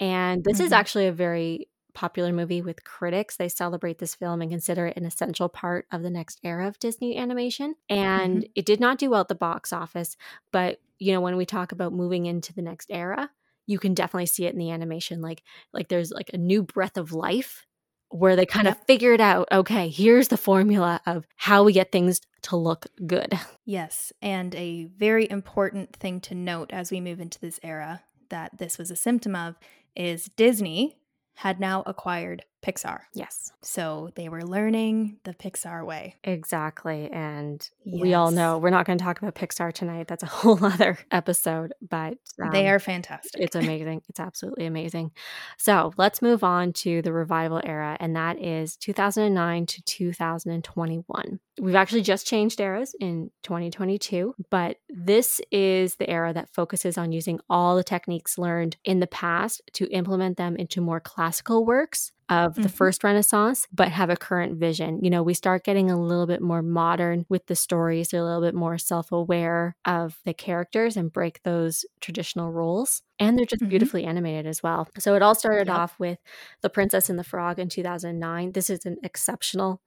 [0.01, 0.77] And this is Mhm.
[0.77, 3.37] actually a very popular movie with critics.
[3.37, 6.79] They celebrate this film and consider it an essential part of the next era of
[6.79, 7.75] Disney animation.
[7.89, 8.51] And Mhm.
[8.55, 10.17] it did not do well at the box office,
[10.53, 13.31] but you know, when we talk about moving into the next era,
[13.67, 16.97] you can definitely see it in the animation like like there's like a new breath
[16.97, 17.67] of life
[18.11, 18.87] where they kind of Yep.
[18.87, 23.35] figured out, okay, here's the formula of how we get things to look good.
[23.65, 28.59] Yes, and a very important thing to note as we move into this era that
[28.59, 29.57] this was a symptom of
[29.97, 30.99] is Disney
[31.35, 33.03] had now acquired Pixar.
[33.15, 33.53] Yes.
[33.63, 36.17] So they were learning the Pixar way.
[36.25, 37.09] Exactly.
[37.13, 40.09] And we all know we're not going to talk about Pixar tonight.
[40.09, 42.19] That's a whole other episode, but
[42.53, 43.41] they um, are fantastic.
[43.41, 44.03] It's amazing.
[44.09, 45.13] It's absolutely amazing.
[45.59, 51.41] So let's move on to the revival era, and that is 2009 to 2021.
[51.59, 57.13] We've actually just changed eras in 2022, but this is the era that focuses on
[57.13, 62.13] using all the techniques learned in the past to implement them into more classical works
[62.29, 62.69] of the Mhm.
[62.69, 64.99] first Renaissance, but have a current vision.
[65.03, 68.25] You know, we start getting a little bit more modern with the stories, they're a
[68.25, 73.03] little bit more self aware of the characters and break those traditional roles.
[73.21, 73.69] And they're just Mhm.
[73.69, 74.89] beautifully animated as well.
[74.99, 75.71] So it all started Yep.
[75.71, 76.19] off with
[76.63, 78.53] The Princess and the Frog in 2009.
[78.53, 79.81] This is an exceptional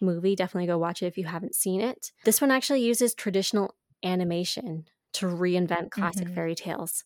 [0.00, 0.36] movie.
[0.36, 2.12] Definitely go watch it if you haven't seen it.
[2.24, 6.34] This one actually uses traditional animation to reinvent classic Mhm.
[6.34, 7.04] fairy tales.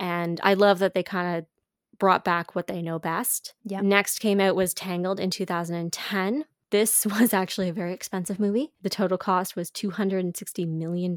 [0.00, 1.46] And I love that they kind of
[1.98, 3.54] brought back what they know best.
[3.64, 6.44] Next came out was Tangled in 2010.
[6.70, 8.72] This was actually a very expensive movie.
[8.82, 11.16] The total cost was $260 million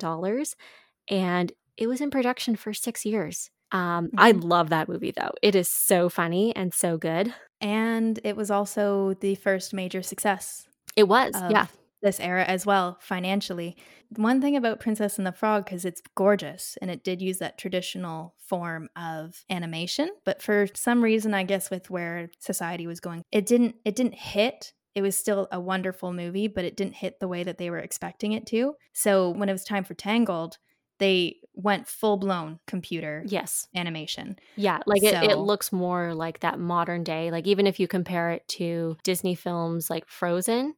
[1.10, 3.50] and it was in production for six years.
[3.72, 4.44] Um, I Mhm.
[4.44, 5.32] love that movie though.
[5.42, 7.34] It is so funny and so good.
[7.62, 11.68] And it was also the first major success It was, yeah.
[12.02, 13.76] This era as well financially.
[14.16, 17.58] One thing about Princess and the Frog because it's gorgeous and it did use that
[17.58, 23.24] traditional form of animation, but for some reason I guess with where society was going,
[23.32, 24.74] it didn't it didn't hit.
[24.96, 27.78] It was still a wonderful movie, but it didn't hit the way that they were
[27.78, 28.74] expecting it to.
[28.94, 30.58] So when it was time for Tangled,
[30.98, 33.68] they went full blown computer Yes.
[33.76, 34.38] animation.
[34.56, 37.32] Yeah, like it, it looks more like that modern day.
[37.32, 40.74] Like even if you compare it to Disney films like Frozen,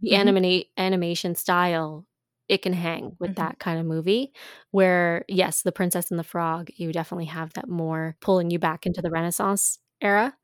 [0.00, 0.18] the Mhm.
[0.18, 2.06] animate animation style
[2.48, 3.36] it can hang with Mhm.
[3.36, 4.32] that kind of movie.
[4.70, 8.84] Where yes, The Princess and the Frog, you definitely have that more pulling you back
[8.86, 10.36] into the Renaissance era.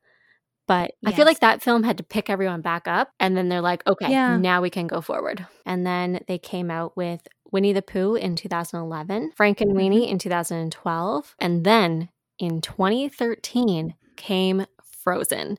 [0.67, 3.61] But I feel like that film had to pick everyone back up, and then they're
[3.61, 4.37] like, okay, Yeah.
[4.37, 5.45] now we can go forward.
[5.65, 10.11] And then they came out with Winnie the Pooh in 2011, Frankenweenie Mhm.
[10.11, 12.09] in 2012, and then
[12.39, 15.57] in 2013 came Frozen.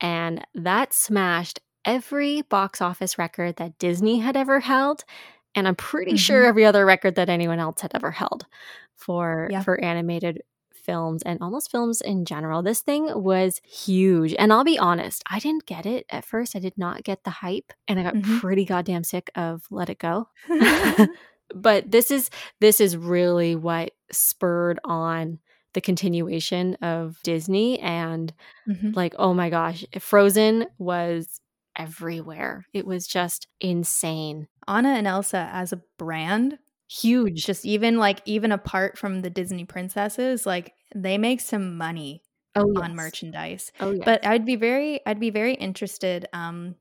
[0.00, 5.04] And that smashed every box office record that Disney had ever held.
[5.54, 6.48] And I'm pretty sure Mhm.
[6.48, 8.46] every other record that anyone else had ever held
[8.94, 9.62] for Yeah.
[9.62, 10.42] for animated
[10.72, 12.62] films and almost films in general.
[12.62, 14.34] This thing was huge.
[14.38, 16.56] And I'll be honest, I didn't get it at first.
[16.56, 18.40] I did not get the hype and I got Mhm.
[18.40, 20.28] pretty goddamn sick of Let It Go.
[21.54, 22.30] but this is
[22.60, 25.38] this is really what spurred on
[25.74, 28.32] the continuation of Disney and
[28.68, 28.94] Mhm.
[28.96, 31.40] like oh my gosh, Frozen was
[31.80, 32.66] everywhere.
[32.72, 34.48] It was just insane.
[34.68, 36.58] Anna and Elsa as a brand
[36.88, 37.46] Huge.
[37.46, 42.22] just even like even apart from the Disney princesses, like they make some money
[42.56, 42.96] oh, on yes.
[42.96, 43.72] merchandise.
[43.80, 44.02] Oh yeah.
[44.04, 46.74] But I'd be very I'd be very interested um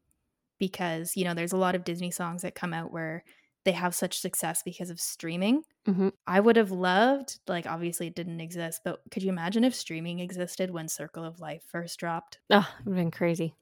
[0.59, 3.23] because, you know, there's a lot of Disney songs that come out where
[3.65, 5.63] they have such success because of streaming.
[5.87, 6.11] Mhm.
[6.25, 10.19] I would have loved like obviously it didn't exist, but could you imagine if streaming
[10.19, 12.39] existed when Circle of Life first dropped?
[12.49, 13.53] Oh, it would have been crazy.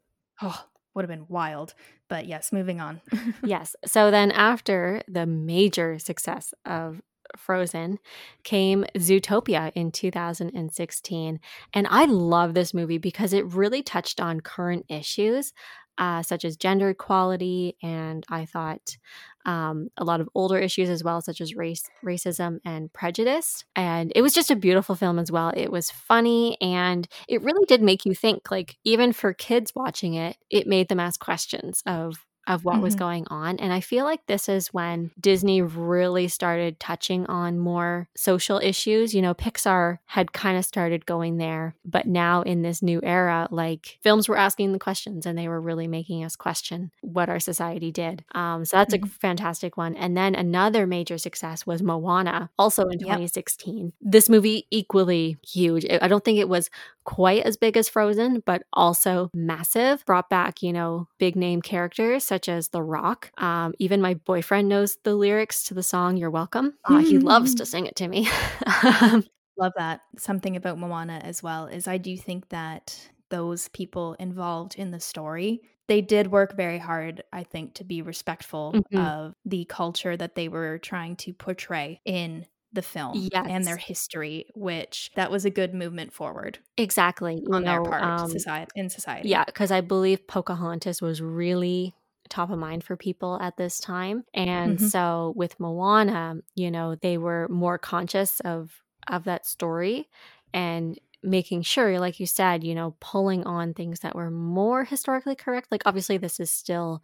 [0.41, 0.65] Oh,
[0.97, 1.73] would have been wild.
[2.09, 3.01] But yes, moving on.
[3.43, 3.75] yes.
[3.85, 7.01] So then after the major success of
[7.35, 7.99] Frozen
[8.43, 11.39] came Zootopia in 2016.
[11.73, 15.53] And I love this movie because it really touched on current issues
[15.97, 17.75] uh, such as gender equality.
[17.81, 18.97] And I thought
[19.45, 23.63] um, a lot of older issues as well, such as race, racism, and prejudice.
[23.75, 25.51] And it was just a beautiful film as well.
[25.55, 28.51] It was funny and it really did make you think.
[28.51, 32.83] Like, even for kids watching it, it made them ask questions of, of what mm-hmm.
[32.83, 33.59] was going on.
[33.59, 39.13] And I feel like this is when Disney really started touching on more social issues.
[39.13, 43.47] You know, Pixar had kind of started going there, but now in this new era,
[43.51, 47.39] like films were asking the questions and they were really making us question what our
[47.39, 48.23] society did.
[48.33, 49.05] Um, so that's mm-hmm.
[49.05, 49.95] a fantastic one.
[49.95, 53.85] And then another major success was Moana, also in 2016.
[53.85, 53.93] Yep.
[54.01, 55.85] This movie equally huge.
[56.01, 56.69] I don't think it was
[57.03, 60.05] quite as big as Frozen, but also massive.
[60.05, 63.31] Brought back, you know, big name characters such as The Rock.
[63.37, 66.75] Um, even my boyfriend knows the lyrics to the song You're Welcome.
[66.85, 68.29] Uh, he loves to sing it to me.
[69.59, 70.01] Love that.
[70.17, 74.99] Something about Moana as well is I do think that those people involved in the
[74.99, 78.97] story they did work very hard i think to be respectful mm-hmm.
[78.97, 83.47] of the culture that they were trying to portray in the film yes.
[83.49, 86.59] and their history, which that was a good movement forward.
[86.77, 87.43] Exactly.
[87.51, 89.29] On you their part um, society, in society.
[89.29, 91.95] Yeah, because I believe Pocahontas was really
[92.29, 94.23] top of mind for people at this time.
[94.33, 94.87] And mm-hmm.
[94.87, 98.71] so with Moana, you know, they were more conscious of
[99.07, 100.09] of that story
[100.53, 105.35] and making sure like you said, you know, pulling on things that were more historically
[105.35, 105.67] correct.
[105.71, 107.03] Like obviously this is still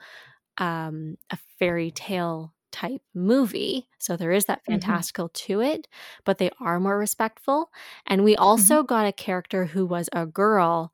[0.58, 3.88] um a fairy tale type movie.
[4.00, 4.74] So there is that mm-hmm.
[4.74, 5.54] fantastical mm-hmm.
[5.54, 5.88] to it,
[6.26, 7.72] but they are more respectful.
[8.06, 8.88] And we also mm-hmm.
[8.88, 10.92] got a character who was a girl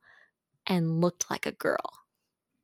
[0.66, 1.90] and looked like a girl.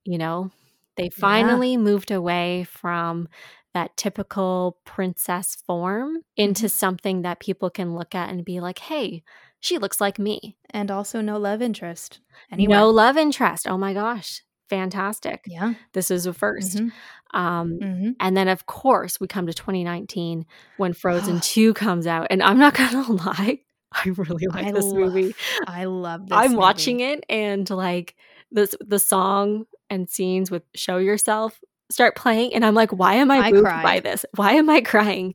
[0.05, 0.53] You know,
[0.97, 1.79] they finally yeah.
[1.79, 3.29] moved away from
[3.75, 6.69] that typical princess form into mm-hmm.
[6.69, 9.23] something that people can look at and be like, hey,
[9.61, 10.57] she looks like me.
[10.71, 12.21] And also no love interest.
[12.51, 12.73] Anyway.
[12.73, 13.67] No love interest.
[13.69, 15.45] Oh my gosh fantastic.
[15.47, 15.75] Yeah.
[15.93, 17.39] This is a 1st mm-hmm.
[17.39, 18.11] Um, mm-hmm.
[18.21, 20.47] And then, of course, we come to 2019
[20.77, 22.29] when Frozen 2 comes out.
[22.31, 23.61] And I'm not going to lie,
[23.93, 25.35] I really like I this lo- movie.
[25.67, 26.37] I love this.
[26.37, 26.57] I'm movie.
[26.57, 28.15] watching it and like
[28.51, 31.61] this, the song and scenes with Show Yourself
[31.91, 32.55] start playing.
[32.55, 33.83] And I'm like, why am I, I moved cried.
[33.83, 34.25] by this?
[34.35, 35.35] Why am I crying?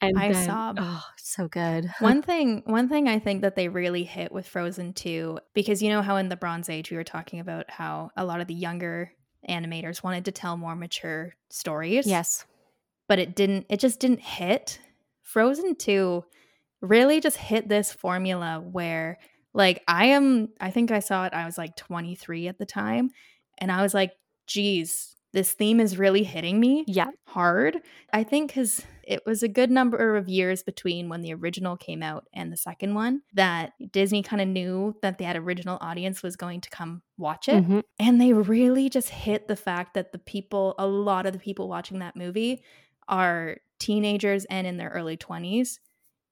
[0.00, 0.78] And I then, sob.
[0.80, 1.90] Oh, so good.
[2.00, 5.90] one thing, one thing I think that they really hit with Frozen 2, because you
[5.90, 8.54] know how in the Bronze Age we were talking about how a lot of the
[8.54, 9.12] younger
[9.48, 12.06] animators wanted to tell more mature stories.
[12.06, 12.44] Yes.
[13.08, 14.78] But it didn't it just didn't hit.
[15.22, 16.24] Frozen 2
[16.80, 19.18] really just hit this formula where
[19.54, 23.10] like I am I think I saw it I was like 23 at the time
[23.62, 24.12] and I was like
[24.46, 27.08] geez this theme is really hitting me yeah.
[27.26, 27.78] hard.
[28.12, 32.02] I think because it was a good number of years between when the original came
[32.02, 36.36] out and the second one that disney kind of knew that that original audience was
[36.36, 37.80] going to come watch it mm-hmm.
[37.98, 41.68] and they really just hit the fact that the people a lot of the people
[41.68, 42.62] watching that movie
[43.08, 45.78] are teenagers and in their early 20s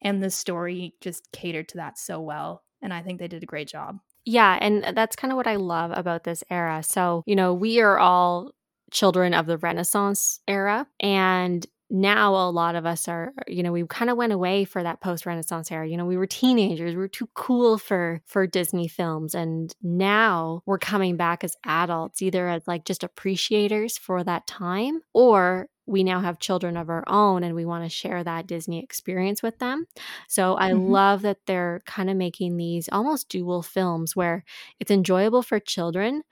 [0.02, 3.46] and the story just catered to that so well and i think they did a
[3.46, 6.82] great job yeah, and uh, that's kind of what I love about this era.
[6.82, 8.52] So, you know, we are all
[8.90, 10.86] children of the Renaissance era.
[10.98, 14.64] And now a lot of us are uh, you know we kind of went away
[14.64, 18.20] for that post renaissance era you know we were teenagers we were too cool for
[18.26, 23.98] for disney films and now we're coming back as adults either as like just appreciators
[23.98, 27.90] for that time or we now have children of our own and we want to
[27.90, 29.86] share that Disney experience with them.
[30.28, 30.90] So I mm-hmm.
[30.90, 34.44] love that they're kind of making these almost dual films where
[34.78, 36.22] it's enjoyable for children,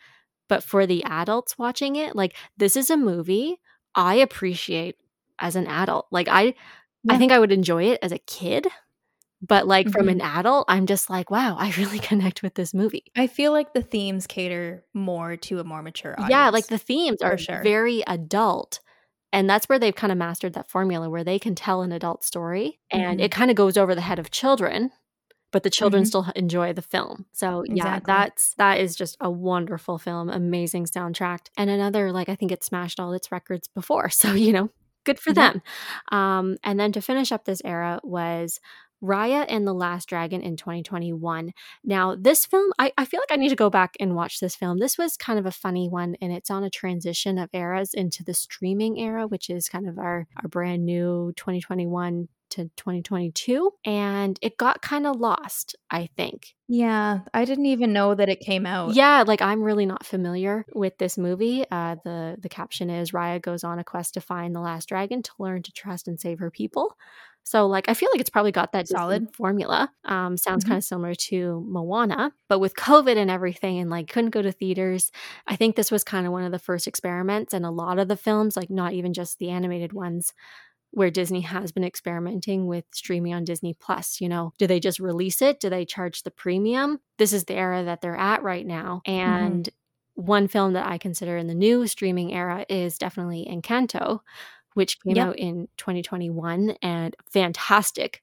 [0.49, 3.61] but for the adults watching it, like this is a movie
[3.95, 4.97] I appreciate
[5.41, 6.07] as an adult.
[6.11, 6.55] Like I
[7.05, 7.15] yeah.
[7.15, 8.67] I think I would enjoy it as a kid,
[9.41, 9.93] but like mm-hmm.
[9.93, 13.05] from an adult, I'm just like, wow, I really connect with this movie.
[13.17, 16.31] I feel like the themes cater more to a more mature audience.
[16.31, 17.63] Yeah, like the themes are sure.
[17.63, 18.81] very adult.
[19.33, 22.25] And that's where they've kind of mastered that formula where they can tell an adult
[22.25, 23.21] story and mm-hmm.
[23.21, 24.91] it kind of goes over the head of children
[25.51, 26.09] but the children mm-hmm.
[26.09, 27.27] still enjoy the film.
[27.33, 27.77] So exactly.
[27.77, 32.53] yeah, that's that is just a wonderful film, amazing soundtrack, and another like I think
[32.53, 34.11] it smashed all its records before.
[34.19, 34.71] So you know,
[35.05, 35.63] good for them.
[36.11, 38.61] Um, and then to finish up this era was
[39.03, 41.53] Raya and the Last Dragon in 2021.
[41.85, 44.57] Now, this film, I, I, feel like I need to go back and watch this
[44.57, 44.79] film.
[44.79, 48.25] This was kind of a funny one, and it's on a transition of eras into
[48.25, 54.39] the streaming era, which is kind of our, our brand new 2021 to 2022 and
[54.43, 56.55] it got kind of lost, I think.
[56.67, 58.95] Yeah, I didn't even know that it came out.
[58.95, 61.65] Yeah, like I'm really not familiar with this movie.
[61.71, 65.23] Uh, the the caption is Raya goes on a quest to find the last dragon
[65.23, 66.97] to learn to trust and save her people.
[67.49, 69.91] So like I feel like it's probably got that solid formula.
[70.05, 70.73] Um, sounds mm-hmm.
[70.73, 74.53] kind of similar to Moana, but with COVID and everything, and like couldn't go to
[74.53, 75.11] theaters.
[75.47, 78.09] I think this was kind of one of the first experiments, and a lot of
[78.09, 80.35] the films, like not even just the animated ones,
[80.91, 84.21] where Disney has been experimenting with streaming on Disney Plus.
[84.21, 85.59] You know, do they just release it?
[85.59, 87.01] Do they charge the premium?
[87.17, 89.01] This is the era that they're at right now.
[89.07, 89.21] Mm-hmm.
[89.21, 89.75] And mm-hmm
[90.19, 94.19] one film that I consider in the new streaming era is definitely Encanto,
[94.79, 95.27] which came Yep.
[95.27, 98.23] out in 2021 and fantastic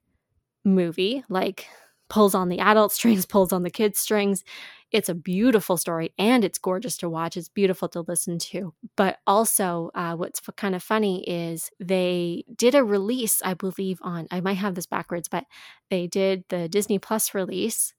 [0.63, 1.21] movie.
[1.27, 1.67] Like
[2.09, 4.43] pulls on the adult strings, pulls on the kids strings.
[4.91, 7.35] It's a beautiful story and it's gorgeous to watch.
[7.35, 8.73] It's beautiful to listen to.
[8.95, 13.99] But also, uh, what's f- kind of funny is they did a release, I believe,
[14.01, 15.43] on, I might have this backwards, but
[15.89, 17.93] they did the Disney Plus release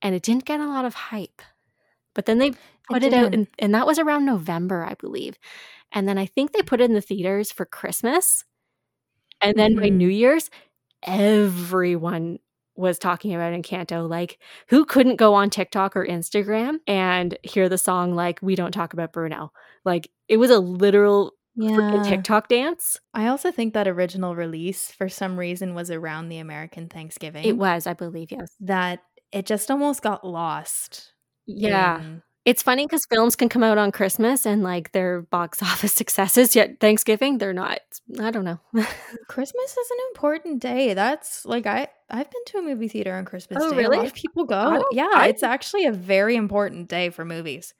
[0.00, 1.42] and it didn't get a lot of hype.
[2.18, 2.50] But then they
[2.90, 5.38] put it, out, in, and that was around November, I believe.
[5.92, 8.44] And then I think they put it in the theaters for Christmas.
[9.40, 9.92] And then by Mhm.
[9.92, 10.50] New Year's,
[11.04, 12.40] everyone
[12.74, 14.10] was talking about Encanto.
[14.10, 18.72] Like, who couldn't go on TikTok or Instagram and hear the song, like, We Don't
[18.72, 19.52] Talk About Bruno?
[19.84, 22.02] Like, it was a literal Yeah.
[22.04, 22.98] TikTok dance.
[23.14, 27.44] I also think that original release for some reason was around the American Thanksgiving.
[27.44, 28.56] It was, I believe, yes.
[28.58, 31.12] that it just almost got lost.
[31.48, 32.00] Yeah.
[32.00, 35.92] in- It's funny because films can come out on Christmas and like they're box office
[35.92, 37.80] successes, yet Thanksgiving, they're not.
[38.20, 38.60] I don't know.
[39.28, 40.94] Christmas is an important day.
[40.94, 43.76] That's like I I've been to a movie theater on Christmas Oh, Day.
[43.76, 43.96] A really?
[43.98, 44.84] lot of people go.
[44.92, 47.74] Yeah, I- it's actually a very important day for movies.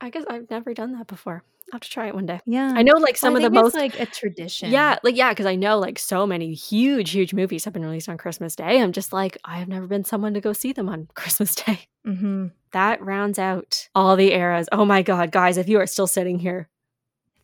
[0.00, 1.44] I guess I've never done that before.
[1.72, 2.40] I'll have to try it one day.
[2.46, 2.72] Yeah.
[2.74, 4.70] I know like some I of the most like a tradition.
[4.70, 8.08] Yeah, like yeah, because I know like so many huge, huge movies have been released
[8.08, 8.80] on Christmas Day.
[8.80, 11.80] I'm just like, I have never been someone to go see them on Christmas Day.
[12.04, 14.68] hmm That rounds out all the eras.
[14.72, 16.68] Oh my god, guys, if you are still sitting here,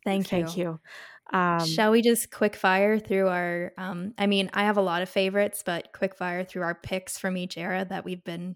[0.05, 0.45] Thank, thank you.
[0.45, 0.79] Thank you.
[1.33, 5.01] Um, Shall we just quick fire through our um I mean, I have a lot
[5.01, 8.55] of favorites, but quick fire through our picks from each era that we've been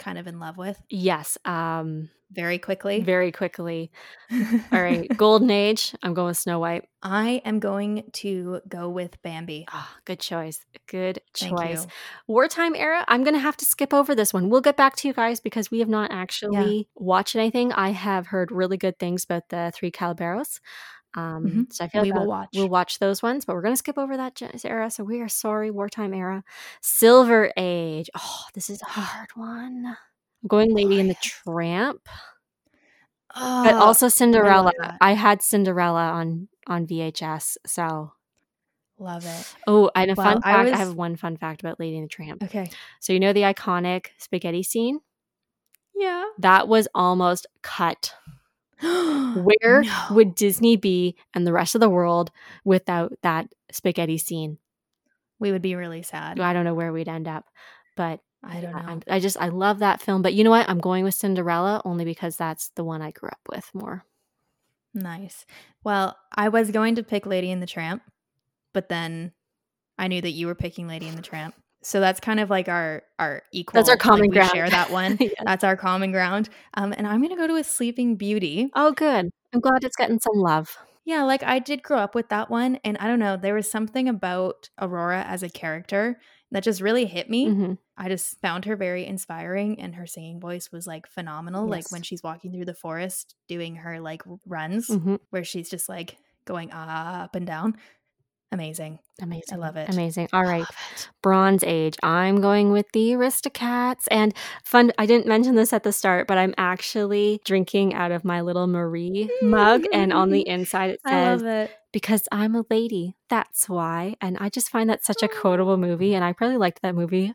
[0.00, 3.00] kind of in love with yes, um, very quickly.
[3.00, 3.92] very quickly.
[4.72, 5.94] All right, Golden Age.
[6.02, 6.88] I'm going with Snow White.
[7.02, 9.66] I am going to go with Bambi.
[9.68, 10.64] Ah, good choice.
[10.86, 11.86] Good choice.
[12.26, 14.50] Wartime era, I'm going to have to skip over this one.
[14.50, 17.72] We'll get back to you guys because we have not actually watched anything.
[17.72, 20.60] I have heard really good things about the Three Caballeros.
[21.14, 21.72] Um, Mhm.
[21.72, 22.48] So I feel We like will watch.
[22.54, 24.90] We'll watch those ones, but we're going to skip over that era.
[24.90, 25.70] So we are sorry.
[25.70, 26.44] Wartime era.
[26.80, 28.08] Silver Age.
[28.16, 29.86] Oh, this is a hard one.
[29.86, 31.16] I'm going Lady and the.
[31.20, 32.08] Tramp,
[33.36, 34.72] Oh, but also Cinderella.
[34.78, 34.96] that.
[35.00, 37.56] I had Cinderella on on VHS.
[37.66, 38.12] So,
[38.98, 39.54] love it.
[39.66, 40.58] oh, and a Well, fun I fact.
[40.58, 42.42] I, was- have one fun fact about Lady and the Tramp.
[42.44, 42.70] Okay.
[43.00, 45.00] So you know the iconic spaghetti scene?
[45.94, 46.24] Yeah.
[46.38, 48.14] That was almost cut.
[48.82, 50.06] Where No.
[50.12, 52.30] would Disney be and the rest of the world
[52.64, 54.58] without that spaghetti scene?
[55.38, 56.38] we would be really sad?
[56.38, 57.46] I don't know where we'd end up,
[57.96, 58.78] but I don't know.
[58.78, 60.20] I'm- I just I love that film.
[60.20, 60.68] But you know what?
[60.68, 64.04] I'm going with Cinderella only because that's the one I grew up with more.
[64.92, 65.46] Nice.
[65.82, 68.02] Well, I was going to pick Lady and the Tramp,
[68.74, 69.32] but then
[69.98, 71.54] I knew that you were picking Lady and the Tramp.
[71.82, 73.78] So that's kind of like our our equal.
[73.78, 74.50] That's our like, common we ground.
[74.52, 75.16] Share that one.
[75.20, 75.32] Yes.
[75.44, 76.48] That's our common ground.
[76.74, 78.70] Um, and I'm gonna go to a Sleeping Beauty.
[78.74, 79.30] Oh, good.
[79.52, 80.76] I'm glad it's getting some love.
[81.04, 83.70] Yeah, like I did grow up with that one, and I don't know, there was
[83.70, 86.20] something about Aurora as a character
[86.52, 87.46] that just really hit me.
[87.48, 87.78] Mhm.
[87.96, 91.66] I just found her very inspiring, and her singing voice was like phenomenal.
[91.66, 95.18] Like when she's walking through the forest doing her like runs, Mhm.
[95.30, 97.76] where she's just like going up and down.
[98.52, 98.98] Amazing.
[99.22, 99.54] Amazing.
[99.54, 99.88] I love it.
[99.88, 100.28] Amazing.
[100.32, 100.64] All right.
[101.22, 101.96] Bronze Age.
[102.02, 104.08] I'm going with the Aristocats.
[104.10, 108.24] And fun, I didn't mention this at the start, but I'm actually drinking out of
[108.24, 109.84] my little Marie mug.
[109.92, 111.76] And on the inside, it I says, love it.
[111.92, 113.14] Because I'm a lady.
[113.28, 114.16] That's why.
[114.20, 116.14] And I just find that such a quotable movie.
[116.14, 117.32] And I probably liked that movie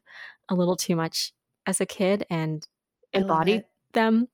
[0.50, 1.32] a little too much
[1.66, 2.68] as a kid and
[3.14, 3.64] embodied
[3.94, 4.28] them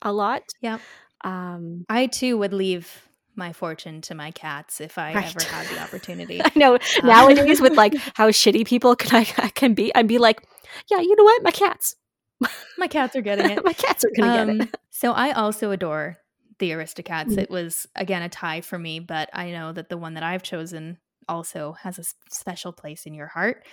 [0.00, 0.42] a lot.
[0.60, 0.80] Yep.
[1.24, 5.26] Um, I too would leave my fortune to my cats if I Right.
[5.36, 6.40] ever had the opportunity.
[6.44, 10.06] I know Uh, nowadays with like how shitty people can I, I can be, I'd
[10.08, 10.42] be like,
[10.90, 11.42] yeah, you know what?
[11.42, 11.96] My cats.
[12.78, 13.64] my cats are getting it.
[13.64, 14.76] My cats are gonna get Um, it.
[14.90, 16.18] So I also adore
[16.58, 17.28] the Aristocats.
[17.34, 17.38] Mhm.
[17.38, 20.42] It was again a tie for me, but I know that the one that I've
[20.42, 20.98] chosen
[21.28, 22.04] also has a
[22.34, 23.64] special place in your heart,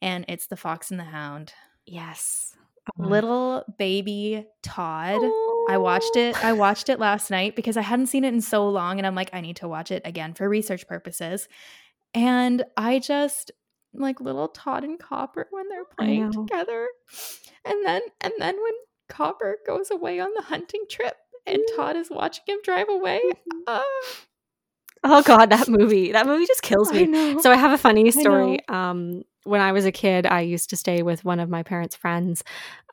[0.00, 1.52] and it's the Fox and the Hound.
[1.86, 2.54] Yes.
[2.98, 5.20] Little baby Todd.
[5.68, 6.42] I watched it.
[6.44, 9.14] I watched it last night because I hadn't seen it in so long, and I'm
[9.14, 11.48] like, I need to watch it again for research purposes.
[12.12, 13.50] And I just
[13.92, 16.88] like little Todd and Copper when they're playing together,
[17.64, 18.72] and then and then when
[19.08, 21.16] Copper goes away on the hunting trip,
[21.46, 23.20] and Todd is watching him drive away.
[23.66, 23.82] Ah,
[25.06, 26.12] Oh god, that movie.
[26.12, 27.06] That movie just kills I me.
[27.06, 27.40] know.
[27.40, 28.58] So I have a funny story.
[28.68, 31.94] Um, when I was a kid, I used to stay with one of my parents'
[31.94, 32.42] friends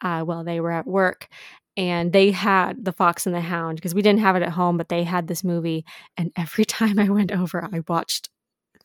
[0.01, 1.29] uh, while they were at work,
[1.77, 4.77] and they had The Fox and the Hound because we didn't have it at home,
[4.77, 5.85] but they had this movie.
[6.17, 8.29] And every time I went over, I watched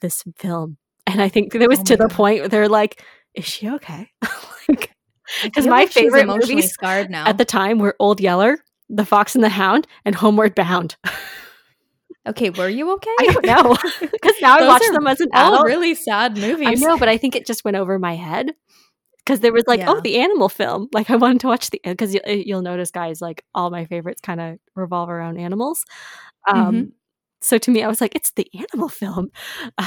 [0.01, 0.77] this film,
[1.07, 3.03] and I think it was Oh to my the point where they're like,
[3.35, 4.11] "Is she okay?"
[4.69, 4.93] like,
[5.43, 7.27] I 'cause feel my like favorite movies scarred now.
[7.27, 8.59] at the time were Old Yeller
[8.89, 10.97] The Fox and the Hound, and Homeward Bound.
[12.29, 13.15] Okay, were you okay?
[13.21, 15.67] I don't know because now I watch them as an All adult.
[15.67, 16.67] really sad movies.
[16.67, 18.53] I know, but I think it just went over my head
[19.27, 19.91] because there was like, Yeah.
[19.91, 20.89] oh, the animal film.
[20.93, 24.21] Like I wanted to watch the because you, you'll notice, guys, like all my favorites
[24.21, 25.85] kind of revolve around animals.
[26.49, 26.93] Um, Mhm.
[27.43, 29.31] So to me, I was like, it's the animal film.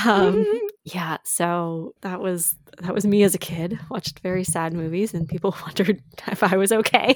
[0.06, 0.46] Um,
[0.84, 3.80] yeah, so that was that was me as a kid.
[3.90, 7.16] Watched very sad movies, and people wondered if I was okay.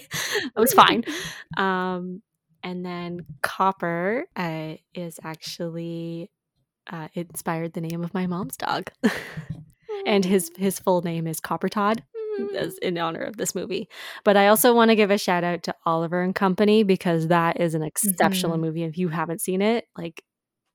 [0.55, 1.03] I was fine.
[1.55, 2.23] Um,
[2.63, 6.31] and then Copper uh, is actually
[6.91, 8.89] uh, inspired the name of my mom's dog,
[10.07, 12.03] and his his full name is Copper Todd
[12.55, 13.87] as in honor of this movie.
[14.23, 17.59] But I also want to give a shout out to Oliver and Company because that
[17.59, 18.61] is an exceptional Mhm.
[18.61, 18.83] movie.
[18.83, 20.23] If you haven't seen it, like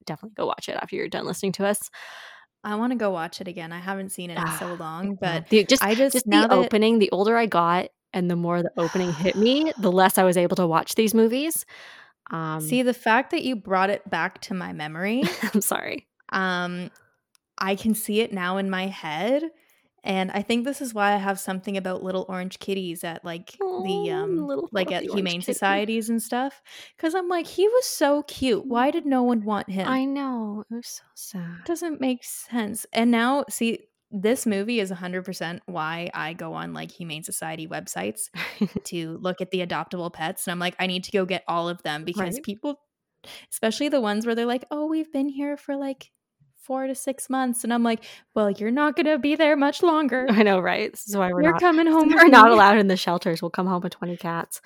[0.07, 1.91] definitely go watch it after you're done listening to us.
[2.65, 3.73] I want to go watch it again.
[3.73, 6.51] I haven't seen it in so long, but The- just I just, just the that-
[6.53, 10.25] opening, the older I got and the more the opening hit me, the less I
[10.25, 11.65] was able to watch these movies.
[12.31, 15.23] Um see the fact that you brought it back to my memory.
[15.55, 16.07] I'm sorry.
[16.31, 16.91] um,
[17.59, 19.43] I can see it now in my head.
[20.09, 23.53] And I think this is why I have something about little orange kitties at like
[23.59, 25.53] the um like at humane kitty.
[25.53, 26.61] societies and stuff.
[26.99, 28.67] Cause I'm like, he was so cute.
[28.67, 29.87] Why did no one want him?
[29.87, 30.65] I know.
[30.71, 31.65] It was so sad.
[31.67, 32.87] doesn't make sense.
[32.93, 33.81] And now, see,
[34.11, 38.31] this movie is 100% why I go on like Humane Society websites
[38.85, 40.47] to look at the adoptable pets.
[40.47, 42.43] And I'm like, I need to go get all of them because Right.
[42.43, 42.81] people,
[43.53, 46.11] especially the ones where they're like, oh, we've been here for like
[46.69, 47.65] four to six months.
[47.65, 48.05] And I'm like,
[48.35, 50.27] well, you're not going to be there much longer.
[50.31, 50.93] I know, right?
[50.93, 52.11] This is why we're You're not coming home.
[52.11, 53.43] we're not allowed in the shelters.
[53.43, 54.61] We'll come home with 20 cats.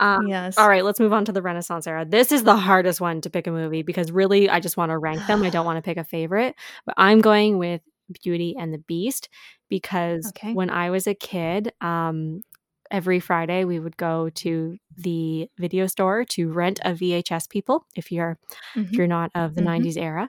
[0.00, 0.58] Um, Yes.
[0.58, 2.04] All right, let's move on to the Renaissance era.
[2.04, 4.98] This is the hardest one to pick a movie because really I just want to
[4.98, 5.42] rank them.
[5.44, 7.80] I don't want to pick a favorite, but I'm going with
[8.24, 9.28] Beauty and the Beast
[9.68, 10.52] because Okay.
[10.52, 12.42] when I was a kid, um,
[12.90, 17.48] every Friday we would go to the video store to rent a VHS.
[17.48, 18.36] People, if you're
[18.76, 18.96] if Mhm.
[18.96, 19.64] you're not of the Mhm.
[19.66, 20.28] 90s era.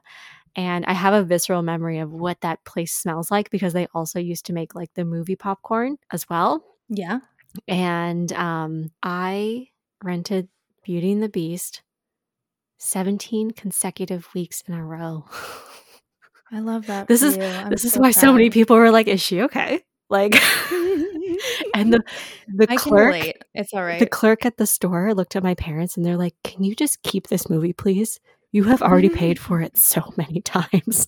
[0.56, 4.20] And I have a visceral memory of what that place smells like because they also
[4.20, 7.20] used to make like the movie popcorn as well Yeah.
[7.68, 9.68] and um, I
[10.04, 10.48] rented
[10.84, 11.82] Beauty and the Beast
[12.78, 15.26] 17 consecutive weeks in a row.
[16.52, 17.08] I love that.
[17.08, 20.36] This is- this is so why so many people were like, "Is she okay?" Like,
[21.74, 22.02] and the
[22.48, 23.16] the I clerk.
[23.56, 24.00] It's all right.
[24.00, 27.02] the clerk at the store looked at my parents and they're like, "Can you just
[27.02, 28.20] keep this movie, please?
[28.56, 31.08] You have already paid for it so many times."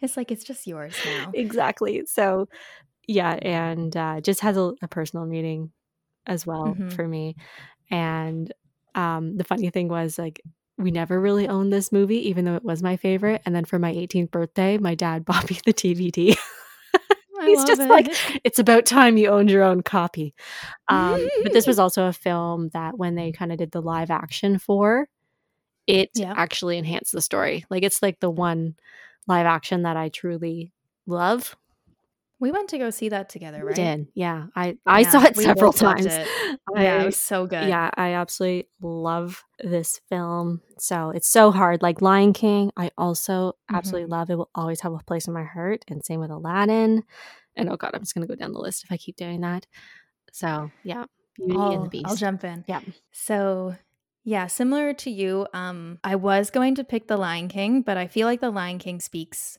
[0.00, 1.30] it's like it's just yours now.
[1.34, 2.04] exactly.
[2.06, 2.48] So,
[3.08, 5.72] yeah, and uh, just has a, a personal meaning
[6.26, 6.92] as well Mhm.
[6.92, 7.34] for me.
[7.90, 8.52] And
[8.94, 10.40] um, the funny thing was, like,
[10.78, 13.42] we never really owned this movie, even though it was my favorite.
[13.44, 16.36] And then for my 18th birthday, my dad bought me the DVD.
[17.44, 17.88] He's just it.
[17.88, 18.06] like,
[18.44, 20.34] it's about time you owned your own copy.
[20.88, 24.10] Um, but this was also a film that when they kind of did the live
[24.10, 25.08] action for,
[25.90, 26.34] it Yeah.
[26.36, 27.64] actually enhanced the story.
[27.70, 28.76] Like, it's like the one
[29.26, 30.72] live action that I truly
[31.06, 31.56] love.
[32.38, 33.74] we went to go see that together, We right?
[33.76, 34.08] did.
[34.14, 34.46] Yeah.
[34.56, 36.06] I, I Yeah, saw it several times.
[36.06, 36.26] it.
[36.74, 37.68] I, yeah, it was so good.
[37.68, 40.62] yeah, I absolutely love this film.
[40.78, 41.82] So it's so hard.
[41.82, 44.12] Like Lion King, I also absolutely Mm-hmm.
[44.12, 44.30] love.
[44.30, 45.84] It will always have a place in my heart.
[45.88, 47.02] And same with Aladdin.
[47.56, 49.66] And oh god, I'm just gonna go down the list if I keep doing that.
[50.32, 51.04] So yeah,
[51.36, 52.06] Beauty and the Beast.
[52.06, 52.64] I'll jump in.
[52.66, 52.80] Yeah.
[53.12, 53.74] So,
[54.24, 58.06] yeah, similar to you, um, I was going to pick The Lion King, but I
[58.06, 59.58] feel like The Lion King speaks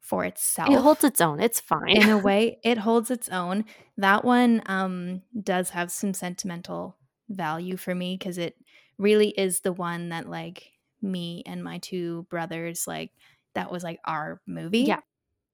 [0.00, 0.70] for itself.
[0.70, 1.40] It holds its own.
[1.40, 1.90] It's fine.
[1.90, 3.66] in a way, it holds its own.
[3.98, 6.96] That one um does have some sentimental
[7.28, 8.56] value for me because it
[8.96, 10.70] really is the one that like
[11.02, 13.10] me and my two brothers like
[13.54, 14.80] that was like our movie.
[14.80, 15.00] Yeah.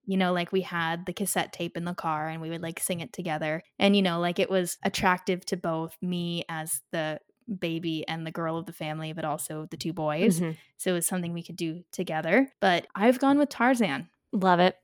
[0.06, 2.78] You know, like we had the cassette tape in the car and we would like
[2.78, 3.62] sing it together.
[3.78, 7.18] And you know, like it was attractive to both me as the
[7.58, 10.40] baby and the girl of the family, but also the two boys.
[10.40, 10.56] Mhm.
[10.76, 12.48] So it was something we could do together.
[12.60, 14.08] But I've gone with Tarzan.
[14.32, 14.76] Love it.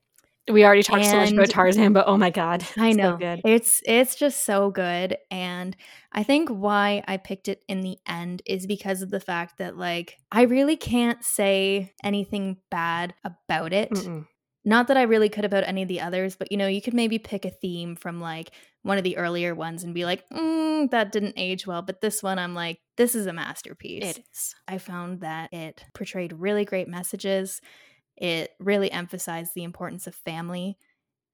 [0.49, 3.11] We already talked so much about Tarzan, but oh my god, I know.
[3.11, 3.41] so good.
[3.45, 5.75] It's it's just so good and
[6.11, 9.77] I think why I picked it in the end is because of the fact that
[9.77, 13.91] like I really can't say anything bad about it.
[13.91, 14.25] Mm-mm.
[14.63, 16.93] Not that I really could about any of the others, but you know, you could
[16.93, 18.51] maybe pick a theme from like
[18.83, 22.21] one of the earlier ones and be like, mm, that didn't age well, but this
[22.21, 24.03] one I'm like, this is a masterpiece.
[24.05, 24.55] It is.
[24.67, 27.61] I found that it portrayed really great messages.
[28.17, 30.77] It really emphasized the importance of family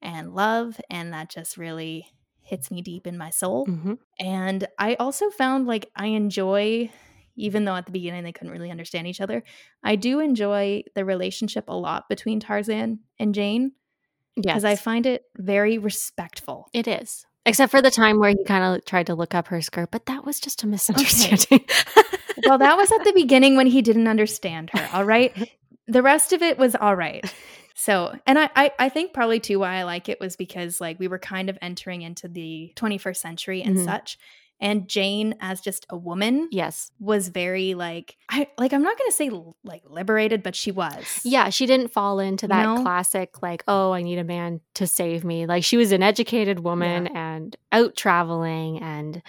[0.01, 2.07] and love, and that just really
[2.41, 3.67] hits me deep in my soul.
[3.67, 6.91] hmm And I also found like I enjoy,
[7.37, 9.43] even though at the beginning they couldn't really understand each other,
[9.83, 13.71] I do enjoy the relationship a lot between Tarzan and Jane
[14.35, 16.67] Yes, because I find it very respectful.
[16.73, 17.25] it is.
[17.45, 20.05] Except for the time where he kind of tried to look up her skirt, but
[20.07, 21.61] that was just a misunderstanding.
[21.65, 22.03] Okay.
[22.45, 24.89] well, that was at the beginning when he didn't understand her.
[24.93, 25.33] All right.
[25.89, 27.23] The rest of it was all right.
[27.73, 30.99] So, and I, I, I think probably too why I like it was because like
[30.99, 33.85] we were kind of entering into the 21st century and Mhm.
[33.85, 34.17] such.
[34.59, 36.91] And Jane, as just a woman, yes.
[36.99, 39.29] was very like I like I'm not gonna say
[39.63, 41.21] like liberated, but she was.
[41.23, 42.81] Yeah, she didn't fall into that No?
[42.81, 45.45] classic, like, oh, I need a man to save me.
[45.45, 48.81] Like, she was an educated woman and out traveling.
[48.81, 49.21] And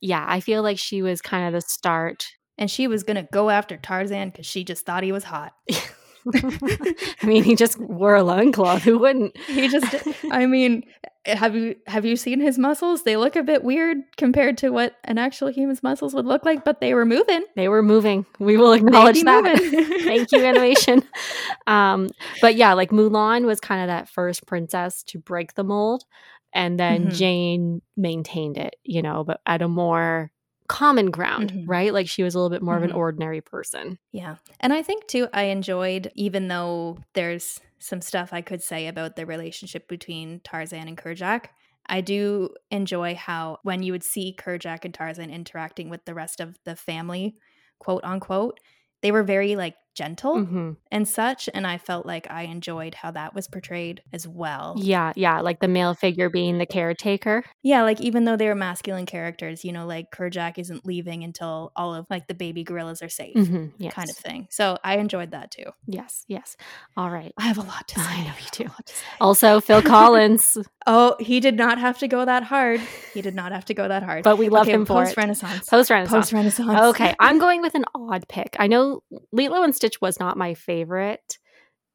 [0.00, 2.26] yeah, I feel like she was kind of the start.
[2.58, 5.54] And she was gonna go after Tarzan because she just thought he was hot.
[6.34, 8.82] I mean, he just wore a loincloth.
[8.82, 9.36] Who wouldn't?
[9.46, 9.94] He just
[10.30, 10.84] I mean,
[11.26, 13.02] have you have you seen his muscles?
[13.02, 16.64] They look a bit weird compared to what an actual human's muscles would look like,
[16.64, 17.44] but they were moving.
[17.56, 18.26] They were moving.
[18.38, 19.58] We will acknowledge that.
[20.04, 21.02] Thank you, animation.
[21.66, 22.08] um,
[22.40, 26.04] but yeah, like Mulan was kind of that first princess to break the mold,
[26.52, 27.14] and then Mhm.
[27.14, 30.30] Jane maintained it, you know, but at a more
[30.68, 31.66] common ground, Mhm.
[31.66, 31.92] right?
[31.92, 32.94] Like she was a little bit more of an Mhm.
[32.94, 33.98] ordinary person.
[34.12, 34.36] Yeah.
[34.60, 39.16] And I think too, I enjoyed, even though there's some stuff I could say about
[39.16, 41.46] the relationship between Tarzan and Kerchak,
[41.86, 46.40] I do enjoy how when you would see Kerchak and Tarzan interacting with the rest
[46.40, 47.36] of the family,
[47.78, 48.58] quote unquote,
[49.02, 51.48] they were very like gentle hmm and such.
[51.52, 54.74] And I felt like I enjoyed how that was portrayed as well.
[54.78, 57.42] Yeah, yeah, like the male figure being the caretaker.
[57.62, 61.72] Yeah, like even though they were masculine characters, you know, like Kerchak isn't leaving until
[61.74, 63.34] all of like the baby gorillas are safe.
[63.48, 63.92] hmm Yes.
[63.94, 64.46] Kind of thing.
[64.50, 65.64] So I enjoyed that too.
[65.86, 66.56] Yes, yes.
[66.96, 67.32] All right.
[67.36, 68.06] I have a lot to say.
[68.08, 68.64] I know you do.
[68.64, 69.04] lot to say.
[69.20, 70.56] Also, Phil Collins,
[70.86, 72.80] Oh, he did not have to go that hard.
[73.14, 74.22] He did not have to go that hard.
[74.22, 75.68] but we love okay, him for post-Renaissance.
[75.68, 76.26] Post Renaissance.
[76.26, 76.78] Post Renaissance.
[76.88, 78.54] Okay, I'm going with an odd pick.
[78.58, 79.02] I know
[79.32, 81.38] Lilo and Stitch was not my favorite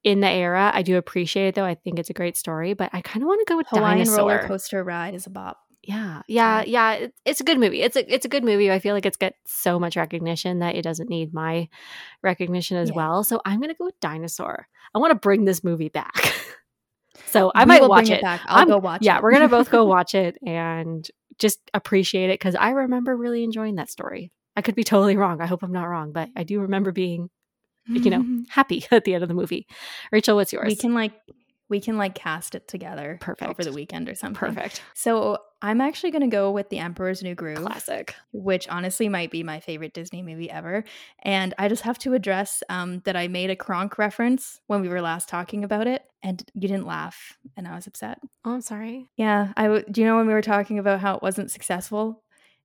[0.03, 0.72] in the era.
[0.74, 1.66] I do appreciate it though.
[1.66, 3.98] I think it's a great story, but I kind of want to go with Hawaiian
[4.06, 4.18] Dinosaur.
[4.18, 5.57] roller coaster ride is a bop.
[5.82, 6.91] Yeah, yeah, yeah.
[6.94, 7.82] It, it's a good movie.
[7.82, 8.70] It's a it's a good movie.
[8.72, 11.68] I feel like it's got so much recognition that it doesn't need my
[12.22, 12.95] recognition as Yeah.
[12.95, 13.24] well.
[13.24, 14.68] So I'm gonna go with Dinosaur.
[14.94, 16.14] I want to bring this movie back.
[17.28, 18.22] so I We might watch it.
[18.22, 18.41] back.
[18.45, 19.06] I'll I'm- go watch it.
[19.06, 19.24] yeah, it.
[19.24, 21.10] we're gonna both go watch it and
[21.40, 24.32] just appreciate it because I remember really enjoying that story.
[24.56, 25.41] I could be totally wrong.
[25.41, 27.30] I hope I'm not wrong, but I do remember being,
[27.88, 29.68] you know, happy at the end of the movie.
[30.12, 30.68] Rachel, what's yours?
[30.68, 31.14] we can like
[31.70, 33.48] we can like cast it together Perfect.
[33.48, 34.36] over the weekend or something.
[34.40, 34.82] Perfect.
[34.96, 37.60] So I'm actually gonna go with The Emperor's New Groove.
[37.60, 38.16] Classic.
[38.32, 40.84] which honestly might be my favorite Disney movie ever.
[41.22, 44.90] And I just have to address um, that I made a Kronk reference when we
[44.90, 48.18] were last talking about it, and you didn't laugh, and I was upset.
[48.44, 49.08] Oh, I'm sorry.
[49.16, 52.24] Yeah, I w- do you know when we were talking about how it wasn't successful?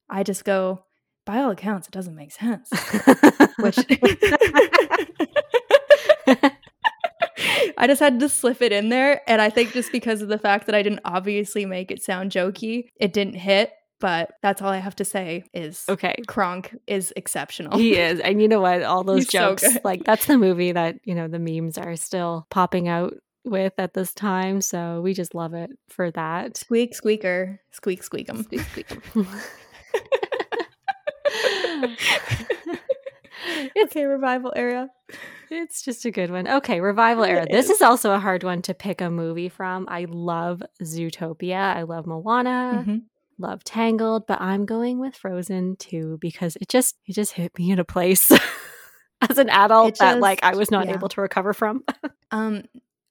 [0.08, 0.84] I just go,
[1.26, 2.70] by all accounts, it doesn't make sense.
[3.58, 3.76] Which
[7.76, 10.38] I just had to slip it in there, and I think just because of the
[10.38, 13.72] fact that I didn't obviously make it sound jokey, it didn't hit.
[14.00, 16.16] But that's all I have to say is okay.
[16.26, 17.78] Kronk is exceptional.
[17.78, 18.20] He is.
[18.20, 18.82] And you know what?
[18.82, 19.80] All those He's so jokes, good.
[19.84, 23.14] like that's the movie that, you know, the memes are still popping out
[23.46, 24.60] with at this time.
[24.60, 26.56] So we just love it for that.
[26.58, 28.42] Squeak, squeaker, squeak, squeak 'em.
[28.42, 29.26] Squeak, squeak 'em.
[33.74, 34.88] it's okay, revival era.
[35.50, 36.48] it's just a good one.
[36.48, 37.42] Okay, revival era.
[37.42, 37.76] It This is.
[37.76, 39.86] is also a hard one to pick a movie from.
[39.88, 41.56] I love Zootopia.
[41.76, 42.84] I love Moana.
[42.86, 43.02] Mhm.
[43.38, 47.70] Love Tangled, but I'm going with Frozen too because it just it just hit me
[47.72, 48.30] in a place
[49.28, 50.94] as an adult It that like I was not yeah.
[50.94, 51.82] able to recover from.
[52.30, 52.64] Um,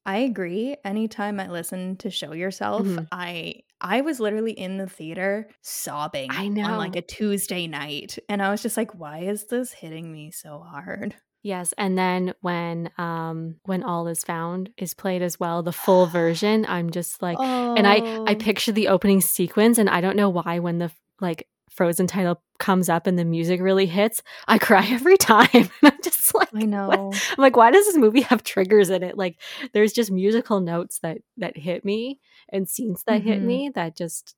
[0.06, 0.76] I agree.
[0.84, 3.08] Anytime I listen to Show Yourself, Mhm.
[3.10, 8.42] I I was literally in the theater sobbing I on like a Tuesday night, and
[8.42, 12.90] I was just like, "Why is this hitting me so hard?" Yes, and then when
[12.98, 17.38] um when All Is Found is played as well, the full version, I'm just like
[17.40, 18.36] and I I Oh.
[18.36, 22.88] picture the opening sequence and I don't know why when the like Frozen title comes
[22.88, 25.48] up and the music really hits, I cry every time.
[25.54, 26.70] And I'm just like I what?
[26.70, 27.12] know.
[27.14, 29.18] I'm like why does this movie have triggers in it?
[29.18, 29.40] Like
[29.74, 32.20] there's just musical notes that that hit me
[32.50, 33.46] and scenes that hit Mhm.
[33.46, 34.36] me that just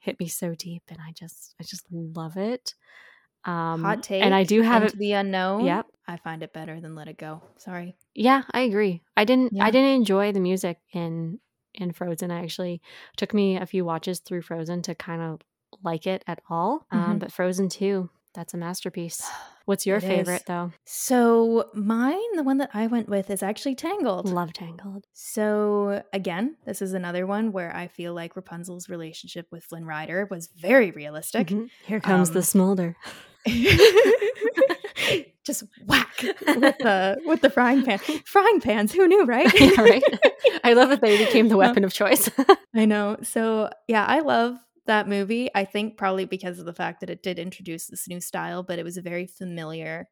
[0.00, 2.74] hit me so deep and I just I just love it.
[3.44, 4.22] Um Hot take.
[4.22, 5.64] and I do have it the unknown.
[5.64, 5.86] Yep.
[6.06, 7.42] I find it better than Let It Go.
[7.56, 7.94] Sorry.
[8.14, 9.02] Yeah, I agree.
[9.16, 9.64] I didn't Yeah.
[9.64, 11.40] I didn't enjoy the music in
[11.74, 12.30] in Frozen.
[12.30, 12.82] I actually
[13.16, 15.40] took me a few watches through Frozen to kind of
[15.82, 16.86] like it at all.
[16.90, 17.18] Um, Mhm.
[17.20, 19.28] but Frozen 2, that's a masterpiece.
[19.66, 20.42] What's your It favorite is.
[20.46, 20.72] though?
[20.84, 24.28] So mine, the one that I went with, is actually Tangled.
[24.28, 25.04] Love Tangled.
[25.12, 30.26] So again, this is another one where I feel like Rapunzel's relationship with Flynn Rider
[30.28, 31.48] was very realistic.
[31.48, 31.70] Mhm.
[31.86, 32.96] Here comes the Um, smolder.
[35.42, 36.36] Just whack with
[36.78, 37.98] the with the frying pan.
[38.26, 39.50] Frying pans, who knew, right?
[39.60, 40.02] yeah, right.
[40.64, 42.28] I love that they became the weapon of choice.
[42.74, 43.16] I know.
[43.22, 45.50] So yeah, I love that movie.
[45.54, 48.78] I think probably because of the fact that it did introduce this new style, but
[48.78, 50.08] it was a very familiar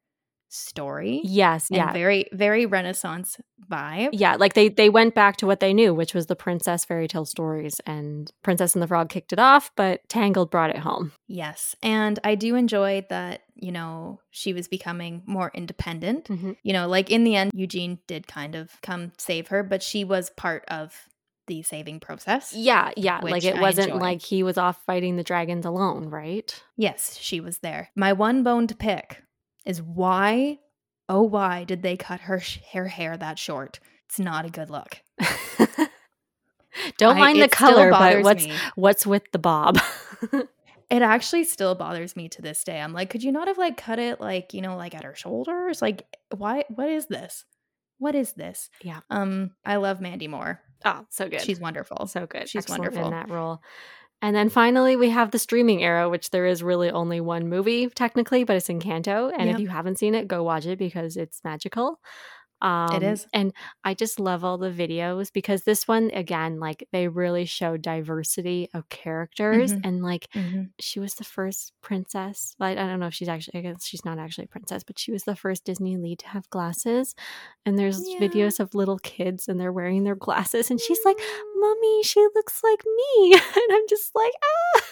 [0.49, 1.21] story.
[1.25, 1.93] Yes, and yeah.
[1.93, 3.37] very very renaissance
[3.71, 4.11] vibe.
[4.13, 7.09] Yeah, like they they went back to what they knew, which was the princess fairy
[7.09, 11.13] tale stories and Princess and the Frog kicked it off, but Tangled brought it home.
[11.27, 11.77] Yes.
[11.83, 16.25] And I do enjoy that, you know, she was becoming more independent.
[16.29, 16.57] Mhm.
[16.63, 20.05] You know, like in the end Eugene did kind of come save her, but she
[20.05, 21.09] was part of
[21.49, 22.55] the saving process.
[22.55, 24.01] Yeah, yeah, like it I wasn't enjoy.
[24.01, 26.63] like he was off fighting the dragons alone, right?
[26.77, 27.91] Yes, she was there.
[27.97, 29.25] My one bone to pick
[29.67, 30.61] is why,
[31.09, 33.81] oh, why did they cut her, sh- her hair that short?
[34.07, 35.03] It's not a good look.
[36.97, 38.55] Don't I- mind the color, but what's me.
[38.77, 39.79] what's with the bob?
[40.91, 42.81] It actually still bothers me to this day.
[42.81, 45.15] I'm like, could you not have like cut it like, you know, like at her
[45.15, 45.83] shoulders?
[45.83, 46.05] Like,
[46.35, 46.65] why?
[46.71, 47.45] What is this?
[47.99, 48.71] What is this?
[48.83, 49.01] Yeah.
[49.11, 50.63] Um, I love Mandy Moore.
[50.85, 51.41] Oh, so good.
[51.41, 52.07] She's wonderful.
[52.07, 52.49] so good.
[52.49, 53.07] she's Excellent wonderful.
[53.07, 53.61] in that role.
[54.21, 57.89] And then finally, we have the streaming era, which there is really only one movie
[57.89, 59.33] technically, but it's Encanto.
[59.37, 59.55] And Yep.
[59.55, 62.01] if you haven't seen it, go watch it because it's magical.
[62.61, 63.27] Um, is.
[63.33, 63.53] and
[63.85, 68.69] I just love all the videos because this one again, like they really show diversity
[68.75, 69.81] of characters, Mhm.
[69.85, 70.71] and like Mhm.
[70.81, 72.55] she was the first princess.
[72.59, 74.99] Like, I don't know if she's actually, I guess she's not actually a princess, but
[74.99, 77.15] she was the first Disney lead to have glasses.
[77.67, 78.19] And there's Yeah.
[78.21, 81.19] videos of little kids and they're wearing their glasses, and she's like,
[81.57, 83.33] Mommy, she looks like me.
[83.57, 84.83] And I'm just like, ah.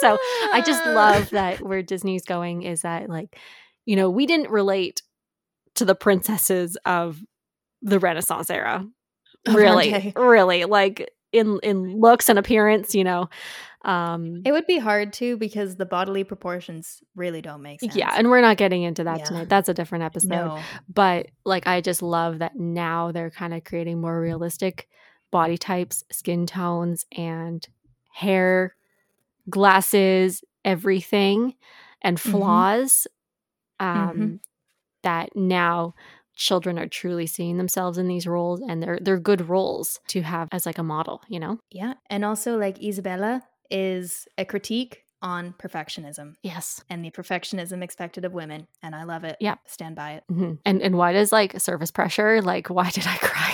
[0.00, 0.18] So
[0.52, 0.92] I just Ah.
[0.92, 3.38] love that where Disney's going is that, like,
[3.86, 5.00] you know, we didn't relate
[5.76, 7.20] to the princesses of
[7.82, 8.84] the Renaissance era.
[9.48, 10.12] Really, day.
[10.16, 13.28] really, like in in looks and appearance, you know.
[13.84, 17.94] Um It would be hard too because the bodily proportions really don't make sense.
[17.94, 19.24] yeah, and we're not getting into that Yeah.
[19.24, 19.48] tonight.
[19.48, 20.30] That's a different episode.
[20.30, 20.58] no.
[20.92, 24.88] but like i just love that now they're kind of creating more realistic
[25.30, 27.64] body types skin tones and
[28.12, 28.74] hair
[29.48, 31.54] glasses everything
[32.02, 32.30] and Mhm.
[32.30, 33.06] flaws
[33.78, 34.40] um Mhm.
[35.06, 35.94] That now
[36.34, 40.48] children are truly seeing themselves in these roles and they're they're good roles to have
[40.52, 41.94] as like a model you know Yeah.
[42.10, 48.32] And also, like, Isabela is a critique on perfectionism yes and the perfectionism expected of
[48.34, 48.66] women.
[48.82, 49.36] And I love it.
[49.40, 49.56] Yeah.
[49.66, 50.24] Stand by it.
[50.28, 53.52] hmm and and why does like Surface Pressure like why did i cry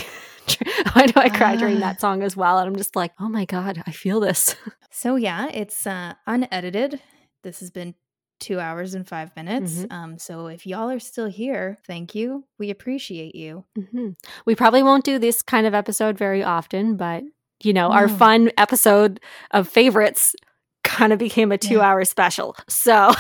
[0.94, 1.86] why do i cry during Ah.
[1.86, 4.56] that song as well and i'm just like oh my god i feel this
[5.02, 7.00] So, yeah, it's uh, unedited.
[7.42, 7.94] This has been
[8.43, 9.73] two hours and five minutes.
[9.73, 9.93] Mhm.
[9.93, 12.44] Um, so, if y'all are still here, thank you.
[12.59, 13.64] We appreciate you.
[13.90, 14.10] hmm
[14.44, 17.23] We probably won't do this kind of episode very often, but
[17.62, 19.20] you know, our fun episode
[19.52, 20.35] of favorites
[20.82, 22.56] kind of became a two hour special.
[22.69, 23.12] So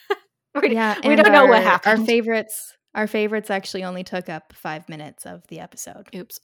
[0.60, 0.96] we, Yeah.
[1.06, 2.72] we don't know what our- Our favorites.
[2.94, 6.08] Our favorites actually only took up five minutes of the episode.
[6.14, 6.38] Oops.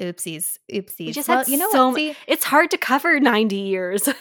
[0.00, 0.58] Oopsies.
[0.72, 1.12] Oopsies.
[1.12, 1.96] just well, had you know so what?
[1.96, 4.08] See, It's hard to cover 90 years.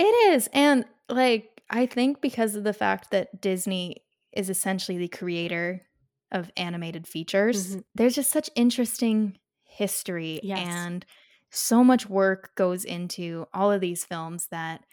[0.00, 0.48] It is.
[0.52, 5.86] And like I think because of the fact that Disney is essentially the creator
[6.30, 7.84] of animated features, Mhm.
[7.94, 10.54] there's just such interesting history Yes.
[10.54, 11.04] and
[11.50, 14.84] so much work goes into all of these films that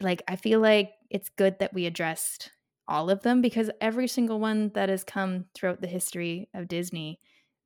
[0.00, 2.52] like I feel like it's good that we addressed
[2.88, 7.20] all of them because every single one that has come throughout the history of Disney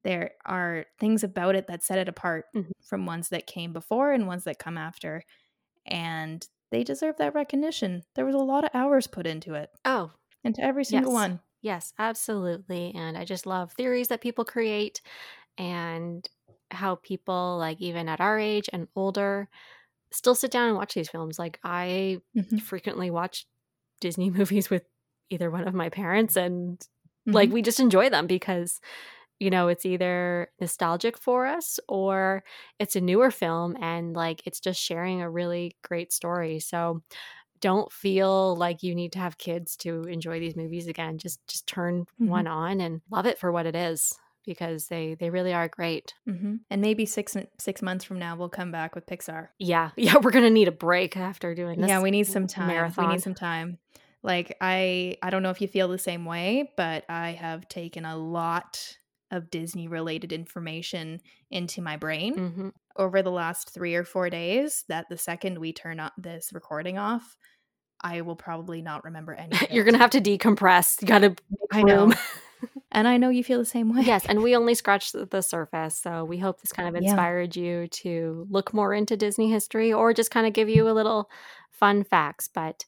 [0.05, 2.73] there are things about it that set it apart Mhm.
[2.85, 5.23] from ones that came before and ones that come after
[5.87, 8.03] and they deserve that recognition.
[8.17, 11.23] There was a lot of hours put into it, Oh, into every single Yes.
[11.23, 11.41] one.
[11.63, 12.93] Yes, absolutely.
[12.95, 15.01] And I just love theories that people create
[15.59, 16.29] and
[16.71, 19.49] how people, like, even at our age and older,
[20.13, 21.39] still sit down and watch these films.
[21.39, 22.59] Like, I Mhm.
[22.61, 23.47] frequently watch
[24.01, 24.85] Disney movies with
[25.31, 26.81] either one of my parents, and
[27.33, 27.53] like, Mhm.
[27.53, 28.81] we just enjoy them because.
[29.41, 32.45] You know, it's either nostalgic for us or
[32.79, 36.61] it's a newer film and like it's just sharing a really great story.
[36.61, 37.03] So
[37.61, 41.19] don't feel like you need to have kids to enjoy these movies again.
[41.19, 42.29] Just just turn Mhm.
[42.29, 46.15] one on and love it for what it is because they they really are great.
[46.29, 46.61] Mhm.
[46.71, 49.49] and maybe six six months from now we'll come back with Pixar.
[49.59, 49.91] Yeah.
[49.97, 51.89] Yeah, we're going to need a break after doing this.
[51.89, 52.67] yeah, we need some time.
[52.69, 53.09] marathon.
[53.09, 53.79] We need some time.
[54.23, 58.05] Like I, I don't know if you feel the same way, but I have taken
[58.05, 58.97] a lot
[59.31, 61.21] of Disney related information
[61.51, 62.73] into my brain Mhm.
[62.97, 64.85] over the last three or four days.
[64.89, 67.37] That the second we turn this recording off,
[68.01, 69.55] I will probably not remember any.
[69.57, 71.01] of You're going to have to decompress.
[71.03, 71.35] You got to
[71.73, 72.13] I know.
[72.93, 74.03] and I know you feel the same way.
[74.03, 75.97] Yes, and we only scratched the- surface.
[75.97, 77.09] So we hope this kind of Yeah.
[77.09, 80.93] inspired you to look more into Disney history or just kind of give you a
[80.93, 81.31] little
[81.71, 82.49] fun facts.
[82.53, 82.85] But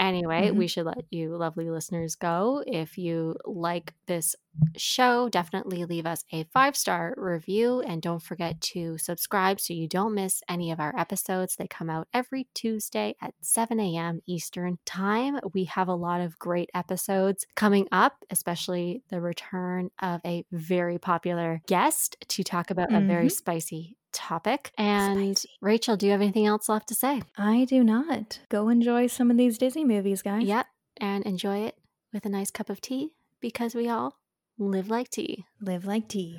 [0.00, 0.56] Anyway, Mhm.
[0.56, 2.64] we should let you lovely listeners go.
[2.66, 4.34] If you like this
[4.76, 9.86] show, definitely leave us a five star review and don't forget to subscribe so you
[9.86, 11.56] don't miss any of our episodes.
[11.56, 14.20] They come out every Tuesday at 7 a.m.
[14.26, 15.38] Eastern Time.
[15.52, 20.98] We have a lot of great episodes coming up, especially the return of a very
[20.98, 23.32] popular guest to talk about a very Mhm.
[23.32, 24.72] spicy topic.
[24.78, 25.48] And Spicy.
[25.60, 27.22] Rachel, do you have anything else left to say?
[27.36, 28.40] I do not.
[28.48, 30.44] Go enjoy some of these Disney movies, guys.
[30.44, 30.66] Yep.
[30.98, 31.78] And enjoy it
[32.12, 34.18] with a nice cup of tea because we all
[34.58, 35.46] live like tea.
[35.60, 36.38] Live like tea.